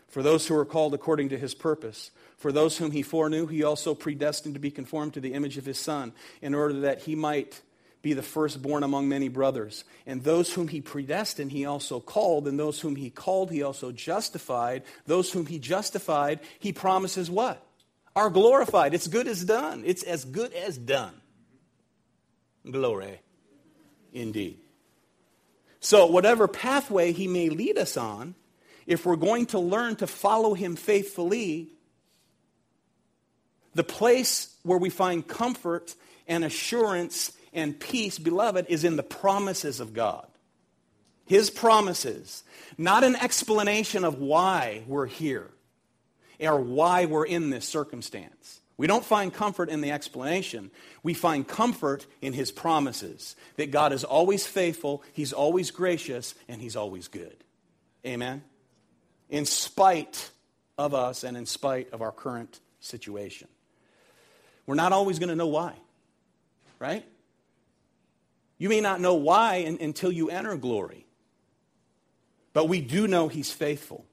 For 0.10 0.22
those 0.22 0.48
who 0.48 0.56
are 0.56 0.66
called 0.66 0.94
according 0.94 1.30
to 1.30 1.38
his 1.38 1.54
purpose, 1.54 2.12
for 2.38 2.52
those 2.52 2.78
whom 2.78 2.92
he 2.92 3.02
foreknew, 3.02 3.48
he 3.48 3.64
also 3.64 3.96
predestined 3.96 4.54
to 4.54 4.60
be 4.60 4.72
conformed 4.72 5.14
to 5.16 5.20
the 5.20 5.34
image 5.34 5.58
of 5.58 5.66
his 5.66 5.80
Son, 5.80 6.14
in 6.42 6.54
order 6.54 6.82
that 6.82 7.02
he 7.02 7.16
might 7.16 7.62
be 8.02 8.14
the 8.14 8.22
firstborn 8.22 8.84
among 8.84 9.10
many 9.10 9.30
brothers. 9.30 9.84
And 10.06 10.24
those 10.24 10.54
whom 10.54 10.68
he 10.68 10.80
predestined, 10.80 11.52
he 11.52 11.66
also 11.66 12.00
called. 12.00 12.48
And 12.48 12.60
those 12.60 12.80
whom 12.80 12.96
he 12.96 13.10
called, 13.10 13.50
he 13.52 13.64
also 13.64 13.92
justified. 13.92 14.84
Those 15.08 15.32
whom 15.32 15.48
he 15.48 15.58
justified, 15.58 16.40
he 16.60 16.72
promises 16.72 17.32
what? 17.32 17.66
Are 18.16 18.30
glorified. 18.30 18.94
It's 18.94 19.08
good 19.08 19.28
as 19.28 19.44
done. 19.44 19.82
It's 19.86 20.04
as 20.04 20.24
good 20.24 20.54
as 20.54 20.78
done. 20.78 21.16
Glory. 22.70 23.20
Indeed. 24.14 24.60
So, 25.86 26.08
whatever 26.08 26.48
pathway 26.48 27.12
he 27.12 27.28
may 27.28 27.50
lead 27.50 27.78
us 27.78 27.96
on, 27.96 28.34
if 28.88 29.06
we're 29.06 29.18
going 29.18 29.46
to 29.48 29.60
learn 29.60 29.96
to 29.98 30.08
follow 30.08 30.56
him 30.56 30.76
faithfully, 30.76 31.68
the 33.76 33.84
place 33.84 34.52
where 34.64 34.80
we 34.80 34.90
find 34.90 35.28
comfort 35.28 35.94
and 36.28 36.44
assurance 36.44 37.34
and 37.54 37.80
peace, 37.80 38.18
beloved, 38.18 38.66
is 38.68 38.84
in 38.84 38.96
the 38.96 39.04
promises 39.04 39.80
of 39.80 39.94
God. 39.94 40.26
His 41.28 41.52
promises, 41.52 42.44
not 42.80 43.04
an 43.04 43.16
explanation 43.16 44.04
of 44.04 44.18
why 44.18 44.82
we're 44.88 45.06
here 45.06 45.52
or 46.40 46.60
why 46.60 47.06
we're 47.06 47.28
in 47.28 47.52
this 47.52 47.68
circumstance. 47.68 48.60
We 48.78 48.88
don't 48.88 49.06
find 49.06 49.34
comfort 49.34 49.70
in 49.70 49.82
the 49.82 49.92
explanation. 49.92 50.70
We 51.02 51.14
find 51.14 51.48
comfort 51.48 52.06
in 52.22 52.34
his 52.34 52.52
promises 52.52 53.36
that 53.56 53.72
God 53.72 53.94
is 53.94 54.04
always 54.04 54.46
faithful, 54.46 55.04
he's 55.14 55.34
always 55.34 55.72
gracious, 55.72 56.36
and 56.48 56.62
he's 56.62 56.76
always 56.76 57.08
good. 57.08 57.36
Amen? 58.06 58.44
In 59.30 59.46
spite 59.46 60.30
of 60.78 60.94
us 60.94 61.24
and 61.24 61.38
in 61.38 61.46
spite 61.46 61.94
of 61.94 62.02
our 62.02 62.12
current 62.12 62.60
situation. 62.80 63.48
We're 64.66 64.76
not 64.76 64.92
always 64.92 65.20
going 65.20 65.30
to 65.30 65.36
know 65.36 65.48
why, 65.48 65.74
right? 66.80 67.06
You 68.58 68.70
may 68.70 68.82
not 68.82 69.00
know 69.00 69.16
why 69.16 69.56
in, 69.58 69.78
until 69.82 70.12
you 70.12 70.30
enter 70.30 70.56
glory. 70.58 71.06
But 72.54 72.70
we 72.70 72.82
do 72.82 73.08
know 73.08 73.28
He's 73.28 73.52
faithful. 73.52 74.06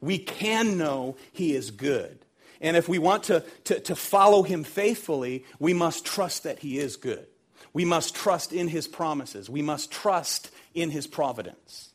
We 0.00 0.18
can 0.18 0.78
know 0.78 1.16
He 1.32 1.54
is 1.54 1.70
good. 1.70 2.24
And 2.60 2.76
if 2.76 2.88
we 2.88 2.98
want 2.98 3.24
to, 3.24 3.44
to, 3.64 3.80
to 3.80 3.94
follow 3.96 4.42
Him 4.42 4.64
faithfully, 4.64 5.44
we 5.58 5.74
must 5.74 6.04
trust 6.04 6.42
that 6.42 6.58
He 6.58 6.78
is 6.78 6.96
good. 6.96 7.26
We 7.72 7.84
must 7.84 8.14
trust 8.14 8.52
in 8.52 8.68
His 8.68 8.88
promises. 8.88 9.48
We 9.48 9.62
must 9.62 9.90
trust 9.90 10.50
in 10.74 10.90
His 10.90 11.06
providence. 11.06 11.90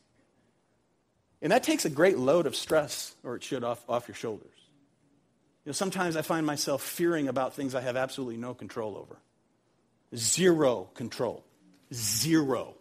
And 1.42 1.52
that 1.52 1.62
takes 1.62 1.84
a 1.84 1.90
great 1.90 2.16
load 2.16 2.46
of 2.46 2.56
stress, 2.56 3.14
or 3.22 3.36
it 3.36 3.42
should, 3.42 3.64
off, 3.64 3.84
off 3.88 4.08
your 4.08 4.14
shoulders. 4.14 4.48
You 5.64 5.70
know, 5.70 5.72
sometimes 5.72 6.16
I 6.16 6.22
find 6.22 6.46
myself 6.46 6.82
fearing 6.82 7.28
about 7.28 7.54
things 7.54 7.74
I 7.74 7.80
have 7.82 7.96
absolutely 7.96 8.38
no 8.38 8.54
control 8.54 8.96
over. 8.96 9.18
Zero 10.16 10.88
control. 10.94 11.44
Zero. 11.92 12.74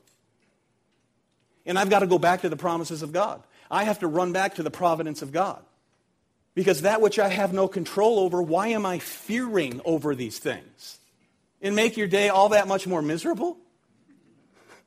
And 1.66 1.80
I've 1.80 1.90
got 1.90 2.00
to 2.00 2.08
go 2.08 2.20
back 2.20 2.42
to 2.42 2.50
the 2.50 2.58
promises 2.58 3.02
of 3.02 3.12
God. 3.12 3.44
I 3.72 3.86
have 3.86 4.00
to 4.00 4.08
run 4.08 4.34
back 4.34 4.56
to 4.56 4.64
the 4.64 4.72
providence 4.72 5.22
of 5.22 5.32
God. 5.32 5.64
Because 6.56 6.82
that 6.82 7.02
which 7.02 7.18
I 7.18 7.30
have 7.30 7.54
no 7.54 7.68
control 7.68 8.20
over, 8.20 8.42
why 8.42 8.68
am 8.70 8.86
I 8.86 9.00
fearing 9.00 9.82
over 9.86 10.14
these 10.14 10.38
things? 10.38 11.00
And 11.62 11.76
make 11.76 11.98
your 11.98 12.08
day 12.08 12.30
all 12.30 12.50
that 12.50 12.68
much 12.68 12.86
more 12.86 13.02
miserable? 13.02 13.58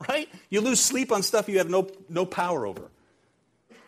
Right? 0.08 0.28
You 0.50 0.60
lose 0.60 0.78
sleep 0.78 1.10
on 1.10 1.22
stuff 1.22 1.48
you 1.48 1.58
have 1.58 1.70
no, 1.70 1.88
no 2.10 2.26
power 2.26 2.66
over. 2.66 2.90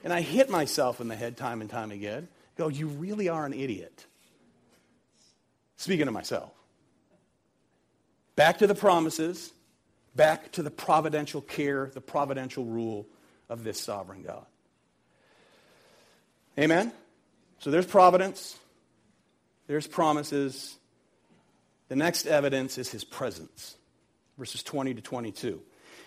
And 0.03 0.11
I 0.11 0.23
hit 0.23 0.49
myself 0.49 1.03
in 1.03 1.09
the 1.09 1.17
head 1.17 1.37
time 1.37 1.61
and 1.61 1.69
time 1.69 1.91
again. 1.91 2.29
Go, 2.57 2.69
you 2.69 2.87
really 2.87 3.29
are 3.29 3.45
an 3.45 3.53
idiot. 3.53 4.07
Speaking 5.77 6.09
of 6.09 6.15
myself. 6.15 6.51
Back 8.37 8.59
to 8.59 8.67
the 8.67 8.75
promises 8.75 9.53
back 10.19 10.51
to 10.53 10.63
the 10.63 10.71
providential 10.71 11.41
care, 11.41 11.91
the 11.95 12.01
providential 12.01 12.65
rule 12.65 13.07
of 13.49 13.65
this 13.65 13.81
sovereign 13.81 14.23
God. 14.23 14.45
Amen? 16.59 16.93
So 17.59 17.71
there's 17.71 17.87
providence, 17.87 18.57
there's 19.67 19.87
promises. 19.87 20.77
The 21.89 21.97
next 21.97 22.27
evidence 22.27 22.79
is 22.79 22.91
his 22.91 23.05
presence, 23.05 23.77
verses 24.37 24.63
20 24.63 24.95
to 24.95 25.01
22. 25.01 25.61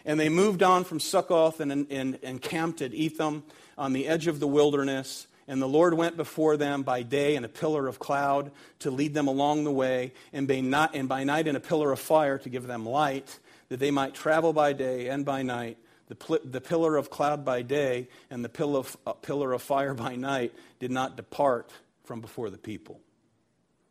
And 0.06 0.20
they 0.20 0.30
moved 0.30 0.64
on 0.64 0.84
from 0.84 1.00
Succoth 1.00 1.60
and, 1.60 1.72
and, 1.92 2.20
and 2.24 2.42
camped 2.42 2.82
at 2.82 2.94
Etham 2.94 3.44
on 3.78 3.94
the 3.94 4.08
edge 4.08 4.28
of 4.28 4.40
the 4.40 4.48
wilderness. 4.48 5.28
And 5.48 5.62
the 5.62 5.68
Lord 5.68 5.94
went 5.94 6.18
before 6.18 6.56
them 6.56 6.84
by 6.84 7.04
day 7.04 7.36
in 7.36 7.44
a 7.44 7.50
pillar 7.50 7.88
of 7.88 8.00
cloud 8.00 8.52
to 8.80 8.92
lead 8.92 9.14
them 9.14 9.28
along 9.28 9.64
the 9.64 9.72
way, 9.72 10.14
and 10.32 10.48
by 10.48 11.24
night 11.24 11.48
in 11.48 11.56
a 11.56 11.60
pillar 11.60 11.92
of 11.92 12.00
fire 12.00 12.38
to 12.40 12.50
give 12.50 12.68
them 12.68 12.86
light 12.86 13.40
that 13.70 13.80
they 13.80 13.92
might 13.92 14.14
travel 14.14 14.54
by 14.54 14.74
day 14.74 15.08
and 15.10 15.26
by 15.26 15.44
night 15.44 15.78
the, 16.12 16.16
pl- 16.16 16.40
the 16.44 16.60
pillar 16.60 16.98
of 16.98 17.10
cloud 17.10 17.46
by 17.46 17.62
day 17.62 18.10
and 18.30 18.44
the 18.44 18.50
pillar 18.50 18.80
of, 18.80 18.98
uh, 19.08 19.14
pillar 19.14 19.54
of 19.54 19.62
fire 19.62 19.94
by 19.94 20.18
night 20.18 20.54
did 20.78 20.92
not 20.92 21.16
depart 21.16 21.72
from 22.04 22.20
before 22.20 22.50
the 22.50 22.58
people. 22.58 23.00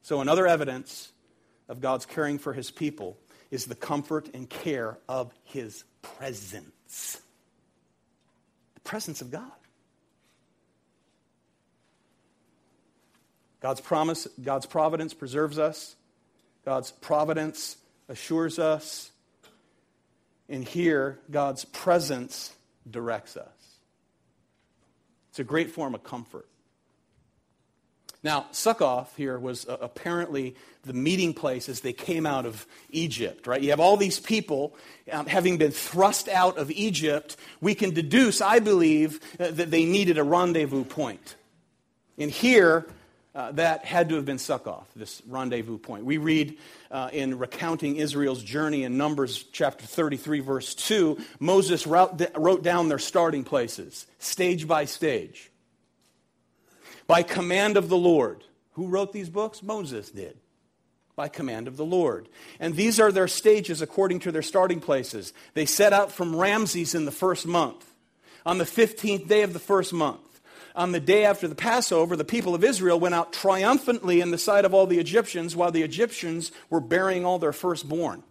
So, 0.02 0.20
another 0.20 0.46
evidence 0.46 1.12
of 1.66 1.80
God's 1.80 2.04
caring 2.04 2.38
for 2.38 2.52
his 2.52 2.70
people 2.70 3.16
is 3.50 3.64
the 3.64 3.74
comfort 3.74 4.28
and 4.34 4.50
care 4.50 4.98
of 5.08 5.32
his 5.44 5.82
presence. 6.02 7.22
The 8.74 8.80
presence 8.80 9.22
of 9.22 9.30
God. 9.30 9.50
God's 13.60 13.80
promise, 13.80 14.28
God's 14.42 14.66
providence 14.66 15.14
preserves 15.14 15.58
us. 15.58 15.96
God's 16.66 16.90
providence 16.90 17.78
assures 18.10 18.58
us. 18.58 19.10
And 20.50 20.64
here, 20.64 21.20
God's 21.30 21.64
presence 21.64 22.52
directs 22.90 23.36
us. 23.36 23.46
It's 25.30 25.38
a 25.38 25.44
great 25.44 25.70
form 25.70 25.94
of 25.94 26.02
comfort. 26.02 26.48
Now, 28.22 28.46
Succoth 28.50 29.16
here 29.16 29.38
was 29.38 29.66
uh, 29.66 29.78
apparently 29.80 30.54
the 30.82 30.92
meeting 30.92 31.32
place 31.32 31.68
as 31.68 31.80
they 31.80 31.92
came 31.92 32.26
out 32.26 32.44
of 32.44 32.66
Egypt, 32.90 33.46
right? 33.46 33.62
You 33.62 33.70
have 33.70 33.80
all 33.80 33.96
these 33.96 34.20
people 34.20 34.74
um, 35.10 35.26
having 35.26 35.56
been 35.56 35.70
thrust 35.70 36.28
out 36.28 36.58
of 36.58 36.70
Egypt. 36.72 37.36
We 37.60 37.74
can 37.74 37.94
deduce, 37.94 38.42
I 38.42 38.58
believe, 38.58 39.20
uh, 39.38 39.52
that 39.52 39.70
they 39.70 39.84
needed 39.84 40.18
a 40.18 40.24
rendezvous 40.24 40.84
point. 40.84 41.36
And 42.18 42.30
here, 42.30 42.86
uh, 43.34 43.52
that 43.52 43.84
had 43.84 44.08
to 44.08 44.16
have 44.16 44.24
been 44.24 44.38
Succoth, 44.38 44.90
this 44.96 45.22
rendezvous 45.28 45.78
point. 45.78 46.04
We 46.04 46.18
read 46.18 46.58
uh, 46.90 47.10
in 47.12 47.38
recounting 47.38 47.96
Israel's 47.96 48.42
journey 48.42 48.82
in 48.82 48.96
Numbers 48.96 49.44
chapter 49.52 49.86
33, 49.86 50.40
verse 50.40 50.74
2, 50.74 51.16
Moses 51.38 51.86
wrote, 51.86 52.20
wrote 52.34 52.62
down 52.62 52.88
their 52.88 52.98
starting 52.98 53.44
places, 53.44 54.06
stage 54.18 54.66
by 54.66 54.84
stage. 54.84 55.50
By 57.06 57.22
command 57.22 57.76
of 57.76 57.88
the 57.88 57.96
Lord. 57.96 58.44
Who 58.72 58.88
wrote 58.88 59.12
these 59.12 59.28
books? 59.28 59.62
Moses 59.62 60.10
did. 60.10 60.36
By 61.16 61.28
command 61.28 61.68
of 61.68 61.76
the 61.76 61.84
Lord. 61.84 62.28
And 62.58 62.74
these 62.74 62.98
are 62.98 63.12
their 63.12 63.28
stages 63.28 63.82
according 63.82 64.20
to 64.20 64.32
their 64.32 64.42
starting 64.42 64.80
places. 64.80 65.32
They 65.54 65.66
set 65.66 65.92
out 65.92 66.12
from 66.12 66.34
Ramses 66.34 66.94
in 66.94 67.04
the 67.04 67.12
first 67.12 67.46
month. 67.46 67.84
On 68.46 68.58
the 68.58 68.64
15th 68.64 69.28
day 69.28 69.42
of 69.42 69.52
the 69.52 69.58
first 69.58 69.92
month, 69.92 70.20
on 70.80 70.92
the 70.92 71.00
day 71.00 71.26
after 71.26 71.46
the 71.46 71.54
Passover, 71.54 72.16
the 72.16 72.24
people 72.24 72.54
of 72.54 72.64
Israel 72.64 72.98
went 72.98 73.14
out 73.14 73.34
triumphantly 73.34 74.22
in 74.22 74.30
the 74.30 74.38
sight 74.38 74.64
of 74.64 74.72
all 74.72 74.86
the 74.86 74.98
Egyptians, 74.98 75.54
while 75.54 75.70
the 75.70 75.82
Egyptians 75.82 76.50
were 76.70 76.80
burying 76.80 77.26
all 77.26 77.38
their 77.38 77.52
firstborn, 77.52 78.22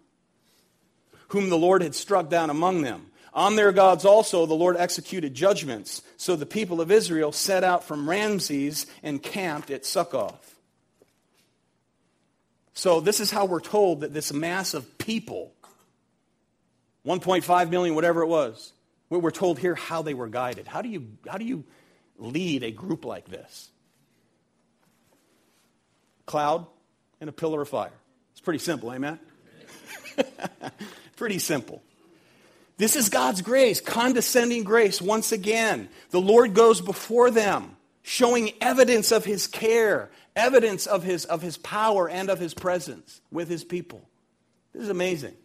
whom 1.27 1.51
the 1.51 1.57
Lord 1.59 1.83
had 1.83 1.93
struck 1.93 2.27
down 2.27 2.49
among 2.49 2.81
them. 2.81 3.11
On 3.35 3.55
their 3.55 3.71
gods 3.71 4.03
also 4.03 4.47
the 4.47 4.55
Lord 4.55 4.77
executed 4.77 5.35
judgments. 5.35 6.01
So 6.17 6.35
the 6.35 6.47
people 6.47 6.81
of 6.81 6.89
Israel 6.89 7.31
set 7.31 7.63
out 7.63 7.83
from 7.83 8.09
Ramses 8.09 8.87
and 9.03 9.21
camped 9.21 9.69
at 9.69 9.85
Succoth. 9.85 10.55
So 12.73 12.99
this 12.99 13.19
is 13.19 13.29
how 13.29 13.45
we're 13.45 13.59
told 13.59 14.01
that 14.01 14.11
this 14.11 14.33
mass 14.33 14.73
of 14.73 14.97
people, 14.97 15.53
1.5 17.05 17.69
million, 17.69 17.93
whatever 17.93 18.23
it 18.23 18.27
was, 18.27 18.73
we're 19.11 19.29
told 19.29 19.59
here 19.59 19.75
how 19.75 20.01
they 20.01 20.15
were 20.15 20.27
guided. 20.27 20.65
How 20.65 20.81
do 20.81 20.89
you, 20.89 21.09
how 21.27 21.37
do 21.37 21.45
you 21.45 21.63
lead 22.19 22.63
a 22.63 22.71
group 22.71 23.05
like 23.05 23.29
this? 23.29 23.69
Cloud 26.25 26.67
and 27.19 27.29
a 27.29 27.33
pillar 27.33 27.61
of 27.61 27.69
fire. 27.69 27.91
It's 28.31 28.41
pretty 28.41 28.59
simple, 28.59 28.93
amen? 28.93 29.19
pretty 31.15 31.39
simple. 31.39 31.81
This 32.77 32.95
is 32.95 33.09
God's 33.09 33.41
grace, 33.41 33.81
condescending 33.81 34.63
grace 34.63 35.01
once 35.01 35.31
again. 35.31 35.89
The 36.11 36.21
Lord 36.21 36.53
goes 36.53 36.79
before 36.79 37.29
them, 37.29 37.75
showing 38.03 38.51
evidence 38.61 39.11
of 39.11 39.25
his 39.25 39.47
care, 39.47 40.09
evidence 40.35 40.87
of 40.87 41.03
his, 41.03 41.25
of 41.25 41.41
his 41.41 41.57
power 41.57 42.07
and 42.07 42.29
of 42.29 42.39
his 42.39 42.53
presence 42.53 43.19
with 43.31 43.49
his 43.49 43.65
people. 43.65 44.07
This 44.73 44.83
is 44.83 44.89
amazing. 44.89 45.35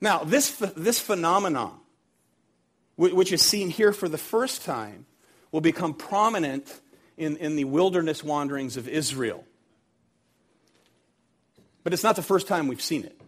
Now, 0.00 0.24
this, 0.24 0.56
this 0.76 1.00
phenomenon 1.00 1.78
which 3.10 3.32
is 3.32 3.42
seen 3.42 3.68
here 3.68 3.92
for 3.92 4.08
the 4.08 4.18
first 4.18 4.64
time, 4.64 5.06
will 5.50 5.60
become 5.60 5.94
prominent 5.94 6.72
in, 7.16 7.36
in 7.36 7.56
the 7.56 7.64
wilderness 7.64 8.22
wanderings 8.24 8.76
of 8.76 8.88
Israel. 8.88 9.44
But 11.84 11.92
it's 11.92 12.02
not 12.02 12.16
the 12.16 12.22
first 12.22 12.46
time 12.46 12.68
we've 12.68 12.82
seen 12.82 13.04
it. 13.04 13.20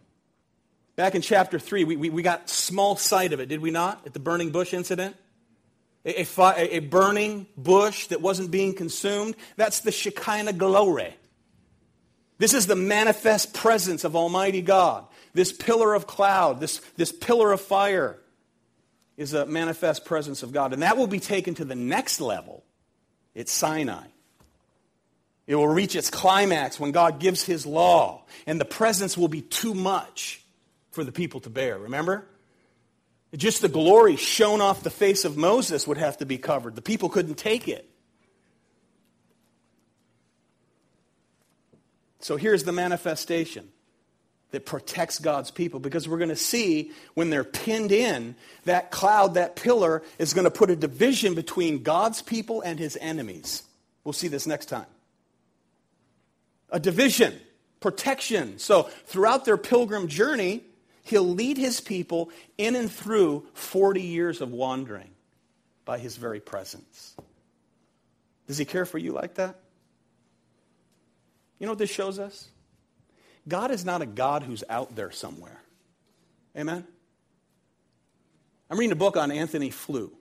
Back 0.97 1.15
in 1.15 1.23
chapter 1.23 1.59
3, 1.59 1.85
we, 1.85 1.97
we, 1.97 2.11
we 2.11 2.23
got 2.23 2.49
small 2.49 2.97
sight 2.97 3.33
of 3.33 3.41
it, 3.41 3.49
did 3.49 3.61
we 3.61 3.71
not, 3.71 4.03
at 4.07 4.13
the 4.13 4.21
burning 4.21 4.51
bush 4.51 4.73
incident? 4.73 5.17
A, 6.05 6.21
a, 6.21 6.25
fi- 6.25 6.57
a 6.57 6.79
burning 6.79 7.47
bush 7.57 8.07
that 8.09 8.21
wasn't 8.21 8.51
being 8.51 8.75
consumed. 8.75 9.35
That's 9.57 9.81
the 9.81 9.91
Shekinah 9.91 10.53
glory. 10.53 11.17
This 12.39 12.55
is 12.55 12.67
the 12.67 12.77
manifest 12.77 13.55
presence 13.55 14.05
of 14.05 14.15
Almighty 14.15 14.63
God. 14.63 15.07
This 15.33 15.53
pillar 15.53 15.95
of 15.95 16.07
cloud, 16.07 16.61
this, 16.61 16.79
this 16.97 17.11
pillar 17.11 17.51
of 17.51 17.61
fire 17.61 18.19
is 19.17 19.33
a 19.35 19.47
manifest 19.47 20.05
presence 20.05 20.43
of 20.43 20.53
God. 20.53 20.73
And 20.73 20.83
that 20.83 20.97
will 20.97 21.07
be 21.07 21.21
taken 21.21 21.55
to 21.57 21.65
the 21.65 21.75
next 21.75 22.21
level. 22.21 22.65
It's 23.35 23.53
Sinai. 23.53 24.07
It 25.47 25.57
will 25.57 25.69
reach 25.69 25.95
its 25.95 26.11
climax 26.11 26.81
when 26.81 26.93
God 26.93 27.21
gives 27.21 27.43
his 27.43 27.67
law, 27.67 28.25
and 28.47 28.61
the 28.61 28.65
presence 28.65 29.17
will 29.17 29.29
be 29.29 29.43
too 29.43 29.75
much 29.75 30.43
for 30.91 31.05
the 31.05 31.13
people 31.13 31.41
to 31.41 31.51
bear. 31.51 31.77
Remember? 31.79 32.27
Just 33.37 33.63
the 33.63 33.69
glory 33.69 34.17
shown 34.17 34.61
off 34.61 34.83
the 34.83 34.91
face 34.91 35.25
of 35.25 35.37
Moses 35.37 35.87
would 35.87 35.99
have 35.99 36.19
to 36.19 36.27
be 36.27 36.39
covered. 36.39 36.77
The 36.77 36.83
people 36.83 37.09
couldn't 37.09 37.35
take 37.35 37.69
it. 37.69 37.91
So 42.21 42.37
here's 42.37 42.65
the 42.65 42.73
manifestation 42.73 43.69
that 44.55 44.65
protects 44.65 45.19
God's 45.19 45.51
people 45.51 45.81
because 45.81 46.09
we're 46.09 46.19
going 46.19 46.31
to 46.31 46.37
see 46.37 46.93
when 47.15 47.29
they're 47.29 47.45
pinned 47.45 47.93
in, 47.93 48.35
that 48.65 48.91
cloud, 48.91 49.35
that 49.35 49.57
pillar, 49.57 50.03
is 50.19 50.33
going 50.33 50.45
to 50.45 50.51
put 50.51 50.71
a 50.71 50.77
division 50.77 51.35
between 51.35 51.83
God's 51.83 52.23
people 52.23 52.61
and 52.63 52.79
his 52.79 52.97
enemies. 53.01 53.63
We'll 54.05 54.13
see 54.13 54.29
this 54.29 54.47
next 54.47 54.67
time. 54.67 54.87
A 56.71 56.81
division, 56.81 57.35
protection. 57.81 58.59
So 58.59 58.85
throughout 59.07 59.45
their 59.45 59.57
pilgrim 59.57 60.09
journey, 60.09 60.63
he'll 61.03 61.29
lead 61.29 61.59
his 61.59 61.81
people 61.81 62.31
in 62.57 62.77
and 62.77 62.91
through 62.91 63.47
40 63.55 64.03
years 64.03 64.41
of 64.41 64.53
wandering 64.53 65.11
by 65.85 65.99
his 65.99 66.17
very 66.17 66.41
presence. 66.41 67.15
Does 68.47 68.59
he 68.59 68.65
care 68.65 68.87
for 68.87 68.99
you 68.99 69.13
like 69.13 69.35
that? 69.35 69.59
You 71.59 71.67
know 71.67 71.73
what 71.73 71.79
this 71.79 71.91
shows 71.91 72.19
us? 72.19 72.49
God 73.47 73.71
is 73.71 73.85
not 73.85 74.03
a 74.03 74.07
God 74.07 74.43
who's 74.43 74.65
out 74.69 74.95
there 74.97 75.11
somewhere. 75.11 75.61
Amen? 76.57 76.87
I'm 78.71 78.79
reading 78.79 78.93
a 78.93 78.97
book 78.97 79.17
on 79.17 79.31
Antony 79.31 79.71
Flew, 79.71 80.13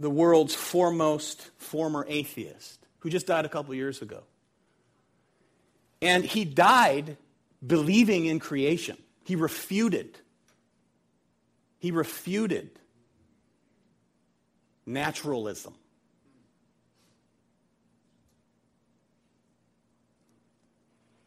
the 0.00 0.10
world's 0.10 0.54
foremost 0.54 1.40
former 1.58 2.04
atheist, 2.08 2.84
who 3.00 3.10
just 3.10 3.26
died 3.26 3.44
a 3.44 3.48
couple 3.48 3.74
years 3.74 4.02
ago. 4.02 4.22
And 6.00 6.24
he 6.24 6.44
died 6.44 7.16
believing 7.64 8.26
in 8.26 8.40
creation. 8.40 8.96
He 9.24 9.36
refuted. 9.36 10.18
He 11.78 11.92
refuted 11.92 12.70
naturalism. 14.84 15.74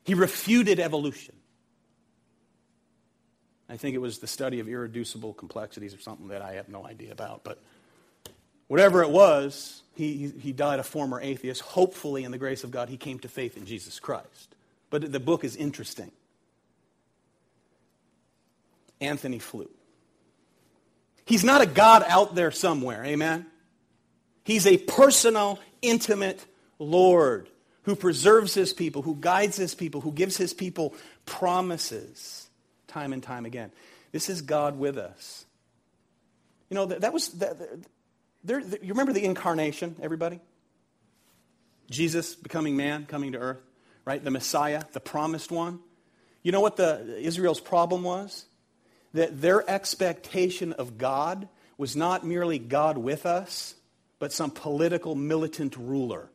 He 0.05 0.13
refuted 0.13 0.79
evolution. 0.79 1.33
I 3.67 3.75
think 3.75 3.95
it 3.95 3.99
was 3.99 4.19
the 4.19 4.27
study 4.27 4.59
of 4.59 4.69
irreducible 4.69 5.33
complexities 5.33 5.95
or 5.95 5.99
something 5.99 6.27
that 6.27 6.43
I 6.43 6.53
have 6.53 6.69
no 6.69 6.85
idea 6.85 7.11
about. 7.11 7.43
But 7.43 7.59
whatever 8.67 9.01
it 9.01 9.09
was, 9.09 9.81
he, 9.95 10.31
he 10.39 10.53
died 10.53 10.79
a 10.79 10.83
former 10.83 11.19
atheist. 11.19 11.61
Hopefully, 11.61 12.23
in 12.23 12.31
the 12.31 12.37
grace 12.37 12.63
of 12.63 12.69
God, 12.69 12.89
he 12.89 12.97
came 12.97 13.17
to 13.19 13.27
faith 13.27 13.57
in 13.57 13.65
Jesus 13.65 13.99
Christ. 13.99 14.55
But 14.91 15.11
the 15.11 15.19
book 15.19 15.43
is 15.43 15.55
interesting. 15.55 16.11
Antony 19.01 19.39
Flew. 19.39 19.69
He's 21.25 21.43
not 21.43 21.61
a 21.61 21.65
God 21.65 22.05
out 22.07 22.35
there 22.35 22.51
somewhere, 22.51 23.03
amen? 23.03 23.47
He's 24.43 24.67
a 24.67 24.77
personal, 24.77 25.59
intimate 25.81 26.45
Lord 26.77 27.49
who 27.85 27.95
preserves 27.95 28.53
his 28.53 28.73
people, 28.73 29.01
who 29.01 29.15
guides 29.15 29.57
his 29.57 29.73
people, 29.73 30.01
who 30.01 30.11
gives 30.11 30.37
his 30.37 30.53
people 30.53 30.93
promises 31.25 32.49
time 32.87 33.13
and 33.13 33.23
time 33.23 33.45
again. 33.45 33.71
This 34.11 34.29
is 34.29 34.41
God 34.41 34.77
with 34.77 34.97
us. 34.97 35.45
You 36.69 36.75
know, 36.75 36.85
that, 36.85 37.01
that 37.01 37.13
was, 37.13 37.29
that, 37.39 37.57
there, 38.43 38.59
you 38.59 38.89
remember 38.89 39.13
the 39.13 39.23
incarnation, 39.23 39.95
everybody? 40.01 40.39
Jesus 41.89 42.35
becoming 42.35 42.75
man, 42.75 43.05
coming 43.05 43.33
to 43.33 43.37
earth, 43.37 43.61
right? 44.03 44.23
The 44.23 44.31
Messiah, 44.31 44.83
the 44.93 44.99
promised 44.99 45.51
one. 45.51 45.79
You 46.43 46.51
know 46.51 46.61
what 46.61 46.77
the, 46.77 47.17
Israel's 47.19 47.59
problem 47.59 48.03
was? 48.03 48.45
that 49.15 49.39
their 49.41 49.67
expectation 49.69 50.73
of 50.73 50.97
God 50.97 51.47
was 51.77 51.95
not 51.95 52.25
merely 52.25 52.59
God 52.59 52.97
with 52.97 53.25
us, 53.25 53.75
but 54.19 54.33
some 54.33 54.51
political 54.51 55.15
militant 55.15 55.75
ruler, 55.77 56.29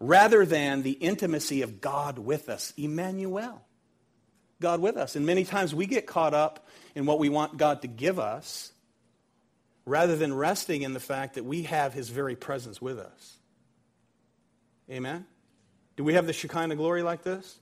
rather 0.00 0.44
than 0.44 0.82
the 0.82 0.92
intimacy 0.92 1.62
of 1.62 1.80
God 1.80 2.18
with 2.18 2.48
us, 2.48 2.72
Emmanuel. 2.76 3.62
God 4.60 4.80
with 4.80 4.96
us. 4.96 5.16
And 5.16 5.26
many 5.26 5.44
times 5.44 5.74
we 5.74 5.86
get 5.86 6.06
caught 6.06 6.34
up 6.34 6.66
in 6.94 7.06
what 7.06 7.18
we 7.18 7.28
want 7.28 7.56
God 7.56 7.82
to 7.82 7.88
give 7.88 8.18
us 8.18 8.72
rather 9.84 10.16
than 10.16 10.34
resting 10.34 10.82
in 10.82 10.94
the 10.94 11.00
fact 11.00 11.34
that 11.34 11.44
we 11.44 11.62
have 11.62 11.92
his 11.92 12.08
very 12.08 12.36
presence 12.36 12.80
with 12.80 12.98
us. 12.98 13.36
Amen? 14.90 15.26
Do 15.96 16.04
we 16.04 16.14
have 16.14 16.26
the 16.26 16.32
Shekinah 16.32 16.76
glory 16.76 17.02
like 17.02 17.22
this? 17.22 17.58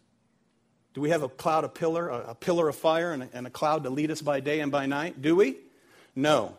Do 0.95 1.01
we 1.01 1.11
have 1.11 1.23
a 1.23 1.29
cloud, 1.29 1.65
a 1.65 1.69
pillar, 1.69 2.09
a, 2.09 2.35
pillar 2.35 2.69
of 2.69 2.77
fire, 2.77 3.13
and 3.13 3.25
a, 3.25 3.29
and 3.33 3.47
a 3.47 3.51
cloud 3.51 3.83
to 3.83 3.91
lead 3.91 4.11
us 4.13 4.23
by 4.23 4.41
day 4.41 4.61
and 4.61 4.71
by 4.71 4.87
night? 4.87 5.21
Do 5.21 5.35
we? 5.35 5.57
No. 6.15 6.57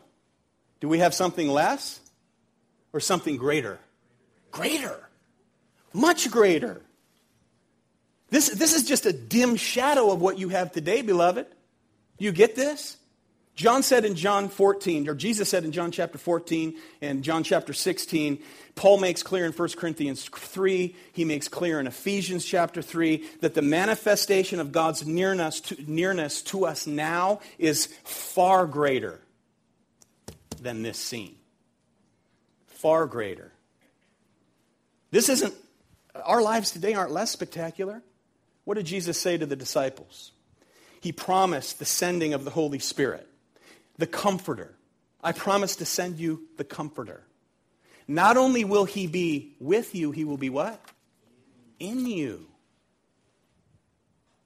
Do 0.81 0.89
we 0.89 0.99
have 0.99 1.13
something 1.13 1.47
less 1.47 1.99
or 2.91 2.99
something 2.99 3.37
greater? 3.37 3.79
Greater. 4.51 5.09
Much 5.95 6.29
greater. 6.29 6.81
This, 8.29 8.49
this 8.49 8.73
is 8.73 8.83
just 8.83 9.05
a 9.05 9.13
dim 9.13 9.55
shadow 9.55 10.11
of 10.11 10.19
what 10.19 10.37
you 10.37 10.49
have 10.49 10.73
today, 10.73 11.01
beloved. 11.01 11.47
You 12.17 12.33
get 12.33 12.53
this? 12.53 12.97
John 13.55 13.81
said 13.81 14.03
in 14.03 14.15
John 14.15 14.49
14, 14.49 15.07
or 15.07 15.15
Jesus 15.15 15.47
said 15.47 15.63
in 15.63 15.71
John 15.71 15.91
chapter 15.91 16.17
14 16.17 16.75
and 17.01 17.23
John 17.23 17.43
chapter 17.43 17.71
16, 17.71 18.39
Paul 18.75 18.97
makes 18.97 19.23
clear 19.23 19.45
in 19.45 19.53
1 19.53 19.69
Corinthians 19.77 20.25
3, 20.25 20.93
he 21.13 21.23
makes 21.23 21.47
clear 21.47 21.79
in 21.79 21.87
Ephesians 21.87 22.43
chapter 22.43 22.81
3, 22.81 23.23
that 23.39 23.53
the 23.53 23.61
manifestation 23.61 24.59
of 24.59 24.73
God's 24.73 25.07
nearness 25.07 25.61
to, 25.61 25.77
nearness 25.89 26.41
to 26.41 26.65
us 26.65 26.85
now 26.85 27.39
is 27.57 27.85
far 28.03 28.65
greater 28.65 29.21
than 30.61 30.81
this 30.81 30.97
scene. 30.97 31.37
Far 32.67 33.05
greater. 33.05 33.53
This 35.11 35.29
isn't, 35.29 35.53
our 36.23 36.41
lives 36.41 36.71
today 36.71 36.93
aren't 36.93 37.11
less 37.11 37.31
spectacular. 37.31 38.01
What 38.63 38.75
did 38.75 38.85
Jesus 38.85 39.19
say 39.19 39.37
to 39.37 39.45
the 39.45 39.55
disciples? 39.55 40.31
He 41.01 41.11
promised 41.11 41.79
the 41.79 41.85
sending 41.85 42.33
of 42.33 42.45
the 42.45 42.51
Holy 42.51 42.79
Spirit 42.79 43.27
the 43.97 44.07
Comforter. 44.07 44.75
I 45.23 45.31
promise 45.31 45.77
to 45.77 45.85
send 45.85 46.17
you 46.17 46.43
the 46.57 46.63
Comforter. 46.63 47.23
Not 48.07 48.37
only 48.37 48.63
will 48.63 48.85
he 48.85 49.07
be 49.07 49.55
with 49.59 49.95
you, 49.95 50.11
he 50.11 50.25
will 50.25 50.37
be 50.37 50.49
what? 50.49 50.79
In 51.79 52.05
you. 52.05 52.45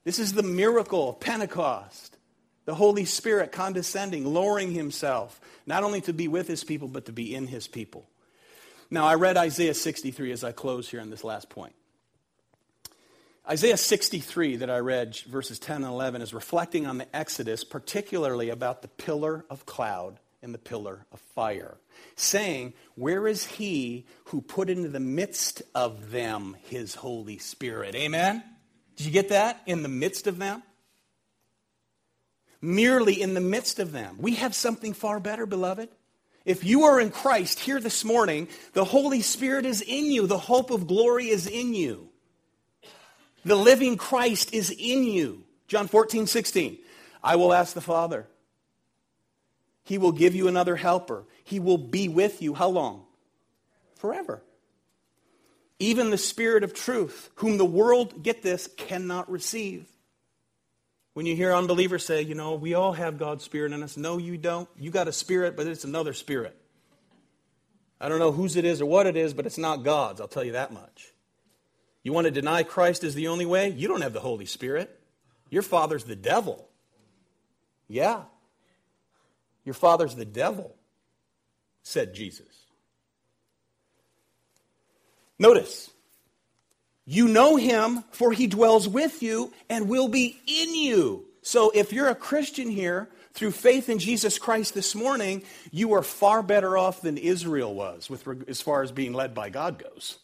This 0.04 0.18
is 0.18 0.32
the 0.32 0.42
miracle 0.42 1.10
of 1.10 1.20
Pentecost. 1.20 2.16
The 2.64 2.74
Holy 2.74 3.04
Spirit 3.04 3.52
condescending, 3.52 4.24
lowering 4.24 4.72
himself, 4.72 5.40
not 5.66 5.82
only 5.82 6.00
to 6.02 6.12
be 6.12 6.28
with 6.28 6.46
his 6.46 6.62
people, 6.62 6.88
but 6.88 7.06
to 7.06 7.12
be 7.12 7.34
in 7.34 7.46
his 7.46 7.66
people. 7.66 8.06
Now, 8.90 9.06
I 9.06 9.14
read 9.14 9.36
Isaiah 9.36 9.74
63 9.74 10.32
as 10.32 10.42
I 10.42 10.52
close 10.52 10.88
here 10.88 11.00
on 11.00 11.10
this 11.10 11.22
last 11.22 11.48
point. 11.48 11.74
Isaiah 13.48 13.76
63 13.76 14.56
that 14.56 14.70
I 14.70 14.78
read, 14.78 15.16
verses 15.28 15.58
10 15.58 15.76
and 15.76 15.86
11, 15.86 16.22
is 16.22 16.34
reflecting 16.34 16.86
on 16.86 16.98
the 16.98 17.16
Exodus, 17.16 17.64
particularly 17.64 18.50
about 18.50 18.82
the 18.82 18.88
pillar 18.88 19.44
of 19.48 19.64
cloud 19.64 20.18
and 20.42 20.52
the 20.52 20.58
pillar 20.58 21.06
of 21.12 21.20
fire, 21.20 21.76
saying, 22.16 22.74
Where 22.96 23.26
is 23.26 23.46
he 23.46 24.06
who 24.26 24.40
put 24.40 24.70
into 24.70 24.88
the 24.88 25.00
midst 25.00 25.62
of 25.74 26.10
them 26.10 26.56
his 26.64 26.96
Holy 26.96 27.38
Spirit? 27.38 27.94
Amen? 27.94 28.42
Did 28.96 29.06
you 29.06 29.12
get 29.12 29.28
that? 29.30 29.62
In 29.66 29.82
the 29.82 29.88
midst 29.88 30.26
of 30.26 30.38
them? 30.38 30.62
Merely 32.60 33.20
in 33.22 33.34
the 33.34 33.40
midst 33.40 33.78
of 33.78 33.92
them. 33.92 34.16
We 34.18 34.34
have 34.34 34.54
something 34.54 34.92
far 34.92 35.18
better, 35.20 35.46
beloved. 35.46 35.88
If 36.44 36.64
you 36.64 36.84
are 36.84 36.98
in 36.98 37.10
Christ 37.10 37.60
here 37.60 37.80
this 37.80 38.04
morning, 38.04 38.48
the 38.72 38.84
Holy 38.84 39.20
Spirit 39.20 39.66
is 39.66 39.82
in 39.82 40.06
you, 40.06 40.26
the 40.26 40.38
hope 40.38 40.70
of 40.70 40.86
glory 40.86 41.28
is 41.28 41.46
in 41.46 41.74
you. 41.74 42.08
The 43.44 43.56
living 43.56 43.96
Christ 43.96 44.52
is 44.52 44.70
in 44.70 45.04
you. 45.04 45.44
John 45.66 45.88
14, 45.88 46.26
16. 46.26 46.78
I 47.22 47.36
will 47.36 47.52
ask 47.52 47.74
the 47.74 47.80
Father. 47.80 48.26
He 49.84 49.98
will 49.98 50.12
give 50.12 50.34
you 50.34 50.48
another 50.48 50.76
helper. 50.76 51.24
He 51.44 51.60
will 51.60 51.78
be 51.78 52.08
with 52.08 52.42
you. 52.42 52.54
How 52.54 52.68
long? 52.68 53.04
Forever. 53.96 54.42
Even 55.78 56.10
the 56.10 56.18
Spirit 56.18 56.64
of 56.64 56.74
truth, 56.74 57.30
whom 57.36 57.56
the 57.56 57.64
world, 57.64 58.22
get 58.22 58.42
this, 58.42 58.68
cannot 58.76 59.30
receive. 59.30 59.86
When 61.20 61.26
you 61.26 61.36
hear 61.36 61.52
unbelievers 61.52 62.02
say, 62.02 62.22
you 62.22 62.34
know, 62.34 62.54
we 62.54 62.72
all 62.72 62.94
have 62.94 63.18
God's 63.18 63.44
Spirit 63.44 63.74
in 63.74 63.82
us. 63.82 63.98
No, 63.98 64.16
you 64.16 64.38
don't. 64.38 64.66
You 64.78 64.90
got 64.90 65.06
a 65.06 65.12
spirit, 65.12 65.54
but 65.54 65.66
it's 65.66 65.84
another 65.84 66.14
spirit. 66.14 66.56
I 68.00 68.08
don't 68.08 68.18
know 68.18 68.32
whose 68.32 68.56
it 68.56 68.64
is 68.64 68.80
or 68.80 68.86
what 68.86 69.06
it 69.06 69.18
is, 69.18 69.34
but 69.34 69.44
it's 69.44 69.58
not 69.58 69.82
God's. 69.82 70.22
I'll 70.22 70.28
tell 70.28 70.44
you 70.44 70.52
that 70.52 70.72
much. 70.72 71.12
You 72.02 72.14
want 72.14 72.24
to 72.24 72.30
deny 72.30 72.62
Christ 72.62 73.04
is 73.04 73.14
the 73.14 73.28
only 73.28 73.44
way? 73.44 73.68
You 73.68 73.86
don't 73.86 74.00
have 74.00 74.14
the 74.14 74.20
Holy 74.20 74.46
Spirit. 74.46 74.98
Your 75.50 75.60
father's 75.60 76.04
the 76.04 76.16
devil. 76.16 76.66
Yeah. 77.86 78.22
Your 79.66 79.74
father's 79.74 80.14
the 80.14 80.24
devil, 80.24 80.74
said 81.82 82.14
Jesus. 82.14 82.64
Notice, 85.38 85.90
you 87.10 87.28
know 87.28 87.56
him, 87.56 88.04
for 88.10 88.32
he 88.32 88.46
dwells 88.46 88.88
with 88.88 89.22
you 89.22 89.52
and 89.68 89.88
will 89.88 90.08
be 90.08 90.40
in 90.46 90.74
you. 90.74 91.24
So 91.42 91.70
if 91.74 91.92
you're 91.92 92.08
a 92.08 92.14
Christian 92.14 92.70
here, 92.70 93.08
through 93.32 93.52
faith 93.52 93.88
in 93.88 93.98
Jesus 93.98 94.38
Christ 94.38 94.74
this 94.74 94.94
morning, 94.94 95.42
you 95.70 95.92
are 95.94 96.02
far 96.02 96.42
better 96.42 96.76
off 96.76 97.00
than 97.00 97.16
Israel 97.16 97.72
was 97.72 98.10
with, 98.10 98.26
as 98.48 98.60
far 98.60 98.82
as 98.82 98.90
being 98.92 99.12
led 99.12 99.34
by 99.34 99.50
God 99.50 99.82
goes 99.82 100.18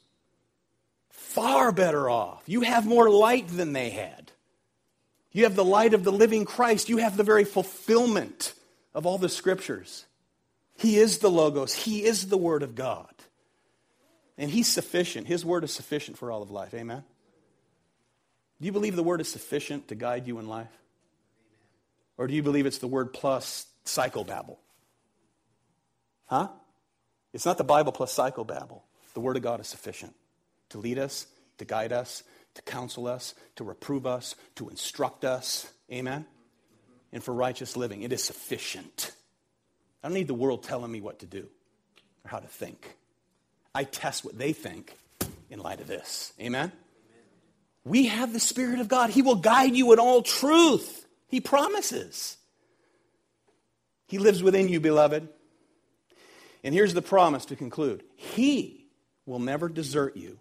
far 1.37 1.71
better 1.71 2.09
off. 2.09 2.43
You 2.47 2.63
have 2.63 2.87
more 2.87 3.11
light 3.11 3.49
than 3.49 3.75
they 3.75 3.91
had. 3.91 4.33
You 5.33 5.45
have 5.45 5.55
the 5.55 5.67
light 5.67 5.93
of 5.93 6.03
the 6.03 6.11
living 6.11 6.47
Christ. 6.47 6.89
You 6.89 6.97
have 6.97 7.19
the 7.19 7.25
very 7.25 7.45
fulfillment 7.45 8.55
of 8.95 9.05
all 9.05 9.19
the 9.19 9.29
scriptures. 9.29 10.07
He 10.79 10.97
is 10.97 11.19
the 11.19 11.31
Logos, 11.31 11.75
He 11.75 12.05
is 12.05 12.29
the 12.29 12.39
Word 12.39 12.63
of 12.63 12.75
God. 12.75 13.13
And 14.39 14.51
He's 14.51 14.69
sufficient. 14.69 15.27
His 15.27 15.45
Word 15.45 15.65
is 15.65 15.73
sufficient 15.73 16.19
for 16.19 16.31
all 16.31 16.43
of 16.43 16.51
life. 16.51 16.75
Amen? 16.75 17.05
Do 18.61 18.67
you 18.67 18.73
believe 18.73 18.97
the 18.97 19.03
Word 19.03 19.21
is 19.21 19.31
sufficient 19.31 19.89
to 19.89 19.95
guide 19.95 20.27
you 20.27 20.39
in 20.39 20.49
life? 20.49 20.73
Or 22.19 22.27
do 22.27 22.35
you 22.35 22.43
believe 22.43 22.67
it's 22.67 22.79
the 22.79 22.87
Word 22.87 23.13
plus 23.13 23.67
psychobabble? 23.85 24.57
Huh? 26.27 26.49
It's 27.33 27.45
not 27.45 27.59
the 27.59 27.65
Bible 27.65 27.93
plus 27.93 28.17
psychobabble. 28.17 28.81
The 29.15 29.21
Word 29.21 29.37
of 29.37 29.43
God 29.43 29.61
is 29.61 29.69
sufficient 29.69 30.15
to 30.71 30.79
lead 30.79 30.99
us, 30.99 31.27
to 31.59 31.65
guide 31.65 31.93
us, 31.93 32.23
to 32.55 32.63
counsel 32.63 33.07
us, 33.07 33.35
to 33.57 33.65
reprove 33.65 34.07
us, 34.07 34.35
to 34.57 34.69
instruct 34.69 35.25
us. 35.25 35.71
Amen? 35.93 36.27
And 37.13 37.23
for 37.23 37.33
righteous 37.33 37.77
living. 37.77 38.03
It 38.03 38.13
is 38.13 38.25
sufficient. 38.25 39.13
I 40.03 40.09
don't 40.09 40.15
need 40.15 40.29
the 40.29 40.35
world 40.35 40.63
telling 40.63 40.91
me 40.91 41.01
what 41.01 41.21
to 41.21 41.27
do 41.27 41.49
or 42.25 42.31
how 42.31 42.39
to 42.39 42.49
think. 42.49 42.97
I 43.77 43.85
test 43.85 44.25
what 44.25 44.39
they 44.39 44.55
think 44.55 44.97
in 45.51 45.59
light 45.59 45.81
of 45.81 45.87
this. 45.87 46.33
Amen? 46.41 46.73
We 47.85 48.07
have 48.07 48.33
the 48.33 48.41
Spirit 48.41 48.81
of 48.81 48.89
God. 48.89 49.11
He 49.11 49.21
will 49.21 49.37
guide 49.37 49.77
you 49.77 49.93
in 49.93 49.99
all 49.99 50.23
truth. 50.23 51.07
He 51.29 51.41
promises. 51.41 52.39
He 54.09 54.17
lives 54.17 54.43
within 54.43 54.69
you, 54.69 54.81
beloved. 54.81 55.29
And 56.65 56.75
here's 56.75 56.95
the 56.95 57.03
promise 57.03 57.45
to 57.47 57.57
conclude 57.57 58.03
He 58.17 58.87
will 59.27 59.41
never 59.41 59.69
desert 59.69 60.17
you 60.17 60.39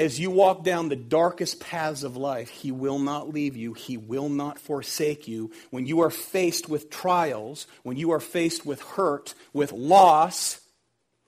as 0.00 0.18
you 0.18 0.30
walk 0.30 0.64
down 0.64 0.88
the 0.88 0.96
darkest 0.96 1.60
paths 1.60 2.04
of 2.04 2.16
life, 2.16 2.48
He 2.48 2.72
will 2.72 2.98
not 2.98 3.28
leave 3.28 3.54
you. 3.54 3.74
He 3.74 3.98
will 3.98 4.30
not 4.30 4.58
forsake 4.58 5.28
you. 5.28 5.50
When 5.68 5.86
you 5.86 6.00
are 6.00 6.10
faced 6.10 6.70
with 6.70 6.88
trials, 6.88 7.66
when 7.82 7.98
you 7.98 8.12
are 8.12 8.20
faced 8.20 8.64
with 8.64 8.80
hurt, 8.80 9.34
with 9.52 9.72
loss, 9.72 10.58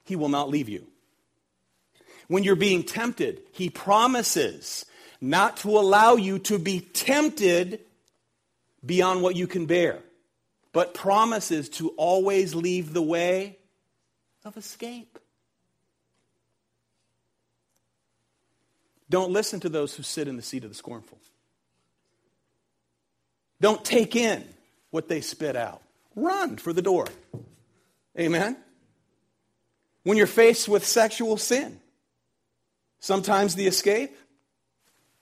He 0.05 0.17
will 0.17 0.29
not 0.29 0.49
leave 0.49 0.69
you. 0.69 0.87
When 2.29 2.45
you're 2.45 2.57
being 2.57 2.83
tempted, 2.83 3.43
He 3.53 3.71
promises 3.71 4.87
not 5.21 5.59
to 5.59 5.71
allow 5.79 6.17
you 6.17 6.39
to 6.41 6.59
be 6.59 6.81
tempted 6.81 7.81
beyond 8.85 9.23
what 9.23 9.37
you 9.37 9.47
can 9.47 9.67
bear, 9.67 10.01
but 10.73 10.95
promises 10.95 11.69
to 11.69 11.91
always 11.91 12.55
leave 12.55 12.93
the 12.93 13.03
way 13.03 13.59
of 14.45 14.57
escape. 14.57 15.19
Don't 19.09 19.31
listen 19.31 19.61
to 19.61 19.69
those 19.69 19.95
who 19.95 20.03
sit 20.03 20.27
in 20.27 20.37
the 20.37 20.43
seat 20.43 20.65
of 20.65 20.71
the 20.71 20.75
scornful. 20.75 21.19
Don't 23.61 23.85
take 23.85 24.17
in 24.17 24.43
what 24.91 25.09
they 25.09 25.21
spit 25.21 25.55
out. 25.55 25.83
Run 26.17 26.57
for 26.57 26.73
the 26.73 26.83
door. 26.83 27.07
Amen? 28.19 28.57
When 30.05 30.17
you're 30.17 30.27
faced 30.27 30.69
with 30.69 30.85
sexual 30.85 31.37
sin, 31.37 31.81
sometimes 33.01 33.55
the 33.55 33.67
escape 33.67 34.17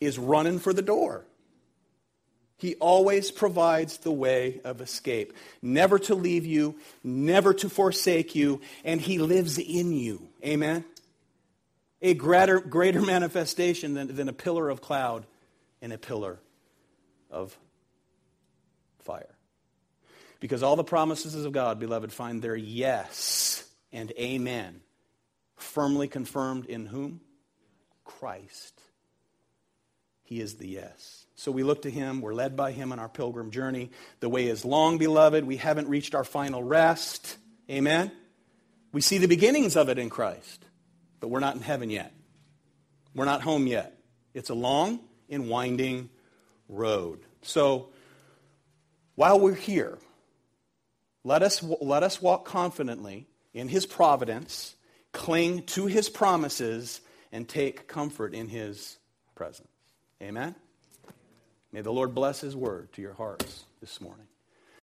is 0.00 0.18
running 0.18 0.58
for 0.58 0.72
the 0.72 0.82
door. 0.82 1.26
He 2.56 2.74
always 2.76 3.30
provides 3.30 3.98
the 3.98 4.10
way 4.10 4.60
of 4.64 4.80
escape, 4.80 5.32
never 5.62 5.98
to 6.00 6.14
leave 6.14 6.44
you, 6.44 6.76
never 7.02 7.54
to 7.54 7.70
forsake 7.70 8.34
you, 8.34 8.60
and 8.84 9.00
He 9.00 9.18
lives 9.18 9.58
in 9.58 9.92
you. 9.92 10.28
Amen? 10.44 10.84
A 12.02 12.14
greater, 12.14 12.60
greater 12.60 13.00
manifestation 13.16 13.94
than, 13.94 14.14
than 14.14 14.28
a 14.28 14.34
pillar 14.34 14.68
of 14.68 14.82
cloud 14.82 15.24
and 15.80 15.92
a 15.92 15.98
pillar 15.98 16.38
of 17.30 17.56
fire. 18.98 19.34
Because 20.38 20.62
all 20.62 20.76
the 20.76 20.84
promises 20.84 21.34
of 21.44 21.52
God, 21.52 21.78
beloved, 21.78 22.12
find 22.12 22.42
their 22.42 22.56
yes 22.56 23.64
and 23.92 24.10
amen 24.12 24.80
firmly 25.62 26.08
confirmed 26.08 26.66
in 26.66 26.86
whom? 26.86 27.20
Christ. 28.04 28.80
He 30.22 30.40
is 30.40 30.56
the 30.56 30.68
yes. 30.68 31.26
So 31.34 31.50
we 31.50 31.62
look 31.62 31.82
to 31.82 31.90
him. 31.90 32.20
We're 32.20 32.34
led 32.34 32.56
by 32.56 32.72
him 32.72 32.92
on 32.92 32.98
our 32.98 33.08
pilgrim 33.08 33.50
journey. 33.50 33.90
The 34.20 34.28
way 34.28 34.46
is 34.46 34.64
long, 34.64 34.98
beloved. 34.98 35.44
We 35.44 35.56
haven't 35.56 35.88
reached 35.88 36.14
our 36.14 36.24
final 36.24 36.62
rest. 36.62 37.36
Amen? 37.68 38.12
We 38.92 39.00
see 39.00 39.18
the 39.18 39.26
beginnings 39.26 39.76
of 39.76 39.88
it 39.88 39.98
in 39.98 40.10
Christ, 40.10 40.64
but 41.20 41.28
we're 41.28 41.40
not 41.40 41.56
in 41.56 41.62
heaven 41.62 41.90
yet. 41.90 42.12
We're 43.14 43.24
not 43.24 43.42
home 43.42 43.66
yet. 43.66 43.98
It's 44.34 44.50
a 44.50 44.54
long 44.54 45.00
and 45.28 45.48
winding 45.48 46.10
road. 46.68 47.20
So 47.42 47.90
while 49.14 49.40
we're 49.40 49.54
here, 49.54 49.98
let 51.24 51.42
us, 51.42 51.62
let 51.62 52.02
us 52.02 52.20
walk 52.22 52.44
confidently 52.44 53.26
in 53.54 53.68
his 53.68 53.86
providence, 53.86 54.74
cling 55.12 55.64
to 55.64 55.86
his 55.86 56.08
promises, 56.08 57.00
and 57.32 57.48
take 57.48 57.86
comfort 57.86 58.34
in 58.34 58.48
his 58.48 58.98
presence. 59.34 59.68
Amen? 60.22 60.54
May 61.72 61.82
the 61.82 61.92
Lord 61.92 62.14
bless 62.14 62.40
his 62.40 62.56
word 62.56 62.92
to 62.94 63.02
your 63.02 63.14
hearts 63.14 63.64
this 63.80 64.00
morning. 64.00 64.26